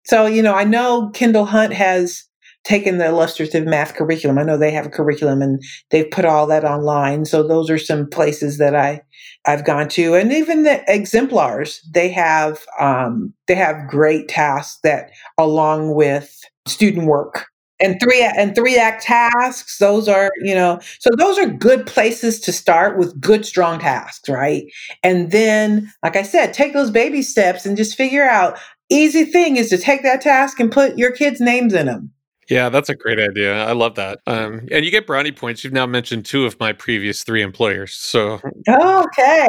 so, 0.07 0.26
you 0.26 0.42
know, 0.42 0.55
I 0.55 0.64
know 0.64 1.11
Kendall 1.11 1.44
Hunt 1.44 1.72
has 1.72 2.24
taken 2.64 2.98
the 2.98 3.07
illustrative 3.07 3.64
math 3.64 3.94
curriculum. 3.94 4.38
I 4.38 4.42
know 4.42 4.57
they 4.57 4.70
have 4.70 4.87
a 4.87 4.90
curriculum 4.90 5.40
and 5.40 5.62
they've 5.90 6.11
put 6.11 6.24
all 6.24 6.46
that 6.46 6.64
online. 6.64 7.24
So 7.24 7.46
those 7.46 7.70
are 7.70 7.79
some 7.79 8.09
places 8.09 8.59
that 8.59 8.74
I 8.74 9.03
I've 9.46 9.64
gone 9.64 9.88
to, 9.90 10.14
and 10.14 10.33
even 10.33 10.64
the 10.64 10.83
exemplars 10.87 11.81
they 11.94 12.11
have 12.11 12.62
um, 12.79 13.33
they 13.48 13.55
have 13.55 13.88
great 13.88 14.29
tasks 14.29 14.79
that 14.85 15.11
along 15.38 15.94
with 15.94 16.38
student 16.66 17.07
work 17.07 17.46
and 17.81 17.99
three 18.01 18.23
and 18.23 18.55
three 18.55 18.77
act 18.77 19.03
tasks 19.03 19.79
those 19.79 20.09
are 20.09 20.31
you 20.43 20.55
know 20.55 20.79
so 20.99 21.11
those 21.16 21.38
are 21.38 21.47
good 21.47 21.87
places 21.87 22.40
to 22.40 22.53
start 22.53 22.99
with 22.99 23.21
good 23.21 23.45
strong 23.47 23.79
tasks 23.79 24.29
right? 24.29 24.64
And 25.03 25.31
then 25.31 25.93
like 26.03 26.16
i 26.16 26.23
said 26.23 26.53
take 26.53 26.73
those 26.73 26.90
baby 26.90 27.23
steps 27.23 27.66
and 27.66 27.77
just 27.77 27.97
figure 27.97 28.29
out 28.29 28.59
easy 28.90 29.25
thing 29.25 29.57
is 29.57 29.69
to 29.71 29.79
take 29.79 30.03
that 30.03 30.21
task 30.21 30.61
and 30.61 30.73
put 30.73 30.99
your 30.99 31.12
kids 31.12 31.40
names 31.40 31.75
in 31.75 31.87
them 31.87 32.12
yeah, 32.51 32.69
that's 32.69 32.89
a 32.89 32.97
great 32.97 33.21
idea. 33.21 33.65
I 33.65 33.73
love 33.73 33.95
that. 33.95 34.19
Um, 34.27 34.67
and 34.73 34.85
you 34.85 34.91
get 34.91 35.07
brownie 35.07 35.31
points. 35.31 35.63
You've 35.63 35.73
now 35.73 35.87
mentioned 35.87 36.27
two 36.27 36.47
of 36.47 36.59
my 36.59 36.73
previous 36.73 37.23
three 37.23 37.43
employers. 37.43 37.93
So 37.93 38.41
okay. 38.69 39.49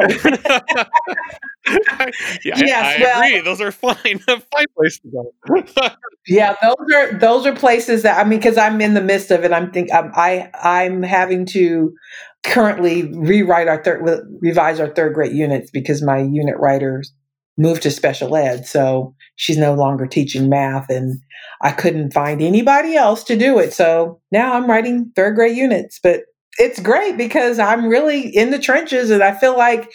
yeah, 2.44 2.56
yes, 2.56 2.72
I, 2.72 2.96
I 2.96 3.00
well, 3.00 3.22
agree. 3.22 3.40
Those 3.40 3.60
are 3.60 3.72
fine. 3.72 4.18
fine 4.18 4.66
places 4.76 5.00
to 5.00 5.10
go. 5.10 5.88
yeah, 6.28 6.54
those 6.62 6.94
are 6.94 7.12
those 7.18 7.46
are 7.46 7.54
places 7.54 8.02
that 8.02 8.24
I 8.24 8.28
mean, 8.28 8.38
because 8.38 8.56
I'm 8.56 8.80
in 8.80 8.94
the 8.94 9.02
midst 9.02 9.32
of 9.32 9.44
it. 9.44 9.52
I'm 9.52 9.72
think 9.72 9.92
I'm, 9.92 10.12
I 10.14 10.50
I'm 10.62 11.02
having 11.02 11.44
to 11.46 11.92
currently 12.44 13.12
rewrite 13.14 13.66
our 13.66 13.82
third 13.82 14.02
revise 14.40 14.78
our 14.78 14.88
third 14.88 15.14
grade 15.14 15.32
units 15.32 15.70
because 15.72 16.02
my 16.02 16.18
unit 16.18 16.56
writers 16.58 17.12
moved 17.58 17.82
to 17.82 17.90
special 17.90 18.36
ed. 18.36 18.66
So 18.66 19.14
she's 19.42 19.58
no 19.58 19.74
longer 19.74 20.06
teaching 20.06 20.48
math 20.48 20.88
and 20.88 21.18
I 21.62 21.72
couldn't 21.72 22.12
find 22.12 22.40
anybody 22.40 22.94
else 22.94 23.24
to 23.24 23.36
do 23.36 23.58
it. 23.58 23.72
So 23.72 24.20
now 24.30 24.54
I'm 24.54 24.70
writing 24.70 25.10
third 25.16 25.34
grade 25.34 25.56
units, 25.56 25.98
but 26.00 26.20
it's 26.58 26.78
great 26.78 27.16
because 27.16 27.58
I'm 27.58 27.88
really 27.88 28.28
in 28.28 28.50
the 28.50 28.60
trenches 28.60 29.10
and 29.10 29.20
I 29.20 29.34
feel 29.34 29.56
like 29.58 29.90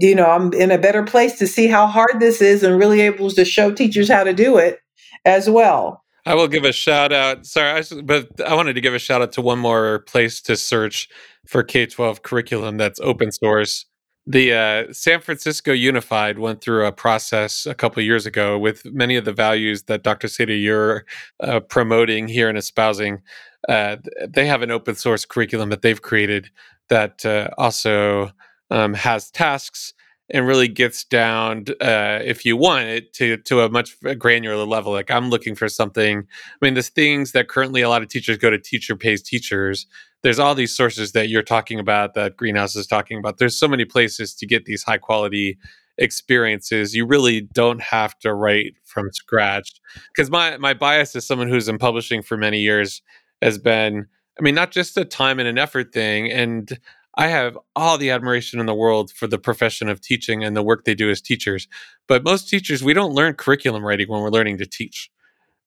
you 0.00 0.14
know, 0.14 0.26
I'm 0.26 0.52
in 0.54 0.70
a 0.70 0.78
better 0.78 1.02
place 1.02 1.38
to 1.38 1.46
see 1.46 1.66
how 1.66 1.86
hard 1.86 2.18
this 2.18 2.40
is 2.40 2.62
and 2.62 2.78
really 2.78 3.02
able 3.02 3.30
to 3.30 3.44
show 3.44 3.70
teachers 3.70 4.08
how 4.08 4.24
to 4.24 4.32
do 4.32 4.56
it 4.56 4.78
as 5.26 5.48
well. 5.48 6.02
I 6.26 6.34
will 6.34 6.48
give 6.48 6.64
a 6.64 6.72
shout 6.72 7.12
out. 7.12 7.44
Sorry, 7.44 7.70
I, 7.70 7.82
but 8.02 8.40
I 8.40 8.54
wanted 8.54 8.74
to 8.74 8.80
give 8.80 8.94
a 8.94 8.98
shout 8.98 9.20
out 9.20 9.32
to 9.32 9.42
one 9.42 9.58
more 9.58 10.00
place 10.00 10.40
to 10.42 10.56
search 10.56 11.08
for 11.46 11.62
K 11.62 11.84
12 11.84 12.22
curriculum 12.22 12.78
that's 12.78 12.98
open 13.00 13.30
source. 13.30 13.84
The 14.26 14.54
uh, 14.54 14.92
San 14.92 15.20
Francisco 15.20 15.72
Unified 15.72 16.38
went 16.38 16.62
through 16.62 16.86
a 16.86 16.92
process 16.92 17.66
a 17.66 17.74
couple 17.74 18.02
years 18.02 18.24
ago 18.24 18.58
with 18.58 18.84
many 18.86 19.16
of 19.16 19.26
the 19.26 19.32
values 19.32 19.82
that 19.84 20.02
Dr. 20.02 20.28
Seda 20.28 20.60
you're 20.60 21.04
uh, 21.40 21.60
promoting 21.60 22.28
here 22.28 22.48
and 22.48 22.56
espousing. 22.56 23.20
Uh, 23.68 23.96
they 24.26 24.46
have 24.46 24.62
an 24.62 24.70
open 24.70 24.94
source 24.94 25.26
curriculum 25.26 25.68
that 25.68 25.82
they've 25.82 26.00
created 26.00 26.50
that 26.88 27.24
uh, 27.26 27.48
also 27.58 28.30
um, 28.70 28.94
has 28.94 29.30
tasks 29.30 29.92
and 30.30 30.46
really 30.46 30.68
gets 30.68 31.04
down 31.04 31.64
uh, 31.82 32.18
if 32.24 32.46
you 32.46 32.56
want 32.56 32.84
it 32.84 33.12
to 33.12 33.36
to 33.38 33.60
a 33.60 33.68
much 33.68 33.94
granular 34.18 34.64
level 34.64 34.92
like 34.92 35.10
i'm 35.10 35.28
looking 35.28 35.54
for 35.54 35.68
something 35.68 36.20
i 36.20 36.64
mean 36.64 36.74
there's 36.74 36.88
things 36.88 37.32
that 37.32 37.48
currently 37.48 37.82
a 37.82 37.90
lot 37.90 38.00
of 38.00 38.08
teachers 38.08 38.38
go 38.38 38.48
to 38.48 38.58
teacher 38.58 38.96
pays 38.96 39.22
teachers 39.22 39.86
there's 40.24 40.40
all 40.40 40.56
these 40.56 40.76
sources 40.76 41.12
that 41.12 41.28
you're 41.28 41.42
talking 41.42 41.78
about 41.78 42.14
that 42.14 42.36
greenhouse 42.36 42.74
is 42.74 42.88
talking 42.88 43.18
about 43.18 43.38
there's 43.38 43.56
so 43.56 43.68
many 43.68 43.84
places 43.84 44.34
to 44.34 44.46
get 44.46 44.64
these 44.64 44.82
high 44.82 44.98
quality 44.98 45.56
experiences 45.98 46.92
you 46.92 47.06
really 47.06 47.42
don't 47.52 47.80
have 47.80 48.18
to 48.18 48.34
write 48.34 48.74
from 48.82 49.12
scratch 49.12 49.80
because 50.08 50.28
my 50.28 50.56
my 50.56 50.74
bias 50.74 51.14
as 51.14 51.24
someone 51.24 51.48
who's 51.48 51.68
in 51.68 51.78
publishing 51.78 52.20
for 52.20 52.36
many 52.36 52.58
years 52.58 53.00
has 53.40 53.58
been 53.58 54.06
I 54.38 54.42
mean, 54.42 54.54
not 54.54 54.70
just 54.70 54.96
a 54.96 55.04
time 55.04 55.38
and 55.38 55.48
an 55.48 55.58
effort 55.58 55.92
thing. 55.92 56.30
And 56.30 56.78
I 57.16 57.28
have 57.28 57.56
all 57.76 57.96
the 57.96 58.10
admiration 58.10 58.58
in 58.58 58.66
the 58.66 58.74
world 58.74 59.12
for 59.12 59.26
the 59.26 59.38
profession 59.38 59.88
of 59.88 60.00
teaching 60.00 60.42
and 60.42 60.56
the 60.56 60.62
work 60.62 60.84
they 60.84 60.94
do 60.94 61.10
as 61.10 61.20
teachers. 61.20 61.68
But 62.08 62.24
most 62.24 62.48
teachers, 62.48 62.82
we 62.82 62.92
don't 62.92 63.14
learn 63.14 63.34
curriculum 63.34 63.84
writing 63.84 64.08
when 64.08 64.20
we're 64.20 64.30
learning 64.30 64.58
to 64.58 64.66
teach. 64.66 65.10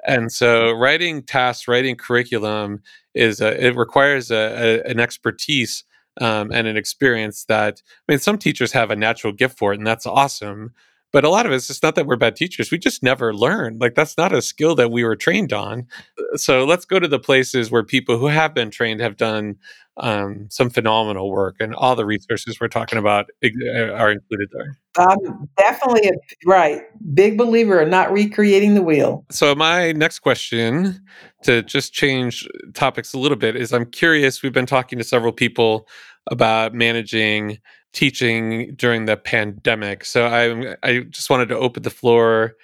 And 0.07 0.31
so, 0.31 0.71
writing 0.71 1.21
tasks, 1.21 1.67
writing 1.67 1.95
curriculum 1.97 2.81
is 3.13 3.41
a, 3.41 3.63
it 3.63 3.75
requires 3.75 4.31
a, 4.31 4.81
a, 4.85 4.89
an 4.89 4.99
expertise 4.99 5.83
um, 6.21 6.51
and 6.51 6.65
an 6.65 6.77
experience 6.77 7.45
that 7.45 7.81
I 8.07 8.13
mean, 8.13 8.19
some 8.19 8.37
teachers 8.37 8.71
have 8.71 8.89
a 8.89 8.95
natural 8.95 9.33
gift 9.33 9.57
for 9.57 9.73
it, 9.73 9.77
and 9.77 9.85
that's 9.85 10.05
awesome. 10.05 10.71
But 11.13 11.23
a 11.23 11.29
lot 11.29 11.45
of 11.45 11.51
us, 11.51 11.69
it's 11.69 11.81
not 11.81 11.95
that 11.95 12.05
we're 12.05 12.17
bad 12.17 12.35
teachers. 12.35 12.69
We 12.69 12.77
just 12.77 13.01
never 13.01 13.33
learned. 13.33 13.79
Like 13.79 13.95
that's 13.95 14.17
not 14.17 14.33
a 14.33 14.41
skill 14.41 14.75
that 14.75 14.91
we 14.91 15.03
were 15.03 15.15
trained 15.15 15.53
on. 15.53 15.87
So 16.35 16.65
let's 16.65 16.85
go 16.85 16.99
to 16.99 17.07
the 17.07 17.19
places 17.19 17.71
where 17.71 17.83
people 17.83 18.17
who 18.17 18.27
have 18.27 18.53
been 18.53 18.71
trained 18.71 18.99
have 18.99 19.15
done 19.15 19.55
um, 19.97 20.47
some 20.49 20.69
phenomenal 20.69 21.29
work, 21.31 21.55
and 21.59 21.73
all 21.75 21.95
the 21.95 22.05
resources 22.05 22.59
we're 22.59 22.67
talking 22.67 22.99
about 22.99 23.29
uh, 23.43 23.91
are 23.93 24.11
included 24.11 24.49
there. 24.53 24.77
I'm 24.97 25.49
definitely 25.57 26.09
a, 26.09 26.13
right. 26.45 26.81
Big 27.13 27.37
believer 27.37 27.81
in 27.81 27.89
not 27.89 28.11
recreating 28.11 28.73
the 28.73 28.81
wheel. 28.81 29.25
So 29.29 29.53
my 29.55 29.91
next 29.93 30.19
question, 30.19 31.01
to 31.43 31.61
just 31.63 31.93
change 31.93 32.47
topics 32.73 33.13
a 33.13 33.19
little 33.19 33.37
bit, 33.37 33.55
is 33.55 33.73
I'm 33.73 33.85
curious. 33.85 34.41
We've 34.41 34.53
been 34.53 34.65
talking 34.65 34.97
to 34.97 35.03
several 35.03 35.31
people 35.31 35.87
about 36.29 36.73
managing 36.73 37.59
teaching 37.93 38.75
during 38.75 39.05
the 39.05 39.17
pandemic. 39.17 40.05
So 40.05 40.27
I 40.27 40.75
I 40.87 40.99
just 41.09 41.29
wanted 41.29 41.49
to 41.49 41.57
open 41.57 41.83
the 41.83 41.89
floor 41.89 42.55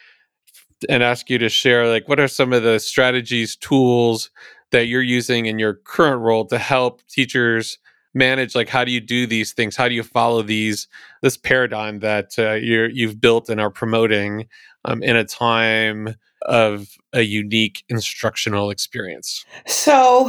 and 0.89 1.01
ask 1.01 1.29
you 1.29 1.38
to 1.38 1.49
share 1.49 1.88
like 1.88 2.07
what 2.07 2.19
are 2.19 2.27
some 2.27 2.53
of 2.53 2.63
the 2.63 2.79
strategies, 2.79 3.55
tools 3.55 4.29
that 4.71 4.88
you're 4.88 5.01
using 5.01 5.45
in 5.45 5.59
your 5.59 5.75
current 5.75 6.21
role 6.21 6.45
to 6.45 6.57
help 6.57 7.01
teachers 7.07 7.77
manage 8.14 8.55
like 8.55 8.70
how 8.70 8.84
do 8.84 8.91
you 8.91 9.01
do 9.01 9.26
these 9.26 9.53
things? 9.53 9.76
How 9.76 9.88
do 9.88 9.95
you 9.95 10.03
follow 10.03 10.41
these 10.41 10.88
this 11.22 11.38
paradigm 11.38 11.99
that 11.99 12.38
uh, 12.38 12.53
you 12.53 12.89
you've 12.93 13.20
built 13.20 13.49
and 13.49 13.59
are 13.59 13.72
promoting 13.72 14.47
um, 14.86 15.01
in 15.03 15.16
a 15.16 15.24
time 15.24 16.16
of 16.43 16.89
a 17.14 17.22
unique 17.22 17.84
instructional 17.89 18.70
experience? 18.70 19.45
So 19.66 20.28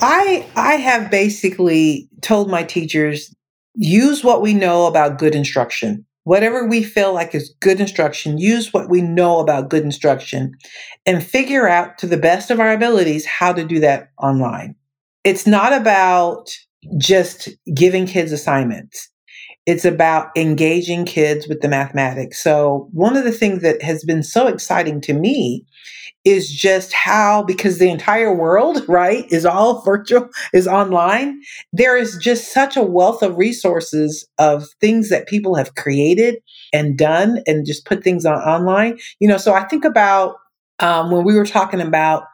i 0.00 0.46
i 0.56 0.74
have 0.74 1.10
basically 1.10 2.08
told 2.20 2.50
my 2.50 2.62
teachers 2.62 3.34
use 3.74 4.22
what 4.22 4.40
we 4.40 4.54
know 4.54 4.86
about 4.86 5.18
good 5.18 5.34
instruction. 5.34 6.06
Whatever 6.24 6.66
we 6.66 6.82
feel 6.82 7.12
like 7.12 7.34
is 7.34 7.54
good 7.60 7.80
instruction 7.80 8.38
use 8.38 8.72
what 8.72 8.88
we 8.88 9.02
know 9.02 9.40
about 9.40 9.68
good 9.68 9.82
instruction 9.82 10.54
and 11.04 11.22
figure 11.22 11.68
out 11.68 11.98
to 11.98 12.06
the 12.06 12.16
best 12.16 12.50
of 12.50 12.60
our 12.60 12.72
abilities 12.72 13.26
how 13.26 13.52
to 13.52 13.64
do 13.64 13.80
that 13.80 14.10
online. 14.18 14.74
It's 15.22 15.46
not 15.46 15.72
about 15.72 16.50
just 16.98 17.48
giving 17.74 18.06
kids 18.06 18.32
assignments. 18.32 19.10
It's 19.66 19.84
about 19.84 20.28
engaging 20.36 21.06
kids 21.06 21.48
with 21.48 21.62
the 21.62 21.68
mathematics. 21.68 22.42
So, 22.42 22.88
one 22.92 23.16
of 23.16 23.24
the 23.24 23.32
things 23.32 23.62
that 23.62 23.82
has 23.82 24.04
been 24.04 24.22
so 24.22 24.46
exciting 24.46 25.00
to 25.02 25.14
me 25.14 25.64
is 26.24 26.50
just 26.50 26.92
how, 26.92 27.42
because 27.42 27.78
the 27.78 27.90
entire 27.90 28.34
world, 28.34 28.82
right, 28.88 29.24
is 29.30 29.44
all 29.44 29.82
virtual, 29.84 30.28
is 30.52 30.66
online, 30.66 31.40
there 31.72 31.96
is 31.96 32.18
just 32.18 32.52
such 32.52 32.76
a 32.76 32.82
wealth 32.82 33.22
of 33.22 33.36
resources 33.36 34.26
of 34.38 34.66
things 34.80 35.08
that 35.08 35.28
people 35.28 35.54
have 35.54 35.74
created 35.74 36.36
and 36.72 36.98
done 36.98 37.40
and 37.46 37.66
just 37.66 37.86
put 37.86 38.02
things 38.02 38.26
on 38.26 38.38
online. 38.38 38.98
You 39.20 39.28
know, 39.28 39.38
so 39.38 39.54
I 39.54 39.64
think 39.64 39.84
about 39.84 40.36
um, 40.80 41.10
when 41.10 41.24
we 41.24 41.34
were 41.34 41.46
talking 41.46 41.80
about 41.80 42.24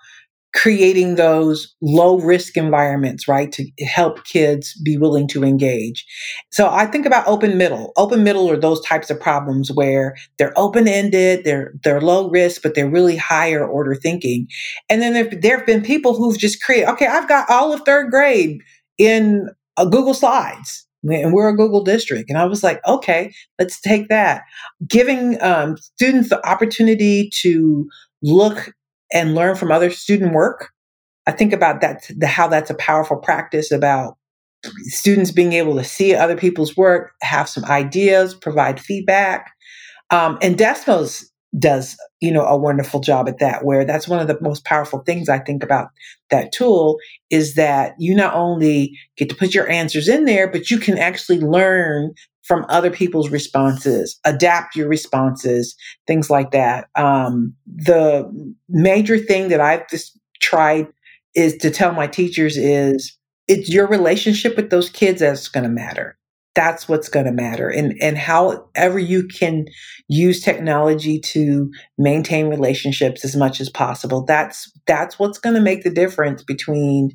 creating 0.52 1.14
those 1.14 1.74
low 1.80 2.18
risk 2.18 2.56
environments, 2.56 3.28
right, 3.28 3.52
to 3.52 3.70
help 3.84 4.24
kids 4.24 4.74
be 4.82 4.96
willing 4.96 5.28
to 5.28 5.44
engage. 5.44 6.04
So 6.50 6.68
I 6.68 6.86
think 6.86 7.06
about 7.06 7.26
open 7.26 7.56
middle. 7.56 7.92
Open 7.96 8.24
middle 8.24 8.50
are 8.50 8.56
those 8.56 8.80
types 8.80 9.10
of 9.10 9.20
problems 9.20 9.70
where 9.70 10.16
they're 10.38 10.56
open 10.56 10.88
ended, 10.88 11.44
they're 11.44 11.72
they're 11.84 12.00
low 12.00 12.28
risk, 12.30 12.62
but 12.62 12.74
they're 12.74 12.90
really 12.90 13.16
higher 13.16 13.64
order 13.66 13.94
thinking. 13.94 14.48
And 14.88 15.00
then 15.00 15.12
there, 15.12 15.30
there 15.30 15.58
have 15.58 15.66
been 15.66 15.82
people 15.82 16.14
who've 16.14 16.38
just 16.38 16.62
created, 16.62 16.88
okay, 16.88 17.06
I've 17.06 17.28
got 17.28 17.48
all 17.48 17.72
of 17.72 17.82
third 17.82 18.10
grade 18.10 18.60
in 18.98 19.48
a 19.76 19.86
Google 19.88 20.14
Slides. 20.14 20.86
And 21.02 21.32
we're 21.32 21.48
a 21.48 21.56
Google 21.56 21.82
district. 21.82 22.28
And 22.28 22.38
I 22.38 22.44
was 22.44 22.62
like, 22.62 22.78
okay, 22.86 23.32
let's 23.58 23.80
take 23.80 24.08
that. 24.10 24.42
Giving 24.86 25.40
um, 25.42 25.78
students 25.78 26.28
the 26.28 26.46
opportunity 26.46 27.30
to 27.40 27.88
look 28.22 28.74
and 29.12 29.34
learn 29.34 29.56
from 29.56 29.72
other 29.72 29.90
student 29.90 30.32
work. 30.32 30.70
I 31.26 31.32
think 31.32 31.52
about 31.52 31.80
that, 31.80 32.10
the, 32.16 32.26
how 32.26 32.48
that's 32.48 32.70
a 32.70 32.74
powerful 32.74 33.16
practice 33.16 33.70
about 33.70 34.16
students 34.84 35.30
being 35.30 35.52
able 35.52 35.76
to 35.76 35.84
see 35.84 36.14
other 36.14 36.36
people's 36.36 36.76
work, 36.76 37.12
have 37.22 37.48
some 37.48 37.64
ideas, 37.64 38.34
provide 38.34 38.80
feedback. 38.80 39.52
Um, 40.10 40.38
and 40.42 40.56
Desmos 40.56 41.29
does, 41.58 41.96
you 42.20 42.30
know, 42.32 42.44
a 42.44 42.56
wonderful 42.56 43.00
job 43.00 43.28
at 43.28 43.38
that, 43.38 43.64
where 43.64 43.84
that's 43.84 44.06
one 44.06 44.20
of 44.20 44.28
the 44.28 44.38
most 44.40 44.64
powerful 44.64 45.00
things 45.00 45.28
I 45.28 45.38
think 45.38 45.62
about 45.62 45.88
that 46.30 46.52
tool 46.52 46.98
is 47.28 47.54
that 47.54 47.94
you 47.98 48.14
not 48.14 48.34
only 48.34 48.96
get 49.16 49.28
to 49.30 49.34
put 49.34 49.54
your 49.54 49.68
answers 49.68 50.08
in 50.08 50.26
there, 50.26 50.48
but 50.48 50.70
you 50.70 50.78
can 50.78 50.96
actually 50.96 51.40
learn 51.40 52.12
from 52.42 52.66
other 52.68 52.90
people's 52.90 53.30
responses, 53.30 54.18
adapt 54.24 54.74
your 54.74 54.88
responses, 54.88 55.76
things 56.06 56.30
like 56.30 56.50
that. 56.52 56.88
Um, 56.96 57.54
the 57.66 58.28
major 58.68 59.18
thing 59.18 59.48
that 59.48 59.60
I've 59.60 59.88
just 59.88 60.18
tried 60.40 60.88
is 61.34 61.56
to 61.58 61.70
tell 61.70 61.92
my 61.92 62.06
teachers 62.06 62.56
is 62.56 63.16
it's 63.46 63.68
your 63.68 63.86
relationship 63.86 64.56
with 64.56 64.70
those 64.70 64.90
kids 64.90 65.20
that's 65.20 65.48
going 65.48 65.64
to 65.64 65.70
matter. 65.70 66.16
That's 66.54 66.88
what's 66.88 67.08
going 67.08 67.26
to 67.26 67.32
matter. 67.32 67.68
And, 67.68 67.94
and 68.00 68.18
however 68.18 68.98
you 68.98 69.28
can 69.28 69.66
use 70.08 70.42
technology 70.42 71.20
to 71.20 71.70
maintain 71.96 72.48
relationships 72.48 73.24
as 73.24 73.36
much 73.36 73.60
as 73.60 73.68
possible, 73.70 74.24
that's, 74.24 74.70
that's 74.86 75.18
what's 75.18 75.38
going 75.38 75.54
to 75.54 75.60
make 75.60 75.84
the 75.84 75.90
difference 75.90 76.42
between, 76.42 77.12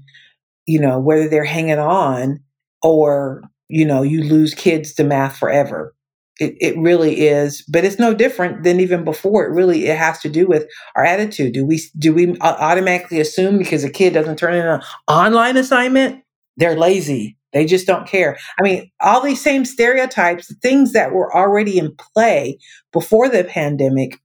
you 0.65 0.79
know, 0.79 0.99
whether 0.99 1.27
they're 1.27 1.43
hanging 1.43 1.79
on 1.79 2.39
or 2.81 3.43
you 3.67 3.85
know, 3.85 4.01
you 4.03 4.23
lose 4.23 4.53
kids 4.53 4.93
to 4.95 5.03
math 5.03 5.37
forever. 5.37 5.93
It, 6.37 6.55
it 6.59 6.77
really 6.77 7.27
is, 7.27 7.63
but 7.69 7.85
it's 7.85 7.97
no 7.97 8.13
different 8.13 8.63
than 8.63 8.81
even 8.81 9.05
before. 9.05 9.45
It 9.45 9.53
really 9.53 9.85
it 9.85 9.97
has 9.97 10.19
to 10.19 10.29
do 10.29 10.45
with 10.47 10.67
our 10.95 11.05
attitude. 11.05 11.53
Do 11.53 11.65
we 11.65 11.81
do 11.97 12.13
we 12.13 12.37
automatically 12.41 13.21
assume 13.21 13.57
because 13.57 13.85
a 13.85 13.89
kid 13.89 14.13
doesn't 14.13 14.37
turn 14.37 14.53
in 14.53 14.65
an 14.65 14.81
online 15.07 15.55
assignment, 15.55 16.23
they're 16.57 16.77
lazy. 16.77 17.37
They 17.55 17.65
just 17.65 17.87
don't 17.87 18.05
care. 18.05 18.37
I 18.59 18.63
mean, 18.63 18.91
all 19.01 19.21
these 19.21 19.41
same 19.41 19.63
stereotypes, 19.63 20.53
things 20.61 20.91
that 20.91 21.13
were 21.13 21.33
already 21.35 21.79
in 21.79 21.95
play 22.13 22.59
before 22.91 23.29
the 23.29 23.45
pandemic, 23.45 24.19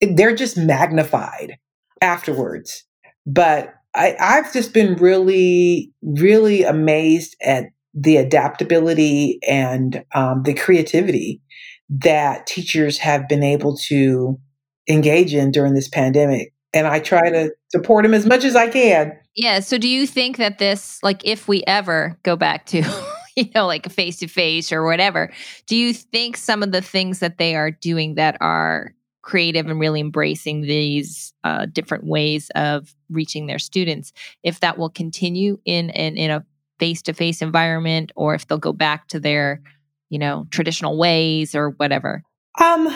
they're 0.00 0.34
just 0.34 0.58
magnified 0.58 1.58
afterwards. 2.00 2.84
But 3.24 3.72
I, 3.94 4.16
I've 4.18 4.52
just 4.52 4.74
been 4.74 4.96
really, 4.96 5.92
really 6.02 6.64
amazed 6.64 7.36
at 7.40 7.66
the 7.94 8.16
adaptability 8.16 9.38
and 9.48 10.04
um, 10.12 10.42
the 10.42 10.54
creativity 10.54 11.40
that 11.88 12.48
teachers 12.48 12.98
have 12.98 13.28
been 13.28 13.44
able 13.44 13.76
to 13.76 14.40
engage 14.88 15.34
in 15.34 15.52
during 15.52 15.74
this 15.74 15.88
pandemic. 15.88 16.52
And 16.74 16.88
I 16.88 16.98
try 16.98 17.30
to 17.30 17.52
support 17.68 18.02
them 18.02 18.14
as 18.14 18.26
much 18.26 18.44
as 18.44 18.56
I 18.56 18.68
can. 18.68 19.12
Yeah. 19.34 19.60
So, 19.60 19.78
do 19.78 19.88
you 19.88 20.06
think 20.06 20.36
that 20.36 20.58
this, 20.58 21.02
like, 21.02 21.22
if 21.24 21.48
we 21.48 21.64
ever 21.66 22.18
go 22.22 22.36
back 22.36 22.66
to, 22.66 22.82
you 23.36 23.46
know, 23.54 23.66
like 23.66 23.86
a 23.86 23.90
face 23.90 24.18
to 24.18 24.28
face 24.28 24.72
or 24.72 24.84
whatever, 24.84 25.32
do 25.66 25.76
you 25.76 25.94
think 25.94 26.36
some 26.36 26.62
of 26.62 26.72
the 26.72 26.82
things 26.82 27.20
that 27.20 27.38
they 27.38 27.56
are 27.56 27.70
doing 27.70 28.16
that 28.16 28.36
are 28.40 28.94
creative 29.22 29.68
and 29.68 29.78
really 29.78 30.00
embracing 30.00 30.62
these 30.62 31.32
uh, 31.44 31.66
different 31.66 32.04
ways 32.04 32.50
of 32.54 32.94
reaching 33.08 33.46
their 33.46 33.58
students, 33.58 34.12
if 34.42 34.60
that 34.60 34.76
will 34.76 34.90
continue 34.90 35.58
in 35.64 35.90
in, 35.90 36.16
in 36.16 36.30
a 36.30 36.44
face 36.78 37.02
to 37.02 37.12
face 37.12 37.40
environment 37.40 38.10
or 38.16 38.34
if 38.34 38.46
they'll 38.46 38.58
go 38.58 38.72
back 38.72 39.06
to 39.06 39.20
their, 39.20 39.62
you 40.10 40.18
know, 40.18 40.46
traditional 40.50 40.98
ways 40.98 41.54
or 41.54 41.70
whatever? 41.70 42.24
Um, 42.60 42.94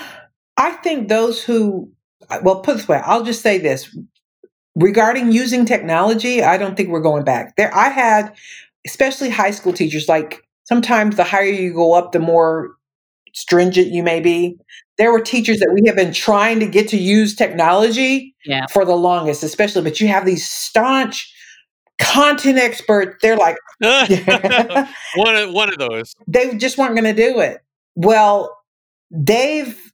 I 0.56 0.72
think 0.72 1.08
those 1.08 1.42
who, 1.42 1.92
well, 2.42 2.60
put 2.60 2.78
this 2.78 2.88
way, 2.88 3.00
I'll 3.04 3.22
just 3.22 3.42
say 3.42 3.58
this 3.58 3.96
regarding 4.76 5.32
using 5.32 5.64
technology, 5.64 6.42
I 6.42 6.56
don't 6.56 6.76
think 6.76 6.90
we're 6.90 7.00
going 7.00 7.24
back 7.24 7.56
there. 7.56 7.74
I 7.74 7.88
had, 7.88 8.32
especially 8.86 9.30
high 9.30 9.50
school 9.50 9.72
teachers, 9.72 10.08
like 10.08 10.42
sometimes 10.64 11.16
the 11.16 11.24
higher 11.24 11.44
you 11.44 11.74
go 11.74 11.94
up, 11.94 12.12
the 12.12 12.20
more 12.20 12.76
stringent 13.34 13.88
you 13.88 14.02
may 14.02 14.20
be. 14.20 14.58
There 14.98 15.12
were 15.12 15.20
teachers 15.20 15.58
that 15.58 15.72
we 15.74 15.86
have 15.86 15.96
been 15.96 16.12
trying 16.12 16.60
to 16.60 16.66
get 16.66 16.88
to 16.88 16.96
use 16.96 17.34
technology 17.34 18.34
yeah. 18.44 18.66
for 18.66 18.84
the 18.84 18.96
longest, 18.96 19.42
especially, 19.42 19.82
but 19.82 20.00
you 20.00 20.08
have 20.08 20.24
these 20.24 20.48
staunch 20.48 21.32
content 21.98 22.58
experts, 22.58 23.16
they're 23.22 23.36
like 23.36 23.56
one 25.16 25.36
of 25.36 25.52
one 25.52 25.68
of 25.68 25.78
those. 25.78 26.14
They 26.26 26.56
just 26.56 26.78
weren't 26.78 26.94
going 26.94 27.04
to 27.04 27.14
do 27.14 27.40
it. 27.40 27.58
Well, 27.94 28.56
they've 29.10 29.85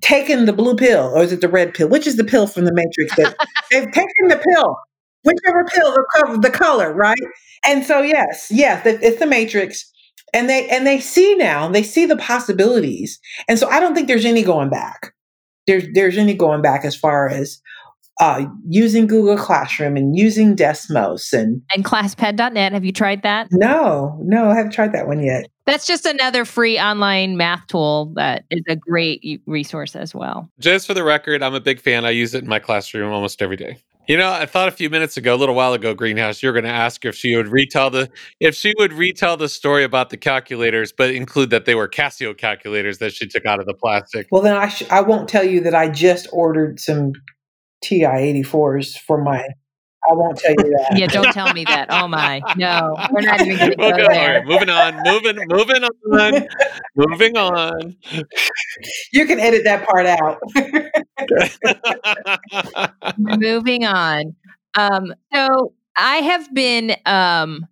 taken 0.00 0.44
the 0.46 0.52
blue 0.52 0.76
pill, 0.76 1.12
or 1.14 1.22
is 1.22 1.32
it 1.32 1.40
the 1.40 1.48
red 1.48 1.74
pill? 1.74 1.88
Which 1.88 2.06
is 2.06 2.16
the 2.16 2.24
pill 2.24 2.46
from 2.46 2.64
the 2.64 2.74
Matrix? 2.74 3.16
That 3.16 3.36
they've 3.70 3.90
taken 3.92 4.28
the 4.28 4.42
pill. 4.54 4.76
whichever 5.24 5.64
pill 5.64 5.92
the 5.92 6.38
the 6.42 6.50
color, 6.50 6.92
right? 6.92 7.18
And 7.64 7.84
so 7.84 8.00
yes, 8.02 8.48
yes, 8.50 8.82
it's 8.86 9.18
the 9.18 9.26
matrix. 9.26 9.90
And 10.34 10.48
they 10.48 10.68
and 10.68 10.86
they 10.86 11.00
see 11.00 11.34
now, 11.36 11.68
they 11.68 11.82
see 11.82 12.06
the 12.06 12.16
possibilities. 12.16 13.18
And 13.48 13.58
so 13.58 13.68
I 13.68 13.80
don't 13.80 13.94
think 13.94 14.08
there's 14.08 14.24
any 14.24 14.42
going 14.42 14.70
back. 14.70 15.12
There's 15.66 15.84
there's 15.94 16.16
any 16.18 16.34
going 16.34 16.62
back 16.62 16.84
as 16.84 16.94
far 16.94 17.28
as 17.28 17.60
uh, 18.20 18.46
using 18.68 19.06
Google 19.06 19.36
Classroom 19.36 19.96
and 19.96 20.16
using 20.16 20.56
Desmos 20.56 21.32
and 21.32 21.62
and 21.74 21.84
ClassPad.net. 21.84 22.72
Have 22.72 22.84
you 22.84 22.92
tried 22.92 23.22
that? 23.22 23.48
No, 23.52 24.18
no, 24.22 24.50
I 24.50 24.56
haven't 24.56 24.72
tried 24.72 24.92
that 24.92 25.06
one 25.06 25.22
yet. 25.22 25.46
That's 25.66 25.86
just 25.86 26.06
another 26.06 26.44
free 26.44 26.78
online 26.78 27.36
math 27.36 27.66
tool 27.66 28.12
that 28.14 28.44
is 28.50 28.62
a 28.68 28.76
great 28.76 29.42
resource 29.46 29.96
as 29.96 30.14
well. 30.14 30.48
Just 30.60 30.86
for 30.86 30.94
the 30.94 31.02
record, 31.02 31.42
I'm 31.42 31.54
a 31.54 31.60
big 31.60 31.80
fan. 31.80 32.04
I 32.04 32.10
use 32.10 32.34
it 32.34 32.44
in 32.44 32.48
my 32.48 32.60
classroom 32.60 33.12
almost 33.12 33.42
every 33.42 33.56
day. 33.56 33.78
You 34.06 34.16
know, 34.16 34.30
I 34.30 34.46
thought 34.46 34.68
a 34.68 34.72
few 34.72 34.88
minutes 34.88 35.16
ago, 35.16 35.34
a 35.34 35.36
little 35.36 35.56
while 35.56 35.72
ago, 35.72 35.92
Greenhouse, 35.92 36.40
you 36.40 36.48
were 36.48 36.52
going 36.52 36.64
to 36.64 36.70
ask 36.70 37.04
if 37.04 37.16
she 37.16 37.34
would 37.34 37.48
retell 37.48 37.90
the 37.90 38.08
if 38.38 38.54
she 38.54 38.72
would 38.78 38.92
retell 38.92 39.36
the 39.36 39.48
story 39.48 39.82
about 39.82 40.10
the 40.10 40.16
calculators, 40.16 40.92
but 40.92 41.10
include 41.10 41.50
that 41.50 41.64
they 41.64 41.74
were 41.74 41.88
Casio 41.88 42.36
calculators 42.36 42.98
that 42.98 43.12
she 43.12 43.26
took 43.26 43.44
out 43.44 43.58
of 43.58 43.66
the 43.66 43.74
plastic. 43.74 44.28
Well, 44.30 44.42
then 44.42 44.54
I 44.54 44.68
sh- 44.68 44.88
I 44.90 45.00
won't 45.00 45.28
tell 45.28 45.42
you 45.42 45.60
that 45.62 45.74
I 45.74 45.88
just 45.88 46.28
ordered 46.32 46.78
some 46.78 47.14
TI 47.82 48.04
84s 48.04 48.96
for 48.96 49.20
my 49.20 49.44
I 50.08 50.12
won't 50.14 50.38
tell 50.38 50.52
you 50.52 50.56
that. 50.56 50.96
yeah, 50.96 51.06
don't 51.06 51.32
tell 51.32 51.52
me 51.52 51.64
that. 51.64 51.88
Oh 51.90 52.06
my, 52.06 52.40
no, 52.56 52.96
we're 53.10 53.22
not 53.22 53.40
even 53.40 53.58
going 53.58 53.70
to 53.72 53.76
go 53.76 53.88
okay, 53.88 54.06
there. 54.08 54.38
Right, 54.38 54.46
moving 54.46 54.70
on, 54.70 55.02
moving, 55.04 55.36
moving 55.48 55.84
on, 55.84 56.48
moving 56.94 57.36
on. 57.36 57.96
You 59.12 59.26
can 59.26 59.40
edit 59.40 59.64
that 59.64 59.86
part 59.86 60.06
out. 60.06 60.38
moving 63.18 63.84
on. 63.84 64.36
Um, 64.76 65.14
so 65.34 65.72
I 65.96 66.16
have 66.16 66.52
been. 66.54 66.96
Um, 67.06 67.66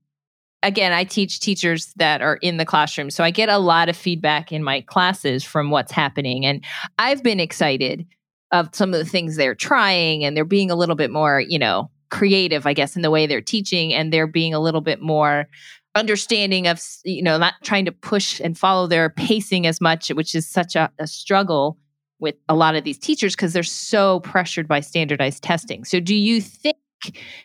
again, 0.63 0.93
I 0.93 1.05
teach 1.05 1.41
teachers 1.41 1.93
that 1.97 2.23
are 2.23 2.37
in 2.37 2.57
the 2.57 2.65
classroom, 2.65 3.11
so 3.11 3.23
I 3.23 3.31
get 3.31 3.49
a 3.51 3.59
lot 3.59 3.89
of 3.89 3.97
feedback 3.97 4.51
in 4.51 4.65
my 4.65 4.81
classes 4.81 5.45
from 5.45 5.71
what's 5.71 5.93
happening, 5.93 6.45
and 6.47 6.65
I've 6.99 7.23
been 7.23 7.39
excited 7.39 8.07
of 8.51 8.71
some 8.73 8.95
of 8.95 8.99
the 8.99 9.05
things 9.05 9.37
they're 9.37 9.55
trying, 9.55 10.25
and 10.25 10.37
they're 10.37 10.45
being 10.45 10.71
a 10.71 10.77
little 10.77 10.97
bit 10.97 11.11
more, 11.11 11.41
you 11.41 11.59
know, 11.59 11.91
creative, 12.11 12.67
I 12.67 12.73
guess, 12.73 12.97
in 12.97 13.03
the 13.03 13.11
way 13.11 13.27
they're 13.27 13.41
teaching, 13.41 13.93
and 13.93 14.13
they're 14.13 14.27
being 14.27 14.55
a 14.55 14.61
little 14.61 14.81
bit 14.81 15.01
more 15.01 15.47
understanding 15.95 16.67
of, 16.67 16.83
you 17.05 17.23
know, 17.23 17.39
not 17.39 17.55
trying 17.63 17.85
to 17.85 17.93
push 17.93 18.41
and 18.41 18.59
follow 18.59 18.87
their 18.87 19.11
pacing 19.11 19.67
as 19.67 19.81
much, 19.81 20.09
which 20.09 20.35
is 20.35 20.49
such 20.49 20.75
a, 20.75 20.91
a 20.99 21.07
struggle 21.07 21.79
with 22.19 22.35
a 22.49 22.55
lot 22.55 22.75
of 22.75 22.85
these 22.85 22.99
teachers 22.99 23.37
because 23.37 23.53
they're 23.53 23.63
so 23.63 24.21
pressured 24.21 24.67
by 24.67 24.81
standardized 24.81 25.43
testing. 25.43 25.85
So, 25.85 26.01
do 26.01 26.15
you 26.15 26.41
think 26.41 26.77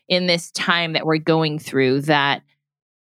in 0.08 0.28
this 0.28 0.52
time 0.52 0.94
that 0.94 1.06
we're 1.06 1.18
going 1.18 1.60
through 1.60 2.02
that? 2.02 2.42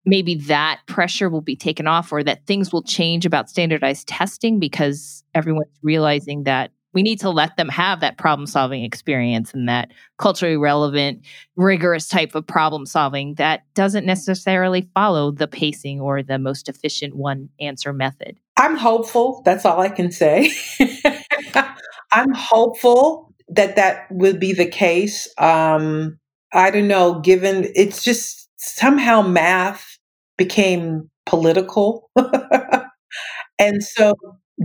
maybe 0.07 0.37
that 0.37 0.81
pressure 0.87 1.29
will 1.29 1.43
be 1.43 1.57
taken 1.57 1.87
off 1.87 2.13
or 2.13 2.23
that 2.23 2.47
things 2.47 2.73
will 2.73 2.83
change 2.83 3.27
about 3.27 3.51
standardized 3.51 4.07
testing 4.07 4.61
because 4.61 5.25
everyone's 5.35 5.77
realizing 5.83 6.45
that 6.45 6.71
we 6.97 7.03
need 7.03 7.21
to 7.21 7.29
let 7.29 7.59
them 7.59 7.69
have 7.69 8.01
that 8.01 8.17
problem 8.17 8.47
solving 8.47 8.83
experience 8.83 9.53
and 9.53 9.69
that 9.69 9.93
culturally 10.17 10.57
relevant, 10.57 11.21
rigorous 11.55 12.09
type 12.09 12.35
of 12.35 12.47
problem 12.47 12.87
solving 12.87 13.35
that 13.35 13.65
doesn't 13.75 14.07
necessarily 14.07 14.89
follow 14.95 15.31
the 15.31 15.47
pacing 15.47 16.01
or 16.01 16.23
the 16.23 16.39
most 16.39 16.71
efficient 16.71 17.15
one 17.15 17.51
answer 17.61 17.93
method. 17.93 18.39
I'm 18.57 18.77
hopeful. 18.79 19.43
That's 19.45 19.67
all 19.67 19.79
I 19.79 19.91
can 19.91 20.11
say. 20.11 20.51
I'm 22.13 22.33
hopeful 22.33 23.31
that 23.49 23.77
that 23.77 24.07
will 24.11 24.39
be 24.39 24.55
the 24.55 24.65
case. 24.65 25.29
Um, 25.37 26.19
I 26.55 26.71
don't 26.71 26.89
know, 26.89 27.21
given 27.21 27.71
it's 27.75 28.03
just 28.03 28.49
somehow 28.57 29.21
math 29.21 29.99
became 30.39 31.11
political. 31.27 32.09
and 33.59 33.85
so 33.85 34.15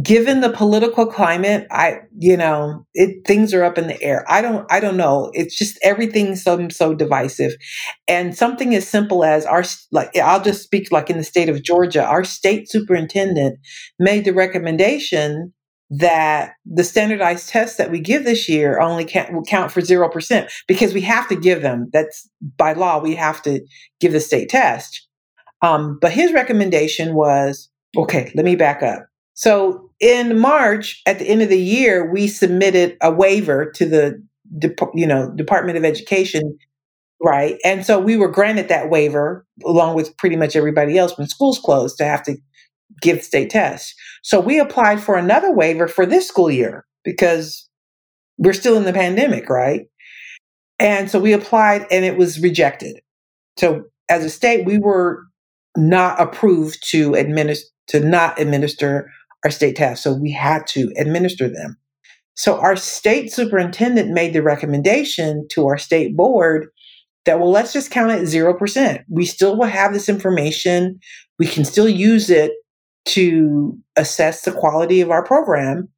given 0.02 0.40
the 0.40 0.50
political 0.50 1.06
climate 1.06 1.68
i 1.70 2.00
you 2.18 2.38
know 2.38 2.86
it 2.94 3.26
things 3.28 3.54
are 3.54 3.64
up 3.64 3.78
in 3.78 3.88
the 3.88 4.02
air. 4.02 4.24
I 4.30 4.42
don't 4.42 4.66
i 4.72 4.80
don't 4.80 4.96
know. 4.96 5.32
It's 5.34 5.58
just 5.58 5.78
everything's 5.84 6.44
so 6.44 6.70
so 6.70 6.94
divisive. 6.94 7.54
And 8.08 8.36
something 8.36 8.74
as 8.74 8.88
simple 8.88 9.26
as 9.26 9.46
our 9.46 9.64
like 9.92 10.16
i'll 10.18 10.42
just 10.42 10.64
speak 10.64 10.92
like 10.92 11.10
in 11.10 11.18
the 11.18 11.24
state 11.24 11.50
of 11.50 11.62
georgia 11.64 12.06
our 12.06 12.24
state 12.24 12.70
superintendent 12.70 13.60
made 14.00 14.26
the 14.26 14.34
recommendation 14.34 15.54
that 15.90 16.54
the 16.66 16.86
standardized 16.86 17.50
tests 17.50 17.76
that 17.76 17.92
we 17.92 18.00
give 18.00 18.24
this 18.24 18.48
year 18.48 18.80
only 18.80 19.04
can, 19.04 19.36
will 19.36 19.44
count 19.44 19.72
for 19.72 19.82
0% 19.82 20.50
because 20.66 20.94
we 20.94 21.02
have 21.02 21.28
to 21.28 21.36
give 21.36 21.62
them. 21.62 21.90
That's 21.92 22.30
by 22.58 22.72
law 22.72 23.00
we 23.00 23.14
have 23.16 23.42
to 23.42 23.60
give 24.00 24.14
the 24.14 24.22
state 24.22 24.48
test. 24.48 25.06
Um, 25.62 26.00
but 26.02 26.14
his 26.14 26.32
recommendation 26.32 27.14
was 27.14 27.70
okay 27.98 28.32
let 28.36 28.46
me 28.46 28.56
back 28.56 28.82
up 28.82 29.06
so 29.42 29.90
in 30.00 30.38
March, 30.38 31.02
at 31.08 31.18
the 31.18 31.26
end 31.26 31.42
of 31.42 31.50
the 31.50 31.60
year, 31.60 32.12
we 32.12 32.28
submitted 32.28 32.96
a 33.02 33.12
waiver 33.12 33.72
to 33.72 33.86
the 33.88 34.24
you 34.94 35.08
know 35.08 35.32
Department 35.36 35.80
of 35.80 35.84
Education, 35.84 36.60
right? 37.20 37.58
And 37.66 37.84
so 37.84 38.00
we 38.00 38.18
were 38.18 38.28
granted 38.28 38.68
that 38.68 38.92
waiver 38.92 39.44
along 39.66 39.96
with 39.96 40.16
pretty 40.18 40.36
much 40.36 40.56
everybody 40.56 40.96
else 40.96 41.18
when 41.18 41.28
schools 41.28 41.58
closed 41.58 41.98
to 41.98 42.06
have 42.06 42.22
to 42.24 42.38
give 43.02 43.24
state 43.24 43.50
tests. 43.50 43.96
So 44.22 44.40
we 44.40 44.60
applied 44.60 45.02
for 45.02 45.16
another 45.16 45.52
waiver 45.52 45.88
for 45.88 46.06
this 46.06 46.28
school 46.28 46.52
year 46.52 46.86
because 47.04 47.68
we're 48.38 48.54
still 48.54 48.78
in 48.78 48.84
the 48.84 48.94
pandemic, 48.94 49.50
right? 49.50 49.88
And 50.80 51.10
so 51.10 51.20
we 51.20 51.34
applied 51.34 51.88
and 51.90 52.06
it 52.06 52.16
was 52.16 52.40
rejected. 52.40 53.00
So 53.58 53.86
as 54.08 54.24
a 54.24 54.30
state, 54.30 54.68
we 54.68 54.78
were 54.78 55.24
not 55.76 56.22
approved 56.22 56.88
to 56.92 57.16
administer 57.16 57.72
to 57.88 58.00
not 58.00 58.40
administer 58.40 59.12
our 59.44 59.52
state 59.52 59.76
tests. 59.76 60.04
So 60.04 60.14
we 60.14 60.32
had 60.32 60.68
to 60.68 60.92
administer 60.98 61.48
them. 61.48 61.78
So 62.36 62.60
our 62.60 62.76
state 62.76 63.32
superintendent 63.32 64.12
made 64.12 64.34
the 64.34 64.42
recommendation 64.42 65.48
to 65.52 65.68
our 65.68 65.78
state 65.78 66.16
board 66.16 66.68
that, 67.26 67.40
well, 67.40 67.52
let's 67.52 67.74
just 67.74 67.92
count 67.92 68.12
it 68.12 68.24
0%. 68.24 69.04
We 69.10 69.26
still 69.26 69.58
will 69.58 69.66
have 69.66 69.94
this 69.94 70.10
information. 70.10 71.00
We 71.38 71.46
can 71.46 71.66
still 71.66 71.90
use 71.90 72.30
it 72.30 72.52
to 73.06 73.78
assess 73.96 74.44
the 74.44 74.52
quality 74.52 75.02
of 75.02 75.12
our 75.12 75.24
program, 75.24 75.90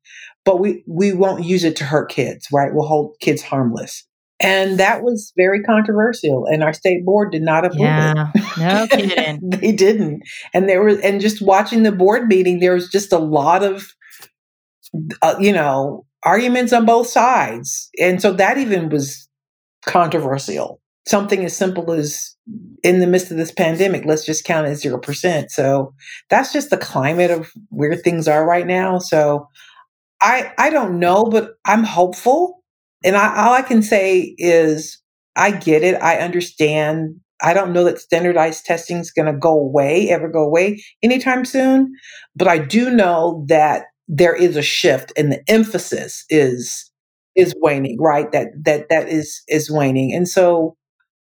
but 0.45 0.59
we, 0.59 0.83
we 0.87 1.13
won't 1.13 1.45
use 1.45 1.63
it 1.63 1.75
to 1.77 1.85
hurt 1.85 2.09
kids, 2.09 2.47
right? 2.51 2.73
We'll 2.73 2.87
hold 2.87 3.15
kids 3.21 3.41
harmless. 3.41 4.05
And 4.43 4.77
that 4.77 5.03
was 5.03 5.31
very 5.37 5.63
controversial, 5.63 6.45
and 6.45 6.63
our 6.63 6.73
state 6.73 7.05
board 7.05 7.31
did 7.31 7.41
not 7.41 7.65
approve 7.65 7.81
yeah, 7.81 8.29
it. 8.35 8.57
No 8.59 8.87
kidding. 8.91 9.49
they 9.49 9.71
didn't. 9.71 10.23
And 10.53 10.67
there 10.67 10.83
was, 10.83 10.99
and 10.99 11.21
just 11.21 11.41
watching 11.41 11.83
the 11.83 11.93
board 11.93 12.27
meeting, 12.27 12.59
there 12.59 12.73
was 12.73 12.89
just 12.89 13.13
a 13.13 13.17
lot 13.17 13.63
of, 13.63 13.93
uh, 15.21 15.35
you 15.39 15.53
know, 15.53 16.05
arguments 16.23 16.73
on 16.73 16.85
both 16.85 17.07
sides, 17.07 17.89
and 17.99 18.21
so 18.21 18.33
that 18.33 18.57
even 18.57 18.89
was 18.89 19.29
controversial. 19.85 20.81
Something 21.07 21.43
as 21.45 21.55
simple 21.55 21.91
as 21.91 22.35
in 22.83 22.99
the 22.99 23.07
midst 23.07 23.31
of 23.31 23.37
this 23.37 23.51
pandemic, 23.51 24.03
let's 24.05 24.25
just 24.25 24.43
count 24.43 24.67
at 24.67 24.77
zero 24.77 24.97
percent. 24.97 25.51
So 25.51 25.93
that's 26.29 26.51
just 26.51 26.69
the 26.69 26.77
climate 26.77 27.31
of 27.31 27.49
where 27.69 27.95
things 27.95 28.27
are 28.27 28.45
right 28.45 28.67
now. 28.67 28.99
So 28.99 29.47
I 30.21 30.51
I 30.57 30.69
don't 30.69 30.99
know, 30.99 31.25
but 31.25 31.55
I'm 31.65 31.83
hopeful 31.83 32.62
and 33.04 33.16
I, 33.16 33.45
all 33.45 33.54
I 33.54 33.62
can 33.62 33.82
say 33.82 34.36
is, 34.38 35.01
I 35.36 35.51
get 35.51 35.84
it. 35.84 35.95
I 35.95 36.18
understand. 36.18 37.20
I 37.41 37.54
don't 37.54 37.74
know 37.74 37.84
that 37.86 37.99
standardized 37.99 38.66
testing 38.66 38.97
is 38.97 39.12
going 39.12 39.26
to 39.26 39.38
go 39.38 39.51
away, 39.54 40.10
ever 40.10 40.30
go 40.30 40.43
away 40.43 40.84
anytime 41.01 41.43
soon. 41.43 41.93
But 42.36 42.47
I 42.47 42.60
do 42.60 42.89
know 42.89 43.43
that 43.49 43.86
there 44.08 44.36
is 44.36 44.56
a 44.56 44.62
shift 44.62 45.12
and 45.18 45.32
the 45.32 45.43
emphasis 45.47 46.26
is 46.30 46.91
is 47.36 47.54
waning 47.58 47.97
right 47.99 48.32
that 48.32 48.47
that 48.64 48.89
that 48.89 49.08
is 49.10 49.41
is 49.47 49.72
waning 49.72 50.14
and 50.14 50.28
so 50.28 50.76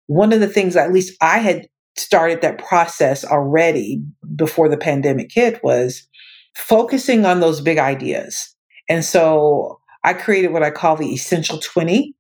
one 0.07 0.33
of 0.33 0.41
the 0.41 0.47
things 0.47 0.75
at 0.75 0.93
least 0.93 1.15
i 1.21 1.39
had 1.39 1.67
started 1.95 2.41
that 2.41 2.57
process 2.57 3.23
already 3.23 4.03
before 4.35 4.67
the 4.67 4.77
pandemic 4.77 5.31
hit 5.31 5.63
was 5.63 6.07
focusing 6.55 7.25
on 7.25 7.39
those 7.39 7.61
big 7.61 7.77
ideas 7.77 8.53
and 8.89 9.05
so 9.05 9.79
I 10.03 10.13
created 10.13 10.51
what 10.51 10.63
I 10.63 10.71
call 10.71 10.95
the 10.95 11.13
Essential 11.13 11.59
20. 11.59 12.15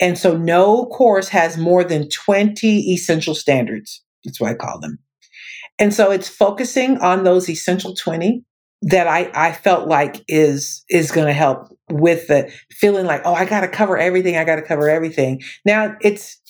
And 0.00 0.18
so 0.18 0.36
no 0.36 0.86
course 0.86 1.28
has 1.28 1.56
more 1.56 1.84
than 1.84 2.08
20 2.08 2.92
essential 2.92 3.34
standards. 3.34 4.02
That's 4.24 4.40
what 4.40 4.50
I 4.50 4.54
call 4.54 4.80
them. 4.80 4.98
And 5.78 5.92
so 5.92 6.10
it's 6.10 6.28
focusing 6.28 6.98
on 6.98 7.24
those 7.24 7.48
essential 7.48 7.94
20 7.94 8.44
that 8.82 9.06
I, 9.06 9.30
I 9.34 9.52
felt 9.52 9.88
like 9.88 10.22
is 10.28 10.84
is 10.90 11.10
going 11.10 11.26
to 11.26 11.32
help 11.32 11.68
with 11.90 12.28
the 12.28 12.52
feeling 12.70 13.06
like, 13.06 13.22
oh, 13.24 13.34
I 13.34 13.44
got 13.44 13.62
to 13.62 13.68
cover 13.68 13.96
everything. 13.96 14.36
I 14.36 14.44
got 14.44 14.56
to 14.56 14.62
cover 14.62 14.88
everything. 14.88 15.42
Now 15.64 15.96
it's 16.00 16.40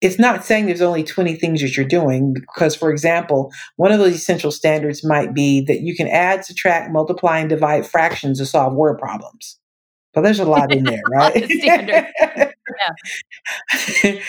it's 0.00 0.18
not 0.18 0.44
saying 0.44 0.66
there's 0.66 0.82
only 0.82 1.04
20 1.04 1.36
things 1.36 1.62
that 1.62 1.76
you're 1.76 1.86
doing 1.86 2.34
because 2.34 2.74
for 2.74 2.90
example 2.90 3.50
one 3.76 3.92
of 3.92 3.98
those 3.98 4.14
essential 4.14 4.50
standards 4.50 5.04
might 5.04 5.32
be 5.32 5.62
that 5.62 5.80
you 5.80 5.94
can 5.94 6.08
add 6.08 6.44
subtract 6.44 6.92
multiply 6.92 7.38
and 7.38 7.48
divide 7.48 7.86
fractions 7.86 8.38
to 8.38 8.44
solve 8.44 8.74
word 8.74 8.98
problems 8.98 9.58
but 10.14 10.22
there's 10.22 10.40
a 10.40 10.44
lot 10.44 10.72
in 10.72 10.84
there, 10.84 11.02
right? 11.10 11.46
Yeah. 11.48 12.10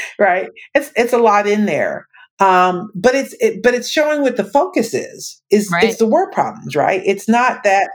right. 0.19 0.49
It's 0.73 0.91
it's 0.95 1.13
a 1.13 1.17
lot 1.17 1.47
in 1.47 1.65
there. 1.65 2.07
Um, 2.39 2.91
but 2.95 3.15
it's 3.15 3.33
it, 3.39 3.63
but 3.63 3.73
it's 3.73 3.89
showing 3.89 4.21
what 4.21 4.37
the 4.37 4.43
focus 4.43 4.93
is. 4.93 5.41
Is 5.49 5.69
right. 5.71 5.83
it's 5.83 5.97
the 5.97 6.07
word 6.07 6.31
problems, 6.31 6.75
right? 6.75 7.01
It's 7.05 7.29
not 7.29 7.63
that 7.63 7.89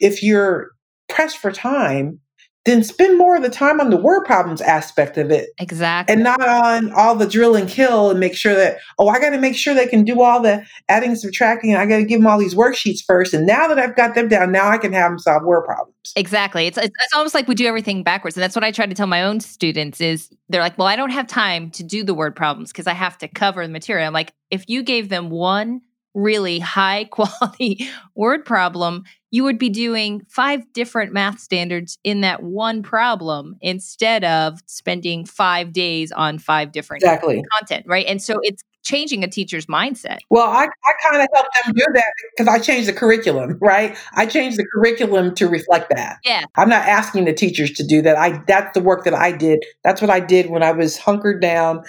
if 0.00 0.22
you're 0.22 0.70
pressed 1.08 1.38
for 1.38 1.52
time, 1.52 2.20
then 2.66 2.82
spend 2.82 3.16
more 3.16 3.36
of 3.36 3.42
the 3.42 3.48
time 3.48 3.80
on 3.80 3.90
the 3.90 3.96
word 3.96 4.24
problems 4.24 4.60
aspect 4.60 5.16
of 5.16 5.30
it. 5.30 5.50
Exactly. 5.58 6.12
And 6.12 6.24
not 6.24 6.46
on 6.46 6.92
all 6.92 7.14
the 7.14 7.26
drill 7.26 7.54
and 7.54 7.68
kill 7.68 8.10
and 8.10 8.20
make 8.20 8.34
sure 8.34 8.54
that, 8.54 8.78
oh, 8.98 9.08
I 9.08 9.20
got 9.20 9.30
to 9.30 9.38
make 9.38 9.56
sure 9.56 9.72
they 9.72 9.86
can 9.86 10.04
do 10.04 10.20
all 10.20 10.42
the 10.42 10.66
adding 10.88 11.14
subtracting. 11.14 11.72
And 11.72 11.80
I 11.80 11.86
got 11.86 11.98
to 11.98 12.04
give 12.04 12.18
them 12.18 12.26
all 12.26 12.38
these 12.38 12.54
worksheets 12.54 13.04
first. 13.06 13.32
And 13.32 13.46
now 13.46 13.68
that 13.68 13.78
I've 13.78 13.96
got 13.96 14.14
them 14.14 14.28
down, 14.28 14.50
now 14.50 14.68
I 14.68 14.78
can 14.78 14.92
have 14.92 15.12
them 15.12 15.18
solve 15.18 15.44
word 15.44 15.64
problems. 15.64 16.12
Exactly. 16.16 16.66
It's, 16.66 16.76
it's, 16.76 16.86
it's 16.88 17.14
almost 17.14 17.34
like 17.34 17.46
we 17.46 17.54
do 17.54 17.66
everything 17.66 18.02
backwards. 18.02 18.36
And 18.36 18.42
that's 18.42 18.56
what 18.56 18.64
I 18.64 18.72
try 18.72 18.86
to 18.86 18.94
tell 18.94 19.06
my 19.06 19.22
own 19.22 19.40
students 19.40 20.00
is 20.00 20.28
they're 20.48 20.60
like, 20.60 20.76
well, 20.76 20.88
I 20.88 20.96
don't 20.96 21.10
have 21.10 21.28
time 21.28 21.70
to 21.72 21.84
do 21.84 22.02
the 22.02 22.14
word 22.14 22.34
problems 22.34 22.72
because 22.72 22.86
I 22.86 22.94
have 22.94 23.16
to 23.18 23.28
cover 23.28 23.64
the 23.64 23.72
material. 23.72 24.08
I'm 24.08 24.12
like, 24.12 24.32
if 24.50 24.68
you 24.68 24.82
gave 24.82 25.08
them 25.08 25.30
one 25.30 25.82
really 26.16 26.58
high 26.58 27.04
quality 27.10 27.88
word 28.16 28.44
problem, 28.44 29.04
you 29.30 29.44
would 29.44 29.58
be 29.58 29.68
doing 29.68 30.22
five 30.28 30.62
different 30.72 31.12
math 31.12 31.38
standards 31.38 31.98
in 32.02 32.22
that 32.22 32.42
one 32.42 32.82
problem 32.82 33.56
instead 33.60 34.24
of 34.24 34.58
spending 34.66 35.24
five 35.24 35.72
days 35.72 36.10
on 36.10 36.38
five 36.38 36.72
different 36.72 37.02
exactly. 37.02 37.44
content, 37.58 37.84
right? 37.86 38.06
And 38.06 38.20
so 38.20 38.38
it's 38.42 38.62
changing 38.82 39.24
a 39.24 39.28
teacher's 39.28 39.66
mindset. 39.66 40.18
Well, 40.30 40.48
I, 40.48 40.64
I 40.64 40.92
kind 41.10 41.20
of 41.20 41.28
help 41.34 41.46
them 41.64 41.74
do 41.74 41.84
that 41.94 42.12
because 42.36 42.48
I 42.48 42.60
changed 42.60 42.88
the 42.88 42.92
curriculum, 42.92 43.58
right? 43.60 43.98
I 44.14 44.26
changed 44.26 44.58
the 44.58 44.66
curriculum 44.72 45.34
to 45.34 45.48
reflect 45.48 45.90
that. 45.94 46.18
Yeah. 46.24 46.44
I'm 46.54 46.68
not 46.68 46.86
asking 46.86 47.24
the 47.24 47.32
teachers 47.32 47.72
to 47.72 47.84
do 47.84 48.00
that. 48.02 48.16
I 48.16 48.42
that's 48.46 48.72
the 48.74 48.80
work 48.80 49.04
that 49.04 49.14
I 49.14 49.32
did. 49.32 49.64
That's 49.82 50.00
what 50.00 50.10
I 50.10 50.20
did 50.20 50.50
when 50.50 50.62
I 50.62 50.70
was 50.70 50.96
hunkered 50.96 51.42
down 51.42 51.82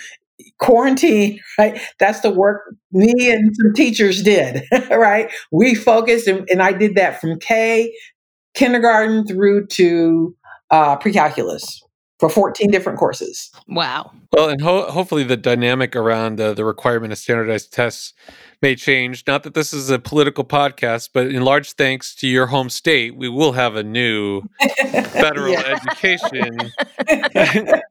quarantine, 0.59 1.39
right? 1.57 1.79
That's 1.99 2.21
the 2.21 2.31
work 2.31 2.61
me 2.91 3.31
and 3.31 3.55
some 3.55 3.73
teachers 3.73 4.21
did, 4.23 4.63
right? 4.89 5.31
We 5.51 5.75
focused, 5.75 6.27
and, 6.27 6.47
and, 6.49 6.61
I 6.61 6.73
did 6.73 6.95
that 6.95 7.19
from 7.21 7.39
K, 7.39 7.93
kindergarten 8.53 9.25
through 9.25 9.67
to 9.67 10.35
uh, 10.71 10.95
pre 10.97 11.13
calculus 11.13 11.81
for 12.19 12.29
14 12.29 12.71
different 12.71 12.97
courses. 12.97 13.51
Wow. 13.67 14.11
Well, 14.33 14.49
and 14.49 14.61
ho- 14.61 14.89
hopefully 14.89 15.23
the 15.23 15.37
dynamic 15.37 15.95
around 15.95 16.41
uh, 16.41 16.53
the 16.53 16.65
requirement 16.65 17.13
of 17.13 17.19
standardized 17.19 17.71
tests 17.71 18.13
may 18.61 18.75
change. 18.75 19.23
Not 19.27 19.43
that 19.43 19.53
this 19.53 19.71
is 19.71 19.89
a 19.89 19.99
political 19.99 20.43
podcast, 20.43 21.09
but 21.13 21.27
in 21.27 21.43
large 21.43 21.73
thanks 21.73 22.15
to 22.15 22.27
your 22.27 22.47
home 22.47 22.69
state, 22.69 23.15
we 23.15 23.29
will 23.29 23.51
have 23.51 23.75
a 23.75 23.83
new 23.83 24.41
federal 25.11 25.55
education 25.57 26.57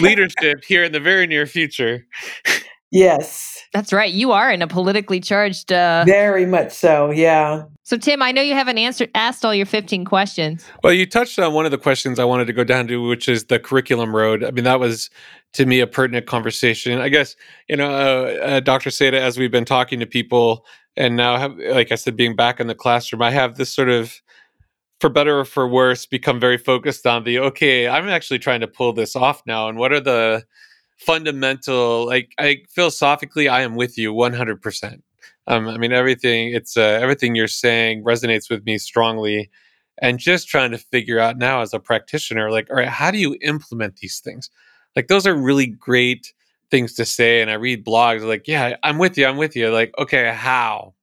leadership 0.00 0.64
here 0.64 0.84
in 0.84 0.92
the 0.92 1.00
very 1.00 1.26
near 1.26 1.46
future. 1.46 2.06
Yes. 2.92 3.62
That's 3.72 3.92
right. 3.92 4.12
You 4.12 4.32
are 4.32 4.50
in 4.50 4.62
a 4.62 4.66
politically 4.66 5.20
charged. 5.20 5.72
Uh... 5.72 6.04
Very 6.04 6.44
much 6.44 6.72
so. 6.72 7.10
Yeah. 7.10 7.66
So, 7.90 7.96
Tim, 7.96 8.22
I 8.22 8.30
know 8.30 8.40
you 8.40 8.54
haven't 8.54 8.78
answered 8.78 9.10
asked 9.16 9.44
all 9.44 9.52
your 9.52 9.66
15 9.66 10.04
questions. 10.04 10.64
Well, 10.84 10.92
you 10.92 11.06
touched 11.06 11.40
on 11.40 11.52
one 11.52 11.64
of 11.64 11.72
the 11.72 11.76
questions 11.76 12.20
I 12.20 12.24
wanted 12.24 12.44
to 12.44 12.52
go 12.52 12.62
down 12.62 12.86
to, 12.86 13.04
which 13.04 13.28
is 13.28 13.46
the 13.46 13.58
curriculum 13.58 14.14
road. 14.14 14.44
I 14.44 14.52
mean, 14.52 14.62
that 14.62 14.78
was 14.78 15.10
to 15.54 15.66
me 15.66 15.80
a 15.80 15.88
pertinent 15.88 16.26
conversation. 16.26 17.00
I 17.00 17.08
guess 17.08 17.34
you 17.68 17.74
know, 17.74 17.90
uh, 17.90 18.44
uh, 18.44 18.60
Dr. 18.60 18.90
Seda, 18.90 19.14
as 19.14 19.38
we've 19.38 19.50
been 19.50 19.64
talking 19.64 19.98
to 19.98 20.06
people, 20.06 20.64
and 20.96 21.16
now, 21.16 21.36
have, 21.36 21.58
like 21.58 21.90
I 21.90 21.96
said, 21.96 22.14
being 22.14 22.36
back 22.36 22.60
in 22.60 22.68
the 22.68 22.76
classroom, 22.76 23.22
I 23.22 23.32
have 23.32 23.56
this 23.56 23.72
sort 23.72 23.88
of 23.88 24.22
for 25.00 25.10
better 25.10 25.40
or 25.40 25.44
for 25.44 25.66
worse, 25.66 26.06
become 26.06 26.38
very 26.38 26.58
focused 26.58 27.08
on 27.08 27.24
the 27.24 27.40
okay, 27.40 27.88
I'm 27.88 28.08
actually 28.08 28.38
trying 28.38 28.60
to 28.60 28.68
pull 28.68 28.92
this 28.92 29.16
off 29.16 29.42
now. 29.46 29.68
And 29.68 29.76
what 29.76 29.90
are 29.90 29.98
the 29.98 30.44
fundamental 30.96 32.06
like 32.06 32.34
I 32.38 32.58
philosophically 32.68 33.48
I 33.48 33.62
am 33.62 33.74
with 33.74 33.98
you 33.98 34.14
100%. 34.14 35.00
Um, 35.46 35.68
I 35.68 35.78
mean 35.78 35.92
everything 35.92 36.54
it's 36.54 36.76
uh, 36.76 36.98
everything 37.02 37.34
you're 37.34 37.48
saying 37.48 38.04
resonates 38.04 38.50
with 38.50 38.64
me 38.64 38.78
strongly 38.78 39.50
and 40.02 40.18
just 40.18 40.48
trying 40.48 40.70
to 40.70 40.78
figure 40.78 41.18
out 41.18 41.38
now 41.38 41.62
as 41.62 41.74
a 41.74 41.80
practitioner 41.80 42.50
like 42.50 42.68
all 42.70 42.76
right 42.76 42.88
how 42.88 43.10
do 43.10 43.18
you 43.18 43.36
implement 43.42 43.96
these 43.96 44.20
things 44.20 44.50
like 44.96 45.08
those 45.08 45.26
are 45.26 45.34
really 45.34 45.66
great 45.66 46.32
things 46.70 46.94
to 46.94 47.04
say 47.04 47.40
and 47.40 47.50
I 47.50 47.54
read 47.54 47.84
blogs 47.84 48.22
like 48.22 48.46
yeah 48.46 48.76
I'm 48.82 48.98
with 48.98 49.18
you 49.18 49.26
I'm 49.26 49.38
with 49.38 49.56
you 49.56 49.70
like 49.70 49.92
okay 49.98 50.32
how 50.32 50.94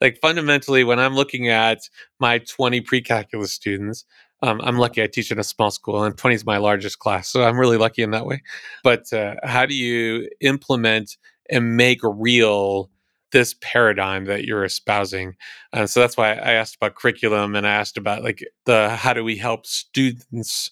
like 0.00 0.18
fundamentally 0.20 0.82
when 0.84 0.98
I'm 0.98 1.14
looking 1.14 1.48
at 1.48 1.88
my 2.18 2.38
20 2.38 2.80
pre-calculus 2.80 3.52
students 3.52 4.04
um, 4.44 4.60
I'm 4.62 4.76
lucky 4.76 5.02
I 5.02 5.06
teach 5.06 5.32
in 5.32 5.38
a 5.38 5.44
small 5.44 5.70
school, 5.70 6.04
and 6.04 6.18
20 6.18 6.34
is 6.34 6.44
my 6.44 6.58
largest 6.58 6.98
class. 6.98 7.30
So 7.30 7.42
I'm 7.42 7.58
really 7.58 7.78
lucky 7.78 8.02
in 8.02 8.10
that 8.10 8.26
way. 8.26 8.42
But 8.82 9.10
uh, 9.10 9.36
how 9.42 9.64
do 9.64 9.74
you 9.74 10.28
implement 10.40 11.16
and 11.48 11.78
make 11.78 12.00
real 12.02 12.90
this 13.34 13.54
paradigm 13.60 14.24
that 14.24 14.46
you're 14.46 14.64
espousing? 14.64 15.34
And 15.74 15.90
so 15.90 16.00
that's 16.00 16.16
why 16.16 16.32
I 16.32 16.52
asked 16.52 16.76
about 16.76 16.94
curriculum 16.94 17.54
and 17.54 17.66
I 17.66 17.74
asked 17.74 17.98
about 17.98 18.24
like 18.24 18.42
the 18.64 18.88
how 18.88 19.12
do 19.12 19.22
we 19.22 19.36
help 19.36 19.66
students 19.66 20.70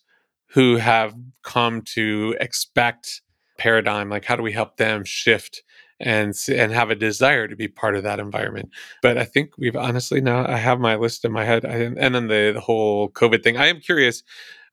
who 0.52 0.76
have 0.76 1.14
come 1.42 1.82
to 1.94 2.34
expect 2.40 3.20
paradigm, 3.58 4.08
like 4.08 4.24
how 4.24 4.36
do 4.36 4.42
we 4.42 4.52
help 4.52 4.78
them 4.78 5.04
shift 5.04 5.62
and 6.00 6.34
and 6.48 6.72
have 6.72 6.90
a 6.90 6.94
desire 6.94 7.48
to 7.48 7.56
be 7.56 7.68
part 7.68 7.96
of 7.96 8.02
that 8.04 8.18
environment. 8.18 8.70
But 9.02 9.18
I 9.18 9.24
think 9.24 9.50
we've 9.58 9.76
honestly 9.76 10.20
now 10.20 10.46
I 10.46 10.56
have 10.56 10.80
my 10.80 10.96
list 10.96 11.24
in 11.24 11.32
my 11.32 11.44
head, 11.44 11.64
and 11.64 12.14
then 12.14 12.28
the, 12.28 12.52
the 12.54 12.60
whole 12.60 13.10
COVID 13.10 13.42
thing. 13.42 13.56
I 13.56 13.66
am 13.66 13.80
curious. 13.80 14.22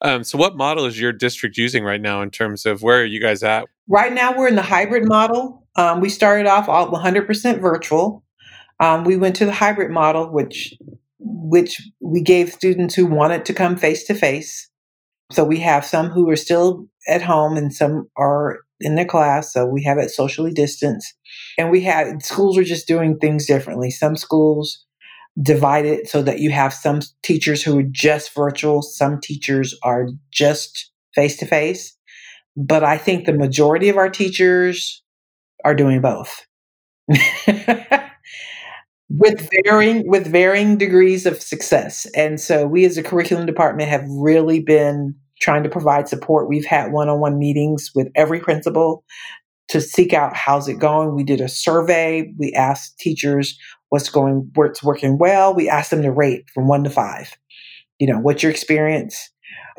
Um, 0.02 0.24
so, 0.24 0.38
what 0.38 0.56
model 0.56 0.86
is 0.86 1.00
your 1.00 1.12
district 1.12 1.58
using 1.58 1.84
right 1.84 2.02
now 2.02 2.22
in 2.22 2.30
terms 2.32 2.66
of 2.66 2.82
where 2.82 3.02
are 3.02 3.06
you 3.06 3.20
guys 3.20 3.44
at? 3.44 3.66
Right 3.88 4.14
now, 4.14 4.38
we're 4.38 4.48
in 4.48 4.56
the 4.56 4.62
hybrid 4.62 5.08
model. 5.08 5.68
Um, 5.80 6.02
we 6.02 6.10
started 6.10 6.46
off 6.46 6.68
all 6.68 6.92
100% 6.92 7.62
virtual. 7.62 8.22
Um, 8.82 9.06
we 9.06 9.16
went 9.16 9.38
to 9.38 9.46
the 9.46 9.54
hybrid 9.54 9.92
model, 9.92 10.30
which 10.30 10.74
which 11.20 11.82
we 12.02 12.22
gave 12.22 12.52
students 12.52 12.96
who 12.96 13.06
wanted 13.06 13.46
to 13.46 13.54
come 13.54 13.78
face 13.78 14.04
to 14.06 14.14
face. 14.14 14.70
So 15.32 15.46
we 15.46 15.60
have 15.60 15.86
some 15.86 16.10
who 16.10 16.30
are 16.30 16.36
still 16.36 16.88
at 17.08 17.22
home 17.22 17.56
and 17.56 17.74
some 17.74 18.10
are 18.18 18.60
in 18.82 18.96
their 18.96 19.06
class. 19.06 19.54
So 19.54 19.66
we 19.66 19.84
have 19.84 19.98
it 19.98 20.12
socially 20.12 20.52
distanced. 20.52 21.14
And 21.58 21.72
we 21.72 21.82
had 21.82 22.24
schools 22.24 22.58
are 22.58 22.64
just 22.64 22.88
doing 22.88 23.18
things 23.18 23.46
differently. 23.46 23.90
Some 23.90 24.18
schools 24.18 24.86
divide 25.42 25.86
it 25.86 26.10
so 26.10 26.22
that 26.24 26.40
you 26.40 26.52
have 26.52 26.74
some 26.74 27.00
teachers 27.24 27.64
who 27.64 27.80
are 27.80 27.90
just 27.90 28.36
virtual, 28.36 28.82
some 28.82 29.22
teachers 29.22 29.78
are 29.82 30.08
just 30.32 30.92
face 31.16 31.38
to 31.38 31.46
face. 31.46 31.96
But 32.58 32.84
I 32.84 32.98
think 32.98 33.26
the 33.26 33.34
majority 33.34 33.88
of 33.88 33.96
our 33.96 34.10
teachers 34.10 35.04
are 35.66 35.76
doing 35.76 36.02
both. 36.02 36.46
with 39.10 39.50
varying 39.66 40.08
with 40.08 40.28
varying 40.28 40.78
degrees 40.78 41.26
of 41.26 41.42
success. 41.42 42.06
And 42.16 42.40
so 42.40 42.68
we 42.68 42.86
as 42.86 42.98
a 42.98 43.04
curriculum 43.04 43.46
department 43.46 43.90
have 43.90 44.06
really 44.08 44.60
been 44.60 45.16
trying 45.42 45.64
to 45.64 45.70
provide 45.70 46.08
support. 46.08 46.50
We've 46.50 46.66
had 46.66 46.92
one-on-one 46.92 47.40
meetings 47.40 47.92
with 47.96 48.10
every 48.16 48.40
principal 48.40 49.04
to 49.70 49.82
seek 49.82 50.14
out 50.14 50.36
how's 50.36 50.68
it 50.68 50.80
going. 50.80 51.16
We 51.16 51.24
did 51.24 51.42
a 51.42 51.48
survey. 51.48 52.32
We 52.38 52.54
asked 52.54 53.00
teachers 53.00 53.58
what's 53.90 54.10
going, 54.10 54.52
what's 54.56 54.84
working 54.84 55.18
well. 55.18 55.56
We 55.56 55.70
asked 55.70 55.92
them 55.92 56.02
to 56.04 56.12
rate 56.12 56.46
from 56.54 56.68
one 56.68 56.84
to 56.84 56.90
five. 56.90 57.34
You 57.98 58.12
know, 58.12 58.20
what's 58.20 58.44
your 58.44 58.52
experience? 58.52 59.30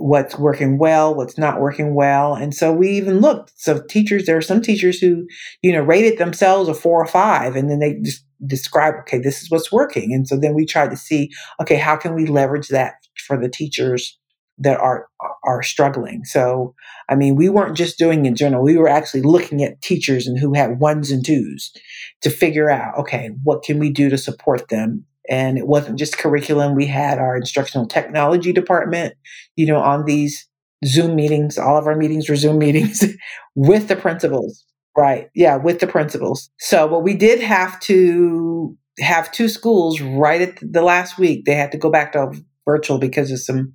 What's 0.01 0.39
working 0.39 0.79
well? 0.79 1.15
What's 1.15 1.39
not 1.39 1.61
working 1.61 1.95
well? 1.95 2.35
And 2.35 2.55
so 2.55 2.73
we 2.73 2.91
even 2.91 3.21
looked. 3.21 3.53
So 3.57 3.83
teachers, 3.89 4.27
there 4.27 4.37
are 4.37 4.43
some 4.43 4.63
teachers 4.63 4.99
who, 4.99 5.27
you 5.63 5.73
know, 5.73 5.83
rated 5.83 6.19
themselves 6.19 6.69
a 6.69 6.75
four 6.75 7.03
or 7.03 7.07
five, 7.07 7.57
and 7.57 7.71
then 7.71 7.79
they 7.79 8.01
just 8.03 8.25
describe, 8.47 8.95
okay, 9.01 9.19
this 9.19 9.43
is 9.43 9.51
what's 9.51 9.71
working. 9.71 10.13
And 10.15 10.27
so 10.27 10.39
then 10.39 10.55
we 10.55 10.65
tried 10.65 10.91
to 10.91 10.97
see, 10.97 11.31
okay, 11.61 11.77
how 11.77 11.97
can 11.97 12.15
we 12.15 12.27
leverage 12.27 12.69
that 12.69 12.95
for 13.27 13.37
the 13.37 13.49
teachers 13.49 14.19
that 14.61 14.79
are 14.79 15.07
are 15.43 15.63
struggling. 15.63 16.25
So, 16.25 16.75
I 17.09 17.15
mean, 17.15 17.35
we 17.35 17.49
weren't 17.49 17.77
just 17.77 17.99
doing 17.99 18.27
in 18.27 18.37
general. 18.37 18.63
We 18.63 18.77
were 18.77 18.89
actually 18.89 19.23
looking 19.23 19.65
at 19.65 19.81
teachers 19.81 20.27
and 20.27 20.39
who 20.39 20.55
had 20.55 20.79
ones 20.79 21.11
and 21.11 21.25
twos 21.25 21.73
to 22.21 22.31
figure 22.31 22.71
out, 22.71 22.97
okay, 22.99 23.31
what 23.43 23.63
can 23.63 23.79
we 23.79 23.91
do 23.91 24.11
to 24.11 24.19
support 24.19 24.69
them? 24.69 25.07
And 25.31 25.57
it 25.57 25.67
wasn't 25.67 25.99
just 25.99 26.19
curriculum. 26.19 26.75
We 26.75 26.87
had 26.87 27.19
our 27.19 27.37
instructional 27.37 27.87
technology 27.87 28.53
department, 28.53 29.15
you 29.57 29.67
know, 29.67 29.79
on 29.79 30.05
these 30.05 30.49
Zoom 30.85 31.15
meetings. 31.15 31.57
All 31.57 31.79
of 31.79 31.87
our 31.87 31.97
meetings 31.97 32.29
were 32.29 32.37
Zoom 32.37 32.59
meetings 32.59 33.05
with 33.55 33.89
the 33.89 33.97
principals. 33.97 34.65
Right. 34.97 35.31
Yeah, 35.35 35.57
with 35.57 35.79
the 35.79 35.87
principals. 35.87 36.51
So, 36.59 36.89
but 36.89 37.01
we 37.01 37.15
did 37.15 37.41
have 37.41 37.79
to 37.81 38.77
have 38.99 39.31
two 39.31 39.49
schools 39.49 40.01
right 40.01 40.41
at 40.41 40.59
the 40.61 40.83
last 40.83 41.17
week. 41.17 41.45
They 41.45 41.55
had 41.55 41.71
to 41.73 41.79
go 41.79 41.91
back 41.91 42.13
to 42.13 42.33
virtual 42.67 42.99
because 42.99 43.31
of 43.31 43.39
some 43.39 43.73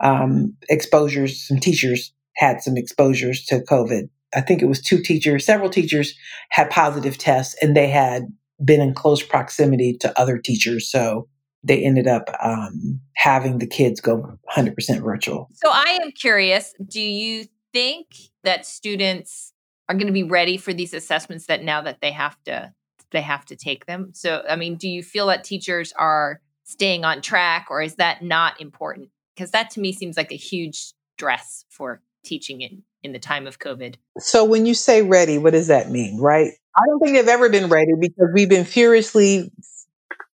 um, 0.00 0.54
exposures. 0.68 1.46
Some 1.46 1.58
teachers 1.58 2.12
had 2.36 2.62
some 2.62 2.76
exposures 2.76 3.42
to 3.46 3.60
COVID. 3.60 4.10
I 4.34 4.40
think 4.40 4.62
it 4.62 4.66
was 4.66 4.80
two 4.80 5.02
teachers, 5.02 5.44
several 5.44 5.70
teachers 5.70 6.14
had 6.50 6.70
positive 6.70 7.18
tests 7.18 7.56
and 7.60 7.76
they 7.76 7.88
had 7.88 8.28
been 8.64 8.80
in 8.80 8.94
close 8.94 9.22
proximity 9.22 9.96
to 9.98 10.18
other 10.20 10.38
teachers. 10.38 10.90
So 10.90 11.28
they 11.62 11.82
ended 11.84 12.06
up 12.06 12.30
um, 12.42 13.00
having 13.14 13.58
the 13.58 13.66
kids 13.66 14.00
go 14.00 14.38
100% 14.56 15.02
virtual. 15.02 15.48
So 15.54 15.70
I 15.70 15.98
am 16.02 16.10
curious 16.12 16.74
do 16.86 17.00
you 17.00 17.44
think 17.72 18.06
that 18.44 18.66
students 18.66 19.52
are 19.88 19.94
going 19.94 20.06
to 20.06 20.12
be 20.12 20.22
ready 20.22 20.56
for 20.56 20.72
these 20.72 20.94
assessments 20.94 21.46
that 21.46 21.62
now 21.62 21.82
that 21.82 22.00
they 22.00 22.12
have 22.12 22.36
to 22.44 22.72
they 23.10 23.20
have 23.20 23.44
to 23.46 23.56
take 23.56 23.86
them? 23.86 24.10
So, 24.14 24.42
I 24.48 24.56
mean, 24.56 24.76
do 24.76 24.88
you 24.88 25.02
feel 25.02 25.26
that 25.26 25.44
teachers 25.44 25.92
are 25.98 26.40
staying 26.64 27.04
on 27.04 27.22
track 27.22 27.66
or 27.70 27.82
is 27.82 27.96
that 27.96 28.22
not 28.22 28.60
important? 28.60 29.08
Because 29.34 29.50
that 29.50 29.70
to 29.70 29.80
me 29.80 29.92
seems 29.92 30.16
like 30.16 30.32
a 30.32 30.36
huge 30.36 30.92
stress 31.16 31.64
for 31.68 32.02
teaching 32.24 32.60
in, 32.60 32.82
in 33.02 33.12
the 33.12 33.18
time 33.18 33.46
of 33.46 33.58
COVID. 33.58 33.96
So, 34.18 34.44
when 34.44 34.66
you 34.66 34.74
say 34.74 35.02
ready, 35.02 35.38
what 35.38 35.52
does 35.52 35.68
that 35.68 35.90
mean, 35.90 36.18
right? 36.18 36.52
I 36.76 36.86
don't 36.86 37.00
think 37.00 37.16
they've 37.16 37.28
ever 37.28 37.48
been 37.48 37.68
ready 37.68 37.92
because 37.98 38.28
we've 38.34 38.48
been 38.48 38.64
furiously 38.64 39.50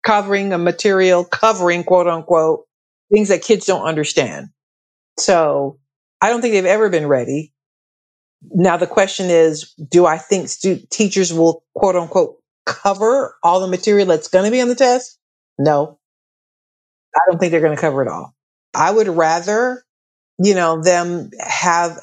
covering 0.03 0.53
a 0.53 0.57
material, 0.57 1.23
covering 1.23 1.83
quote 1.83 2.07
unquote 2.07 2.65
things 3.13 3.29
that 3.29 3.41
kids 3.41 3.65
don't 3.65 3.85
understand. 3.85 4.49
So, 5.17 5.79
I 6.21 6.29
don't 6.29 6.41
think 6.41 6.53
they've 6.53 6.65
ever 6.65 6.89
been 6.89 7.07
ready. 7.07 7.53
Now, 8.51 8.77
the 8.77 8.87
question 8.87 9.29
is 9.29 9.73
do 9.89 10.05
I 10.05 10.17
think 10.17 10.49
stu- 10.49 10.81
teachers 10.89 11.33
will 11.33 11.63
quote 11.75 11.95
unquote 11.95 12.37
cover 12.65 13.35
all 13.43 13.59
the 13.59 13.67
material 13.67 14.07
that's 14.07 14.27
going 14.27 14.45
to 14.45 14.51
be 14.51 14.61
on 14.61 14.67
the 14.67 14.75
test? 14.75 15.19
No. 15.57 15.99
I 17.15 17.19
don't 17.29 17.39
think 17.39 17.51
they're 17.51 17.61
going 17.61 17.75
to 17.75 17.81
cover 17.81 18.01
it 18.01 18.07
all. 18.07 18.35
I 18.73 18.91
would 18.91 19.07
rather, 19.07 19.83
you 20.37 20.53
know, 20.53 20.81
them 20.81 21.29
have, 21.39 21.97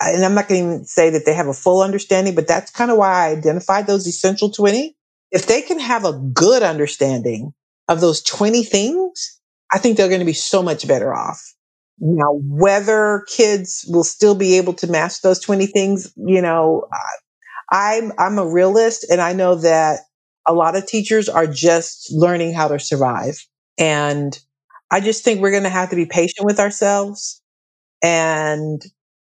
and 0.00 0.24
I'm 0.24 0.34
not 0.34 0.48
going 0.48 0.80
to 0.80 0.84
say 0.84 1.10
that 1.10 1.24
they 1.26 1.34
have 1.34 1.48
a 1.48 1.54
full 1.54 1.82
understanding, 1.82 2.34
but 2.34 2.46
that's 2.46 2.70
kind 2.70 2.90
of 2.90 2.98
why 2.98 3.10
I 3.10 3.30
identified 3.30 3.86
those 3.86 4.06
essential 4.06 4.50
20. 4.50 4.96
If 5.30 5.46
they 5.46 5.62
can 5.62 5.80
have 5.80 6.04
a 6.04 6.12
good 6.12 6.62
understanding 6.62 7.52
of 7.88 8.00
those 8.00 8.22
20 8.22 8.62
things, 8.62 9.40
I 9.72 9.78
think 9.78 9.96
they're 9.96 10.08
going 10.08 10.20
to 10.20 10.26
be 10.26 10.32
so 10.32 10.62
much 10.62 10.86
better 10.86 11.14
off. 11.14 11.42
Now, 11.98 12.38
whether 12.44 13.24
kids 13.28 13.84
will 13.88 14.04
still 14.04 14.36
be 14.36 14.56
able 14.56 14.72
to 14.74 14.86
master 14.86 15.28
those 15.28 15.40
20 15.40 15.66
things, 15.66 16.12
you 16.16 16.40
know, 16.40 16.86
I'm, 17.72 18.12
I'm 18.18 18.38
a 18.38 18.46
realist 18.46 19.04
and 19.10 19.20
I 19.20 19.32
know 19.32 19.56
that 19.56 20.00
a 20.46 20.54
lot 20.54 20.76
of 20.76 20.86
teachers 20.86 21.28
are 21.28 21.46
just 21.46 22.10
learning 22.12 22.54
how 22.54 22.68
to 22.68 22.78
survive. 22.78 23.44
And 23.78 24.38
I 24.90 25.00
just 25.00 25.24
think 25.24 25.40
we're 25.40 25.50
going 25.50 25.64
to 25.64 25.68
have 25.68 25.90
to 25.90 25.96
be 25.96 26.06
patient 26.06 26.46
with 26.46 26.60
ourselves. 26.60 27.42
And, 28.02 28.80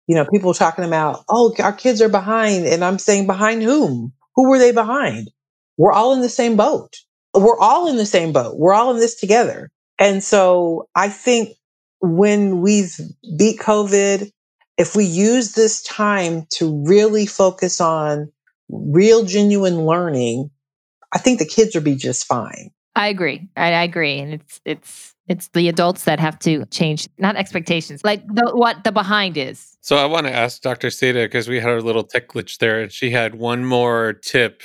you 0.08 0.16
know, 0.16 0.26
people 0.26 0.54
talking 0.54 0.86
about, 0.86 1.24
oh, 1.30 1.54
our 1.60 1.74
kids 1.74 2.02
are 2.02 2.10
behind. 2.10 2.66
And 2.66 2.84
I'm 2.84 3.00
saying, 3.00 3.28
behind 3.28 3.64
whom? 3.64 4.14
Who 4.36 4.50
were 4.50 4.60
they 4.60 4.72
behind? 4.72 5.32
We're 5.78 5.94
all 5.94 6.14
in 6.14 6.22
the 6.22 6.30
same 6.30 6.56
boat. 6.56 6.98
We're 7.34 7.60
all 7.60 7.88
in 7.88 7.98
the 7.98 8.06
same 8.06 8.32
boat. 8.32 8.58
We're 8.58 8.74
all 8.74 8.94
in 8.94 9.00
this 9.00 9.16
together. 9.16 9.72
And 10.00 10.24
so 10.24 10.88
I 10.96 11.10
think 11.10 11.56
when 12.02 12.62
we've 12.62 12.96
beat 13.38 13.60
COVID, 13.60 14.32
if 14.78 14.96
we 14.96 15.06
use 15.06 15.54
this 15.54 15.82
time 15.84 16.46
to 16.52 16.84
really 16.86 17.26
focus 17.26 17.82
on 17.82 18.32
real, 18.70 19.26
genuine 19.26 19.86
learning, 19.86 20.52
I 21.14 21.18
think 21.18 21.40
the 21.40 21.46
kids 21.46 21.76
will 21.76 21.82
be 21.82 21.96
just 21.96 22.26
fine. 22.26 22.72
I 22.96 23.08
agree. 23.08 23.48
I, 23.58 23.74
I 23.74 23.84
agree. 23.84 24.20
And 24.20 24.34
it's, 24.34 24.62
it's, 24.66 25.15
it's 25.28 25.48
the 25.50 25.68
adults 25.68 26.04
that 26.04 26.20
have 26.20 26.38
to 26.40 26.66
change, 26.68 27.08
not 27.18 27.36
expectations, 27.36 28.04
like 28.04 28.26
the, 28.28 28.52
what 28.54 28.84
the 28.84 28.92
behind 28.92 29.38
is. 29.38 29.78
So 29.82 29.98
I 29.98 30.06
want 30.06 30.28
to 30.28 30.34
ask 30.34 30.62
Dr. 30.62 30.90
Seda 30.90 31.26
because 31.26 31.48
we 31.48 31.60
had 31.60 31.72
a 31.72 31.82
little 31.82 32.04
tech 32.04 32.30
glitch 32.30 32.58
there, 32.60 32.82
and 32.82 32.92
she 32.92 33.12
had 33.12 33.36
one 33.36 33.66
more 33.66 34.14
tip 34.14 34.62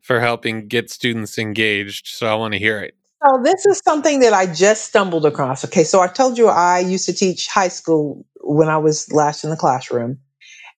for 0.00 0.20
helping 0.20 0.68
get 0.68 0.90
students 0.90 1.38
engaged. 1.38 2.08
So 2.08 2.26
I 2.26 2.34
want 2.34 2.52
to 2.52 2.58
hear 2.58 2.80
it. 2.80 2.94
So 3.24 3.40
this 3.42 3.64
is 3.64 3.80
something 3.84 4.20
that 4.20 4.34
I 4.34 4.52
just 4.52 4.84
stumbled 4.84 5.24
across. 5.24 5.64
Okay, 5.64 5.84
so 5.84 6.00
I 6.00 6.08
told 6.08 6.36
you 6.36 6.48
I 6.48 6.80
used 6.80 7.06
to 7.06 7.12
teach 7.14 7.48
high 7.48 7.68
school 7.68 8.26
when 8.42 8.68
I 8.68 8.76
was 8.76 9.10
last 9.12 9.44
in 9.44 9.50
the 9.50 9.56
classroom. 9.56 10.18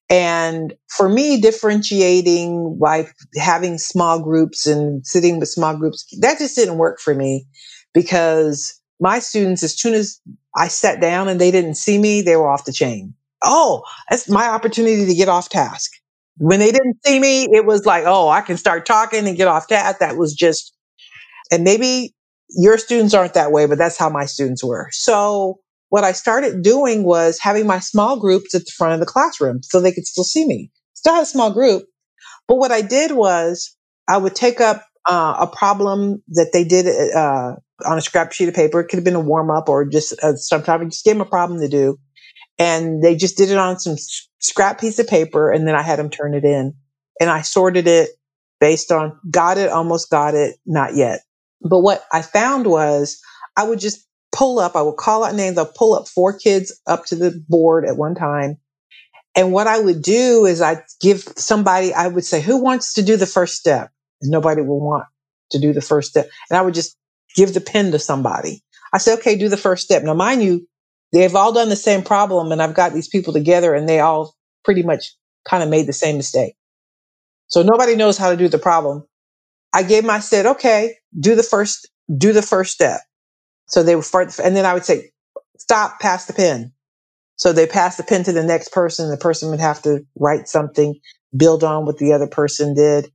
And 0.09 0.73
for 0.87 1.09
me, 1.09 1.41
differentiating, 1.41 2.77
like 2.79 3.13
having 3.35 3.77
small 3.77 4.23
groups 4.23 4.65
and 4.65 5.05
sitting 5.05 5.39
with 5.39 5.49
small 5.49 5.75
groups, 5.75 6.05
that 6.21 6.39
just 6.39 6.55
didn't 6.55 6.77
work 6.77 7.01
for 7.01 7.13
me 7.13 7.45
because 7.93 8.76
my 8.99 9.19
students, 9.19 9.63
as 9.63 9.79
soon 9.79 9.93
as 9.93 10.19
I 10.55 10.67
sat 10.67 11.01
down 11.01 11.27
and 11.27 11.39
they 11.39 11.51
didn't 11.51 11.75
see 11.75 11.97
me, 11.97 12.21
they 12.21 12.35
were 12.35 12.49
off 12.49 12.65
the 12.65 12.73
chain. 12.73 13.13
Oh, 13.43 13.83
that's 14.09 14.29
my 14.29 14.47
opportunity 14.47 15.05
to 15.05 15.13
get 15.13 15.29
off 15.29 15.49
task. 15.49 15.91
When 16.37 16.59
they 16.59 16.71
didn't 16.71 16.97
see 17.05 17.19
me, 17.19 17.47
it 17.51 17.65
was 17.65 17.85
like, 17.85 18.03
oh, 18.05 18.29
I 18.29 18.41
can 18.41 18.57
start 18.57 18.85
talking 18.85 19.27
and 19.27 19.37
get 19.37 19.47
off 19.47 19.67
task. 19.67 19.99
That 19.99 20.17
was 20.17 20.33
just, 20.33 20.73
and 21.51 21.63
maybe 21.63 22.15
your 22.49 22.77
students 22.77 23.13
aren't 23.13 23.33
that 23.33 23.51
way, 23.51 23.65
but 23.65 23.77
that's 23.77 23.97
how 23.97 24.09
my 24.09 24.25
students 24.25 24.63
were. 24.63 24.89
So 24.91 25.59
what 25.89 26.03
I 26.03 26.11
started 26.11 26.63
doing 26.63 27.03
was 27.03 27.39
having 27.39 27.67
my 27.67 27.79
small 27.79 28.19
groups 28.19 28.53
at 28.55 28.65
the 28.65 28.71
front 28.75 28.93
of 28.93 28.99
the 28.99 29.05
classroom 29.05 29.61
so 29.63 29.79
they 29.79 29.91
could 29.91 30.05
still 30.05 30.23
see 30.23 30.45
me. 30.45 30.71
Still 30.93 31.13
had 31.13 31.23
a 31.23 31.27
small 31.27 31.53
group. 31.53 31.83
But 32.47 32.57
what 32.57 32.71
I 32.71 32.81
did 32.81 33.11
was 33.11 33.75
I 34.07 34.17
would 34.17 34.35
take 34.35 34.61
up 34.61 34.85
uh, 35.07 35.35
a 35.39 35.47
problem 35.47 36.23
that 36.29 36.49
they 36.53 36.63
did 36.63 36.87
uh, 37.15 37.55
on 37.85 37.97
a 37.97 38.01
scrap 38.01 38.31
sheet 38.31 38.49
of 38.49 38.55
paper. 38.55 38.79
It 38.79 38.87
could 38.87 38.97
have 38.97 39.03
been 39.03 39.15
a 39.15 39.19
warm 39.19 39.49
up 39.49 39.69
or 39.69 39.85
just 39.85 40.13
uh, 40.23 40.35
sometimes 40.35 40.81
I 40.81 40.85
just 40.85 41.05
gave 41.05 41.15
them 41.15 41.21
a 41.21 41.29
problem 41.29 41.59
to 41.59 41.67
do. 41.67 41.99
And 42.59 43.03
they 43.03 43.15
just 43.15 43.37
did 43.37 43.51
it 43.51 43.57
on 43.57 43.79
some 43.79 43.95
scrap 44.39 44.79
piece 44.79 44.97
of 44.99 45.07
paper. 45.07 45.51
And 45.51 45.67
then 45.67 45.75
I 45.75 45.83
had 45.83 45.99
them 45.99 46.09
turn 46.09 46.33
it 46.33 46.43
in 46.43 46.73
and 47.19 47.29
I 47.29 47.41
sorted 47.41 47.87
it 47.87 48.09
based 48.59 48.91
on 48.91 49.19
got 49.29 49.57
it, 49.57 49.69
almost 49.69 50.09
got 50.09 50.33
it, 50.33 50.55
not 50.65 50.95
yet. 50.95 51.21
But 51.61 51.79
what 51.79 52.03
I 52.11 52.21
found 52.21 52.67
was 52.67 53.21
I 53.55 53.63
would 53.63 53.79
just 53.79 54.05
pull 54.31 54.59
up, 54.59 54.75
I 54.75 54.81
would 54.81 54.97
call 54.97 55.23
out 55.23 55.35
names, 55.35 55.57
I'll 55.57 55.65
pull 55.65 55.93
up 55.93 56.07
four 56.07 56.37
kids 56.37 56.79
up 56.87 57.05
to 57.05 57.15
the 57.15 57.43
board 57.47 57.85
at 57.85 57.97
one 57.97 58.15
time. 58.15 58.57
And 59.35 59.53
what 59.53 59.67
I 59.67 59.79
would 59.79 60.01
do 60.01 60.45
is 60.45 60.61
I'd 60.61 60.81
give 60.99 61.21
somebody, 61.37 61.93
I 61.93 62.07
would 62.07 62.25
say, 62.25 62.41
who 62.41 62.57
wants 62.57 62.93
to 62.93 63.03
do 63.03 63.17
the 63.17 63.27
first 63.27 63.55
step? 63.55 63.91
And 64.21 64.31
nobody 64.31 64.61
will 64.61 64.79
want 64.79 65.05
to 65.51 65.59
do 65.59 65.73
the 65.73 65.81
first 65.81 66.09
step. 66.09 66.27
And 66.49 66.57
I 66.57 66.61
would 66.61 66.73
just 66.73 66.97
give 67.37 67.53
the 67.53 67.61
pen 67.61 67.91
to 67.91 67.99
somebody. 67.99 68.63
I 68.91 68.97
said, 68.97 69.19
okay, 69.19 69.37
do 69.37 69.47
the 69.47 69.57
first 69.57 69.85
step. 69.85 70.03
Now, 70.03 70.15
mind 70.15 70.43
you, 70.43 70.67
they've 71.13 71.35
all 71.35 71.53
done 71.53 71.69
the 71.69 71.77
same 71.77 72.03
problem 72.03 72.51
and 72.51 72.61
I've 72.61 72.73
got 72.73 72.93
these 72.93 73.07
people 73.07 73.31
together 73.31 73.75
and 73.75 73.87
they 73.87 74.01
all 74.01 74.35
pretty 74.65 74.83
much 74.83 75.15
kind 75.45 75.63
of 75.63 75.69
made 75.69 75.87
the 75.87 75.93
same 75.93 76.17
mistake. 76.17 76.55
So 77.47 77.63
nobody 77.63 77.95
knows 77.95 78.17
how 78.17 78.31
to 78.31 78.37
do 78.37 78.49
the 78.49 78.59
problem. 78.59 79.05
I 79.73 79.83
gave 79.83 80.03
my 80.03 80.19
said, 80.19 80.47
okay, 80.47 80.95
do 81.17 81.35
the 81.35 81.43
first, 81.43 81.89
do 82.17 82.33
the 82.33 82.41
first 82.41 82.73
step. 82.73 83.01
So 83.67 83.83
they 83.83 83.95
would 83.95 84.05
start, 84.05 84.37
and 84.39 84.55
then 84.55 84.65
I 84.65 84.73
would 84.73 84.85
say, 84.85 85.11
stop, 85.57 85.99
pass 85.99 86.25
the 86.25 86.33
pen. 86.33 86.73
So 87.35 87.53
they 87.53 87.67
pass 87.67 87.97
the 87.97 88.03
pen 88.03 88.23
to 88.23 88.33
the 88.33 88.43
next 88.43 88.71
person. 88.71 89.09
The 89.11 89.17
person 89.17 89.49
would 89.51 89.59
have 89.59 89.81
to 89.83 90.05
write 90.19 90.47
something, 90.47 90.95
build 91.35 91.63
on 91.63 91.85
what 91.85 91.99
the 91.99 92.13
other 92.13 92.27
person 92.27 92.73
did. 92.73 93.11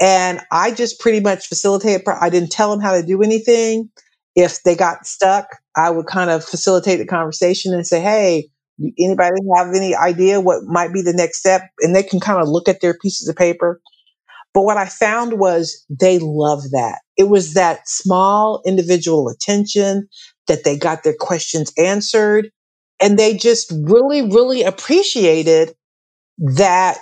And 0.00 0.40
I 0.50 0.72
just 0.72 1.00
pretty 1.00 1.20
much 1.20 1.46
facilitated. 1.46 2.06
I 2.08 2.30
didn't 2.30 2.50
tell 2.50 2.70
them 2.70 2.80
how 2.80 2.92
to 2.92 3.06
do 3.06 3.22
anything. 3.22 3.90
If 4.36 4.62
they 4.64 4.74
got 4.74 5.06
stuck, 5.06 5.46
I 5.76 5.90
would 5.90 6.06
kind 6.06 6.30
of 6.30 6.44
facilitate 6.44 6.98
the 6.98 7.06
conversation 7.06 7.72
and 7.72 7.86
say, 7.86 8.00
Hey, 8.00 8.48
anybody 8.98 9.36
have 9.56 9.68
any 9.74 9.94
idea 9.94 10.40
what 10.40 10.64
might 10.64 10.92
be 10.92 11.02
the 11.02 11.12
next 11.12 11.38
step? 11.38 11.62
And 11.80 11.94
they 11.94 12.02
can 12.02 12.18
kind 12.20 12.42
of 12.42 12.48
look 12.48 12.68
at 12.68 12.80
their 12.80 12.94
pieces 13.00 13.28
of 13.28 13.36
paper 13.36 13.80
but 14.54 14.62
what 14.62 14.76
I 14.76 14.86
found 14.86 15.38
was 15.38 15.84
they 15.90 16.18
love 16.20 16.62
that. 16.70 17.00
It 17.16 17.28
was 17.28 17.54
that 17.54 17.88
small 17.88 18.62
individual 18.64 19.28
attention 19.28 20.08
that 20.46 20.64
they 20.64 20.76
got 20.78 21.02
their 21.02 21.16
questions 21.18 21.72
answered. 21.76 22.50
And 23.00 23.18
they 23.18 23.36
just 23.36 23.72
really, 23.82 24.22
really 24.22 24.62
appreciated 24.62 25.74
that 26.38 26.98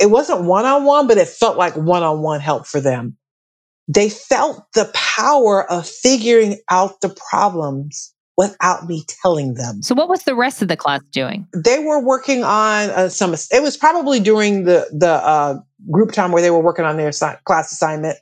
it 0.00 0.10
wasn't 0.10 0.42
one 0.42 0.64
on 0.64 0.84
one, 0.84 1.06
but 1.06 1.18
it 1.18 1.28
felt 1.28 1.56
like 1.56 1.74
one 1.74 2.02
on 2.02 2.22
one 2.22 2.40
help 2.40 2.66
for 2.66 2.80
them. 2.80 3.16
They 3.88 4.10
felt 4.10 4.64
the 4.74 4.90
power 4.94 5.70
of 5.70 5.88
figuring 5.88 6.58
out 6.70 7.00
the 7.00 7.08
problems 7.30 8.14
without 8.36 8.86
me 8.86 9.04
telling 9.22 9.54
them. 9.54 9.82
So, 9.82 9.94
what 9.94 10.08
was 10.08 10.24
the 10.24 10.34
rest 10.34 10.62
of 10.62 10.68
the 10.68 10.76
class 10.76 11.02
doing? 11.10 11.46
They 11.54 11.80
were 11.80 12.00
working 12.00 12.44
on 12.44 12.90
uh, 12.90 13.08
some. 13.08 13.34
It 13.34 13.62
was 13.62 13.76
probably 13.76 14.20
during 14.20 14.64
the 14.64 14.88
the 14.92 15.10
uh, 15.10 15.60
group 15.90 16.12
time 16.12 16.32
where 16.32 16.42
they 16.42 16.50
were 16.50 16.62
working 16.62 16.84
on 16.84 16.96
their 16.96 17.10
assi- 17.10 17.42
class 17.44 17.72
assignment. 17.72 18.18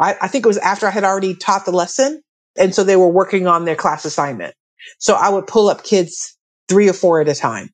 I, 0.00 0.16
I 0.22 0.28
think 0.28 0.44
it 0.44 0.48
was 0.48 0.58
after 0.58 0.86
I 0.86 0.90
had 0.90 1.04
already 1.04 1.34
taught 1.34 1.64
the 1.64 1.72
lesson, 1.72 2.22
and 2.56 2.74
so 2.74 2.82
they 2.82 2.96
were 2.96 3.08
working 3.08 3.46
on 3.46 3.64
their 3.64 3.76
class 3.76 4.04
assignment. 4.04 4.54
So 4.98 5.14
I 5.14 5.28
would 5.28 5.46
pull 5.46 5.68
up 5.68 5.84
kids 5.84 6.36
three 6.68 6.88
or 6.88 6.94
four 6.94 7.20
at 7.20 7.28
a 7.28 7.34
time. 7.34 7.70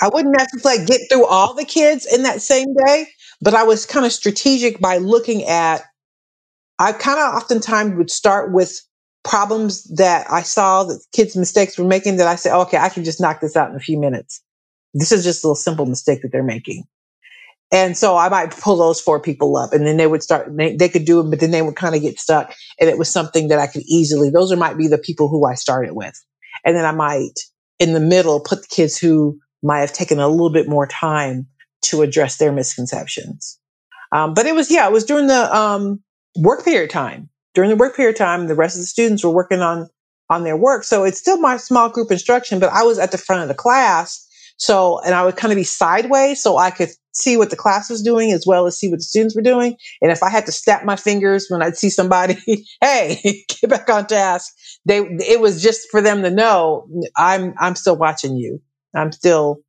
I 0.00 0.08
wouldn't 0.08 0.36
necessarily 0.36 0.84
get 0.84 1.00
through 1.10 1.26
all 1.26 1.54
the 1.54 1.64
kids 1.64 2.06
in 2.06 2.22
that 2.22 2.42
same 2.42 2.74
day, 2.86 3.06
but 3.40 3.54
I 3.54 3.64
was 3.64 3.86
kind 3.86 4.06
of 4.06 4.12
strategic 4.12 4.80
by 4.80 4.98
looking 4.98 5.44
at. 5.44 5.82
I 6.78 6.92
kind 6.92 7.18
of 7.18 7.34
oftentimes 7.34 7.96
would 7.96 8.10
start 8.10 8.52
with 8.52 8.80
problems 9.24 9.84
that 9.96 10.30
I 10.30 10.42
saw 10.42 10.84
that 10.84 11.04
kids' 11.12 11.36
mistakes 11.36 11.76
were 11.76 11.84
making 11.84 12.16
that 12.16 12.28
I 12.28 12.36
said, 12.36 12.54
oh, 12.54 12.62
okay, 12.62 12.78
I 12.78 12.88
can 12.88 13.04
just 13.04 13.20
knock 13.20 13.40
this 13.40 13.56
out 13.56 13.70
in 13.70 13.76
a 13.76 13.80
few 13.80 13.98
minutes. 13.98 14.40
This 14.94 15.12
is 15.12 15.24
just 15.24 15.42
a 15.42 15.48
little 15.48 15.56
simple 15.56 15.86
mistake 15.86 16.22
that 16.22 16.32
they're 16.32 16.42
making. 16.42 16.84
And 17.70 17.96
so 17.96 18.16
I 18.16 18.28
might 18.30 18.56
pull 18.56 18.76
those 18.76 19.00
four 19.00 19.20
people 19.20 19.56
up 19.56 19.74
and 19.74 19.86
then 19.86 19.98
they 19.98 20.06
would 20.06 20.22
start, 20.22 20.56
they, 20.56 20.74
they 20.74 20.88
could 20.88 21.04
do 21.04 21.20
it, 21.20 21.24
but 21.24 21.40
then 21.40 21.50
they 21.50 21.60
would 21.60 21.76
kind 21.76 21.94
of 21.94 22.00
get 22.00 22.18
stuck. 22.18 22.54
And 22.80 22.88
it 22.88 22.96
was 22.96 23.10
something 23.10 23.48
that 23.48 23.58
I 23.58 23.66
could 23.66 23.82
easily, 23.82 24.30
those 24.30 24.50
are 24.50 24.56
might 24.56 24.78
be 24.78 24.88
the 24.88 24.96
people 24.96 25.28
who 25.28 25.44
I 25.44 25.54
started 25.54 25.92
with. 25.92 26.14
And 26.64 26.74
then 26.74 26.86
I 26.86 26.92
might 26.92 27.34
in 27.78 27.92
the 27.92 28.00
middle 28.00 28.40
put 28.40 28.62
the 28.62 28.68
kids 28.74 28.96
who 28.96 29.38
might 29.62 29.80
have 29.80 29.92
taken 29.92 30.18
a 30.18 30.28
little 30.28 30.52
bit 30.52 30.68
more 30.68 30.86
time 30.86 31.46
to 31.82 32.02
address 32.02 32.38
their 32.38 32.52
misconceptions. 32.52 33.58
Um, 34.12 34.34
but 34.34 34.46
it 34.46 34.54
was, 34.54 34.70
yeah, 34.70 34.86
it 34.86 34.92
was 34.92 35.04
during 35.04 35.26
the 35.26 35.56
um, 35.56 36.02
work 36.36 36.64
period 36.64 36.90
time. 36.90 37.28
During 37.54 37.70
the 37.70 37.76
work 37.76 37.96
period 37.96 38.16
time, 38.16 38.46
the 38.46 38.54
rest 38.54 38.76
of 38.76 38.82
the 38.82 38.86
students 38.86 39.24
were 39.24 39.30
working 39.30 39.60
on 39.60 39.88
on 40.30 40.44
their 40.44 40.56
work. 40.56 40.84
So 40.84 41.04
it's 41.04 41.18
still 41.18 41.40
my 41.40 41.56
small 41.56 41.88
group 41.88 42.10
instruction, 42.10 42.60
but 42.60 42.70
I 42.72 42.82
was 42.82 42.98
at 42.98 43.12
the 43.12 43.18
front 43.18 43.42
of 43.42 43.48
the 43.48 43.54
class. 43.54 44.26
So, 44.58 45.00
and 45.00 45.14
I 45.14 45.24
would 45.24 45.36
kind 45.36 45.52
of 45.52 45.56
be 45.56 45.64
sideways 45.64 46.42
so 46.42 46.58
I 46.58 46.70
could 46.70 46.90
see 47.12 47.36
what 47.36 47.50
the 47.50 47.56
class 47.56 47.88
was 47.88 48.02
doing 48.02 48.32
as 48.32 48.44
well 48.46 48.66
as 48.66 48.78
see 48.78 48.88
what 48.88 48.98
the 48.98 49.04
students 49.04 49.34
were 49.34 49.42
doing. 49.42 49.76
And 50.02 50.10
if 50.10 50.22
I 50.22 50.30
had 50.30 50.46
to 50.46 50.52
snap 50.52 50.84
my 50.84 50.96
fingers 50.96 51.46
when 51.48 51.62
I'd 51.62 51.76
see 51.76 51.90
somebody, 51.90 52.36
hey, 52.80 53.44
get 53.60 53.70
back 53.70 53.88
on 53.88 54.06
task, 54.06 54.52
they 54.84 54.98
it 54.98 55.40
was 55.40 55.62
just 55.62 55.88
for 55.90 56.00
them 56.00 56.22
to 56.22 56.30
know 56.30 56.88
I'm 57.16 57.54
I'm 57.58 57.76
still 57.76 57.96
watching 57.96 58.36
you. 58.36 58.60
I'm 58.98 59.12
still 59.12 59.60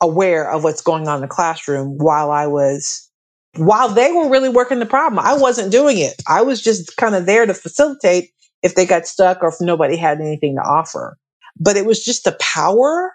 aware 0.00 0.50
of 0.50 0.64
what's 0.64 0.82
going 0.82 1.08
on 1.08 1.16
in 1.16 1.22
the 1.22 1.28
classroom 1.28 1.98
while 1.98 2.30
I 2.30 2.46
was 2.46 3.10
while 3.56 3.88
they 3.88 4.12
were 4.12 4.28
really 4.28 4.48
working 4.48 4.78
the 4.78 4.86
problem. 4.86 5.24
I 5.24 5.36
wasn't 5.36 5.72
doing 5.72 5.98
it. 5.98 6.14
I 6.28 6.42
was 6.42 6.62
just 6.62 6.96
kind 6.96 7.14
of 7.14 7.26
there 7.26 7.46
to 7.46 7.54
facilitate 7.54 8.30
if 8.62 8.74
they 8.74 8.86
got 8.86 9.06
stuck 9.06 9.42
or 9.42 9.48
if 9.48 9.56
nobody 9.60 9.96
had 9.96 10.20
anything 10.20 10.56
to 10.56 10.62
offer. 10.62 11.16
But 11.58 11.76
it 11.76 11.86
was 11.86 12.04
just 12.04 12.24
the 12.24 12.36
power 12.40 13.14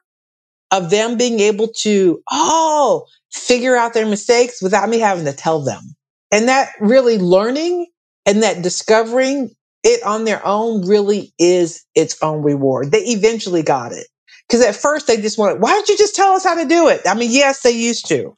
of 0.72 0.90
them 0.90 1.18
being 1.18 1.40
able 1.40 1.68
to, 1.82 2.22
oh, 2.32 3.06
figure 3.32 3.76
out 3.76 3.94
their 3.94 4.08
mistakes 4.08 4.62
without 4.62 4.90
me 4.90 5.00
having 5.00 5.26
to 5.26 5.34
tell 5.34 5.64
them. 5.64 5.96
And 6.32 6.48
that 6.48 6.72
really 6.82 7.20
learning 7.20 7.88
and 8.26 8.44
that 8.44 8.64
discovering 8.64 9.52
it 9.84 10.02
on 10.04 10.26
their 10.26 10.46
own 10.46 10.88
really 10.88 11.34
is 11.38 11.86
its 11.94 12.22
own 12.22 12.42
reward. 12.42 12.92
They 12.92 13.04
eventually 13.04 13.62
got 13.64 13.92
it. 13.92 14.08
Because 14.48 14.66
at 14.66 14.76
first 14.76 15.08
they 15.08 15.18
just 15.18 15.38
wanted, 15.38 15.62
why 15.62 15.72
don't 15.72 15.88
you 15.90 15.98
just 15.98 16.16
tell 16.16 16.34
us 16.34 16.44
how 16.44 16.56
to 16.56 16.66
do 16.68 16.88
it? 16.90 17.02
I 17.08 17.16
mean, 17.16 17.32
yes, 17.32 17.62
they 17.62 17.72
used 17.72 18.08
to. 18.10 18.36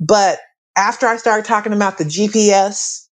But 0.00 0.38
after 0.76 1.06
I 1.06 1.16
started 1.16 1.46
talking 1.46 1.72
about 1.72 1.98
the 1.98 2.04
GPS 2.04 3.08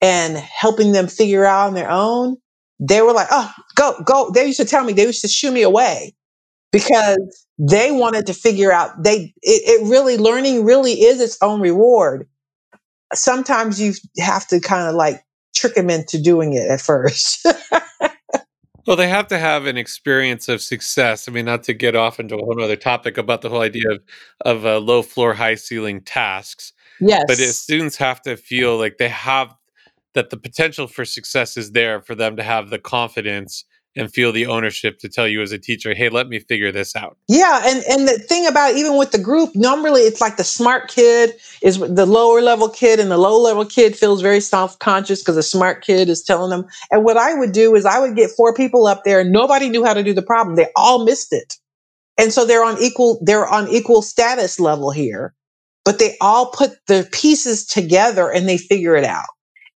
and 0.00 0.36
helping 0.36 0.92
them 0.92 1.08
figure 1.08 1.44
out 1.44 1.68
on 1.68 1.74
their 1.74 1.90
own, 1.90 2.36
they 2.80 3.02
were 3.02 3.12
like, 3.12 3.28
oh, 3.30 3.52
go, 3.74 4.00
go. 4.04 4.30
They 4.30 4.46
used 4.46 4.60
to 4.60 4.64
tell 4.64 4.84
me, 4.84 4.92
they 4.92 5.06
used 5.06 5.22
to 5.22 5.28
shoo 5.28 5.50
me 5.50 5.62
away 5.62 6.14
because 6.72 7.46
they 7.58 7.90
wanted 7.90 8.26
to 8.26 8.34
figure 8.34 8.72
out 8.72 9.02
they 9.02 9.34
it, 9.42 9.80
it 9.82 9.90
really 9.90 10.16
learning 10.16 10.64
really 10.64 10.92
is 10.92 11.20
its 11.20 11.38
own 11.42 11.60
reward 11.60 12.28
sometimes 13.14 13.80
you 13.80 13.94
have 14.18 14.46
to 14.46 14.60
kind 14.60 14.88
of 14.88 14.94
like 14.94 15.22
trick 15.56 15.74
them 15.74 15.90
into 15.90 16.20
doing 16.20 16.52
it 16.54 16.68
at 16.70 16.80
first 16.80 17.46
well 18.88 18.96
they 18.96 19.08
have 19.08 19.28
to 19.28 19.38
have 19.38 19.66
an 19.66 19.76
experience 19.76 20.48
of 20.48 20.62
success. 20.62 21.28
I 21.28 21.32
mean 21.32 21.44
not 21.44 21.62
to 21.64 21.74
get 21.74 21.94
off 21.94 22.18
into 22.18 22.36
a 22.36 22.44
whole 22.44 22.60
other 22.60 22.74
topic 22.74 23.18
about 23.18 23.42
the 23.42 23.50
whole 23.50 23.60
idea 23.60 23.88
of 23.90 24.00
of 24.40 24.66
uh, 24.66 24.78
low 24.78 25.02
floor 25.02 25.34
high 25.34 25.54
ceiling 25.54 26.00
tasks 26.00 26.72
yes. 27.00 27.22
but 27.26 27.36
students 27.36 27.96
have 27.96 28.22
to 28.22 28.36
feel 28.36 28.78
like 28.78 28.96
they 28.98 29.08
have 29.08 29.54
that 30.14 30.30
the 30.30 30.36
potential 30.36 30.86
for 30.86 31.04
success 31.04 31.56
is 31.56 31.72
there 31.72 32.00
for 32.00 32.14
them 32.14 32.36
to 32.36 32.42
have 32.42 32.70
the 32.70 32.78
confidence 32.78 33.64
and 33.98 34.12
feel 34.12 34.32
the 34.32 34.46
ownership 34.46 34.98
to 35.00 35.08
tell 35.08 35.26
you 35.26 35.42
as 35.42 35.52
a 35.52 35.58
teacher, 35.58 35.92
hey, 35.92 36.08
let 36.08 36.28
me 36.28 36.38
figure 36.38 36.70
this 36.70 36.94
out. 36.94 37.18
Yeah, 37.26 37.62
and 37.64 37.84
and 37.88 38.08
the 38.08 38.18
thing 38.18 38.46
about 38.46 38.76
even 38.76 38.96
with 38.96 39.10
the 39.10 39.18
group, 39.18 39.50
normally 39.54 40.02
it's 40.02 40.20
like 40.20 40.36
the 40.36 40.44
smart 40.44 40.88
kid 40.88 41.34
is 41.62 41.78
the 41.78 42.06
lower 42.06 42.40
level 42.40 42.68
kid, 42.68 43.00
and 43.00 43.10
the 43.10 43.18
low 43.18 43.38
level 43.40 43.64
kid 43.64 43.96
feels 43.96 44.22
very 44.22 44.40
self 44.40 44.78
conscious 44.78 45.20
because 45.20 45.36
the 45.36 45.42
smart 45.42 45.84
kid 45.84 46.08
is 46.08 46.22
telling 46.22 46.50
them. 46.50 46.64
And 46.90 47.04
what 47.04 47.16
I 47.16 47.34
would 47.34 47.52
do 47.52 47.74
is 47.74 47.84
I 47.84 47.98
would 47.98 48.16
get 48.16 48.30
four 48.30 48.54
people 48.54 48.86
up 48.86 49.02
there, 49.04 49.20
and 49.20 49.32
nobody 49.32 49.68
knew 49.68 49.84
how 49.84 49.94
to 49.94 50.02
do 50.02 50.14
the 50.14 50.22
problem. 50.22 50.56
They 50.56 50.68
all 50.76 51.04
missed 51.04 51.32
it, 51.32 51.54
and 52.16 52.32
so 52.32 52.46
they're 52.46 52.64
on 52.64 52.80
equal 52.80 53.20
they're 53.22 53.48
on 53.48 53.68
equal 53.68 54.02
status 54.02 54.60
level 54.60 54.90
here, 54.90 55.34
but 55.84 55.98
they 55.98 56.16
all 56.20 56.50
put 56.50 56.72
the 56.86 57.08
pieces 57.12 57.66
together 57.66 58.30
and 58.30 58.48
they 58.48 58.58
figure 58.58 58.94
it 58.94 59.04
out. 59.04 59.26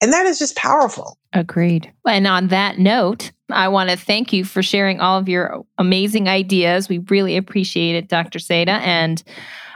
And 0.03 0.13
that 0.13 0.27
is 0.27 0.39
just 0.39 0.57
powerful. 0.57 1.17
Agreed. 1.33 1.91
And 2.07 2.27
on 2.27 2.49
that 2.49 2.79
note, 2.79 3.31
I 3.51 3.69
want 3.69 3.91
to 3.91 3.97
thank 3.97 4.33
you 4.33 4.45
for 4.45 4.63
sharing 4.63 5.01
all 5.01 5.17
of 5.17 5.29
your 5.29 5.65
amazing 5.79 6.29
ideas. 6.29 6.89
We 6.89 6.99
really 7.09 7.37
appreciate 7.37 7.95
it, 7.95 8.09
Dr. 8.09 8.41
Seda. 8.41 8.81
And 8.81 9.23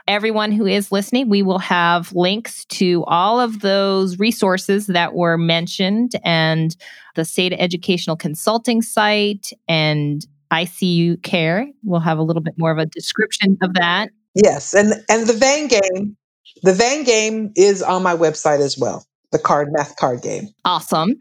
everyone 0.09 0.51
who 0.51 0.67
is 0.67 0.91
listening, 0.91 1.29
we 1.29 1.43
will 1.43 1.61
have 1.61 2.13
links 2.13 2.65
to 2.67 3.05
all 3.07 3.39
of 3.39 3.61
those 3.61 4.19
resources 4.19 4.89
that 4.89 5.15
were 5.15 5.39
mentioned 5.39 6.13
and 6.25 6.77
the 7.15 7.23
Seda 7.23 7.57
Educational 7.59 8.17
Consulting 8.17 8.83
site 8.83 9.53
and 9.69 10.27
ICU 10.53 11.23
Care. 11.23 11.69
We'll 11.85 12.01
have 12.01 12.19
a 12.19 12.23
little 12.23 12.43
bit 12.43 12.55
more 12.57 12.73
of 12.73 12.79
a 12.79 12.87
description 12.87 13.59
of 13.63 13.75
that. 13.75 14.11
Yes, 14.35 14.75
and 14.75 14.93
and 15.09 15.27
the 15.27 15.33
Vang 15.33 15.69
game, 15.69 16.17
the 16.63 16.75
Vang 16.75 17.05
game 17.05 17.53
is 17.57 17.83
on 17.83 18.03
my 18.03 18.15
website 18.15 18.61
as 18.61 18.77
well 18.77 19.07
the 19.33 19.39
card 19.39 19.69
math 19.73 19.97
card 19.97 20.23
game. 20.23 20.49
Awesome. 20.65 21.15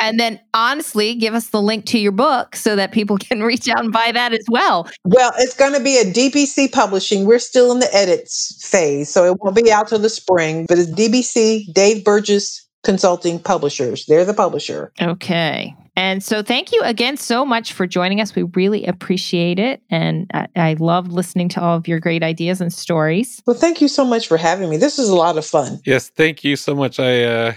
And 0.00 0.18
then 0.18 0.40
honestly, 0.54 1.14
give 1.14 1.34
us 1.34 1.48
the 1.48 1.60
link 1.60 1.84
to 1.86 1.98
your 1.98 2.12
book 2.12 2.56
so 2.56 2.76
that 2.76 2.92
people 2.92 3.18
can 3.20 3.42
reach 3.42 3.68
out 3.68 3.80
and 3.80 3.92
buy 3.92 4.12
that 4.12 4.32
as 4.32 4.44
well. 4.50 4.88
Well, 5.04 5.32
it's 5.38 5.56
going 5.56 5.74
to 5.74 5.80
be 5.80 5.98
a 5.98 6.04
DBC 6.04 6.72
Publishing. 6.72 7.24
We're 7.24 7.38
still 7.38 7.72
in 7.72 7.78
the 7.78 7.94
edits 7.94 8.66
phase, 8.68 9.10
so 9.10 9.24
it 9.24 9.38
won't 9.40 9.56
be 9.56 9.70
out 9.70 9.88
till 9.88 9.98
the 9.98 10.08
spring, 10.08 10.66
but 10.68 10.78
it's 10.78 10.90
DBC, 10.90 11.72
Dave 11.72 12.04
Burgess 12.04 12.66
Consulting 12.84 13.38
Publishers. 13.38 14.06
They're 14.06 14.24
the 14.24 14.34
publisher. 14.34 14.92
Okay. 15.00 15.74
And 15.94 16.22
so, 16.22 16.42
thank 16.42 16.72
you 16.72 16.80
again 16.82 17.16
so 17.16 17.44
much 17.44 17.72
for 17.72 17.86
joining 17.86 18.20
us. 18.20 18.34
We 18.34 18.44
really 18.44 18.86
appreciate 18.86 19.58
it. 19.58 19.82
And 19.90 20.30
I, 20.32 20.48
I 20.56 20.72
love 20.74 21.08
listening 21.08 21.48
to 21.50 21.60
all 21.60 21.76
of 21.76 21.86
your 21.86 22.00
great 22.00 22.22
ideas 22.22 22.60
and 22.60 22.72
stories. 22.72 23.42
Well, 23.46 23.56
thank 23.56 23.80
you 23.80 23.88
so 23.88 24.04
much 24.04 24.26
for 24.26 24.36
having 24.36 24.70
me. 24.70 24.78
This 24.78 24.98
is 24.98 25.08
a 25.08 25.16
lot 25.16 25.36
of 25.36 25.44
fun. 25.44 25.80
Yes, 25.84 26.08
thank 26.08 26.44
you 26.44 26.56
so 26.56 26.74
much. 26.74 26.98
I, 26.98 27.24
uh, 27.24 27.54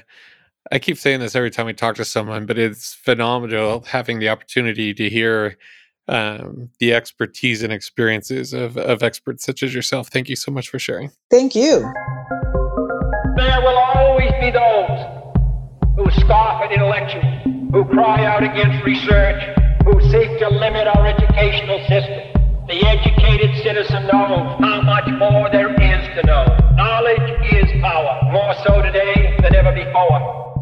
I 0.71 0.79
keep 0.79 0.97
saying 0.97 1.21
this 1.21 1.35
every 1.35 1.51
time 1.51 1.65
we 1.65 1.73
talk 1.73 1.95
to 1.95 2.05
someone, 2.05 2.45
but 2.45 2.57
it's 2.57 2.93
phenomenal 2.93 3.81
having 3.87 4.19
the 4.19 4.29
opportunity 4.29 4.93
to 4.93 5.09
hear 5.09 5.57
um, 6.07 6.69
the 6.79 6.93
expertise 6.93 7.63
and 7.63 7.71
experiences 7.71 8.53
of, 8.53 8.77
of 8.77 9.01
experts 9.01 9.45
such 9.45 9.63
as 9.63 9.73
yourself. 9.73 10.09
Thank 10.09 10.29
you 10.29 10.35
so 10.35 10.51
much 10.51 10.69
for 10.69 10.79
sharing. 10.79 11.11
Thank 11.31 11.55
you. 11.55 11.79
There 13.37 13.61
will 13.61 13.77
always 13.77 14.31
be 14.39 14.51
those 14.51 15.23
who 15.95 16.11
scoff 16.21 16.61
at 16.61 16.71
intellectuals 16.71 17.44
who 17.75 17.83
cry 17.83 18.23
out 18.23 18.41
against 18.41 18.85
research, 18.85 19.43
who 19.83 19.99
seek 20.09 20.39
to 20.39 20.47
limit 20.47 20.87
our 20.87 21.07
educational 21.07 21.77
system. 21.89 22.23
The 22.67 22.79
educated 22.87 23.51
citizen 23.63 24.07
knows 24.07 24.55
how 24.63 24.81
much 24.81 25.03
more 25.19 25.49
there 25.51 25.73
is 25.75 26.07
to 26.15 26.25
know. 26.25 26.45
Knowledge 26.77 27.35
is 27.51 27.69
power, 27.81 28.31
more 28.31 28.55
so 28.65 28.81
today 28.81 29.35
than 29.41 29.53
ever 29.53 29.73
before. 29.73 30.54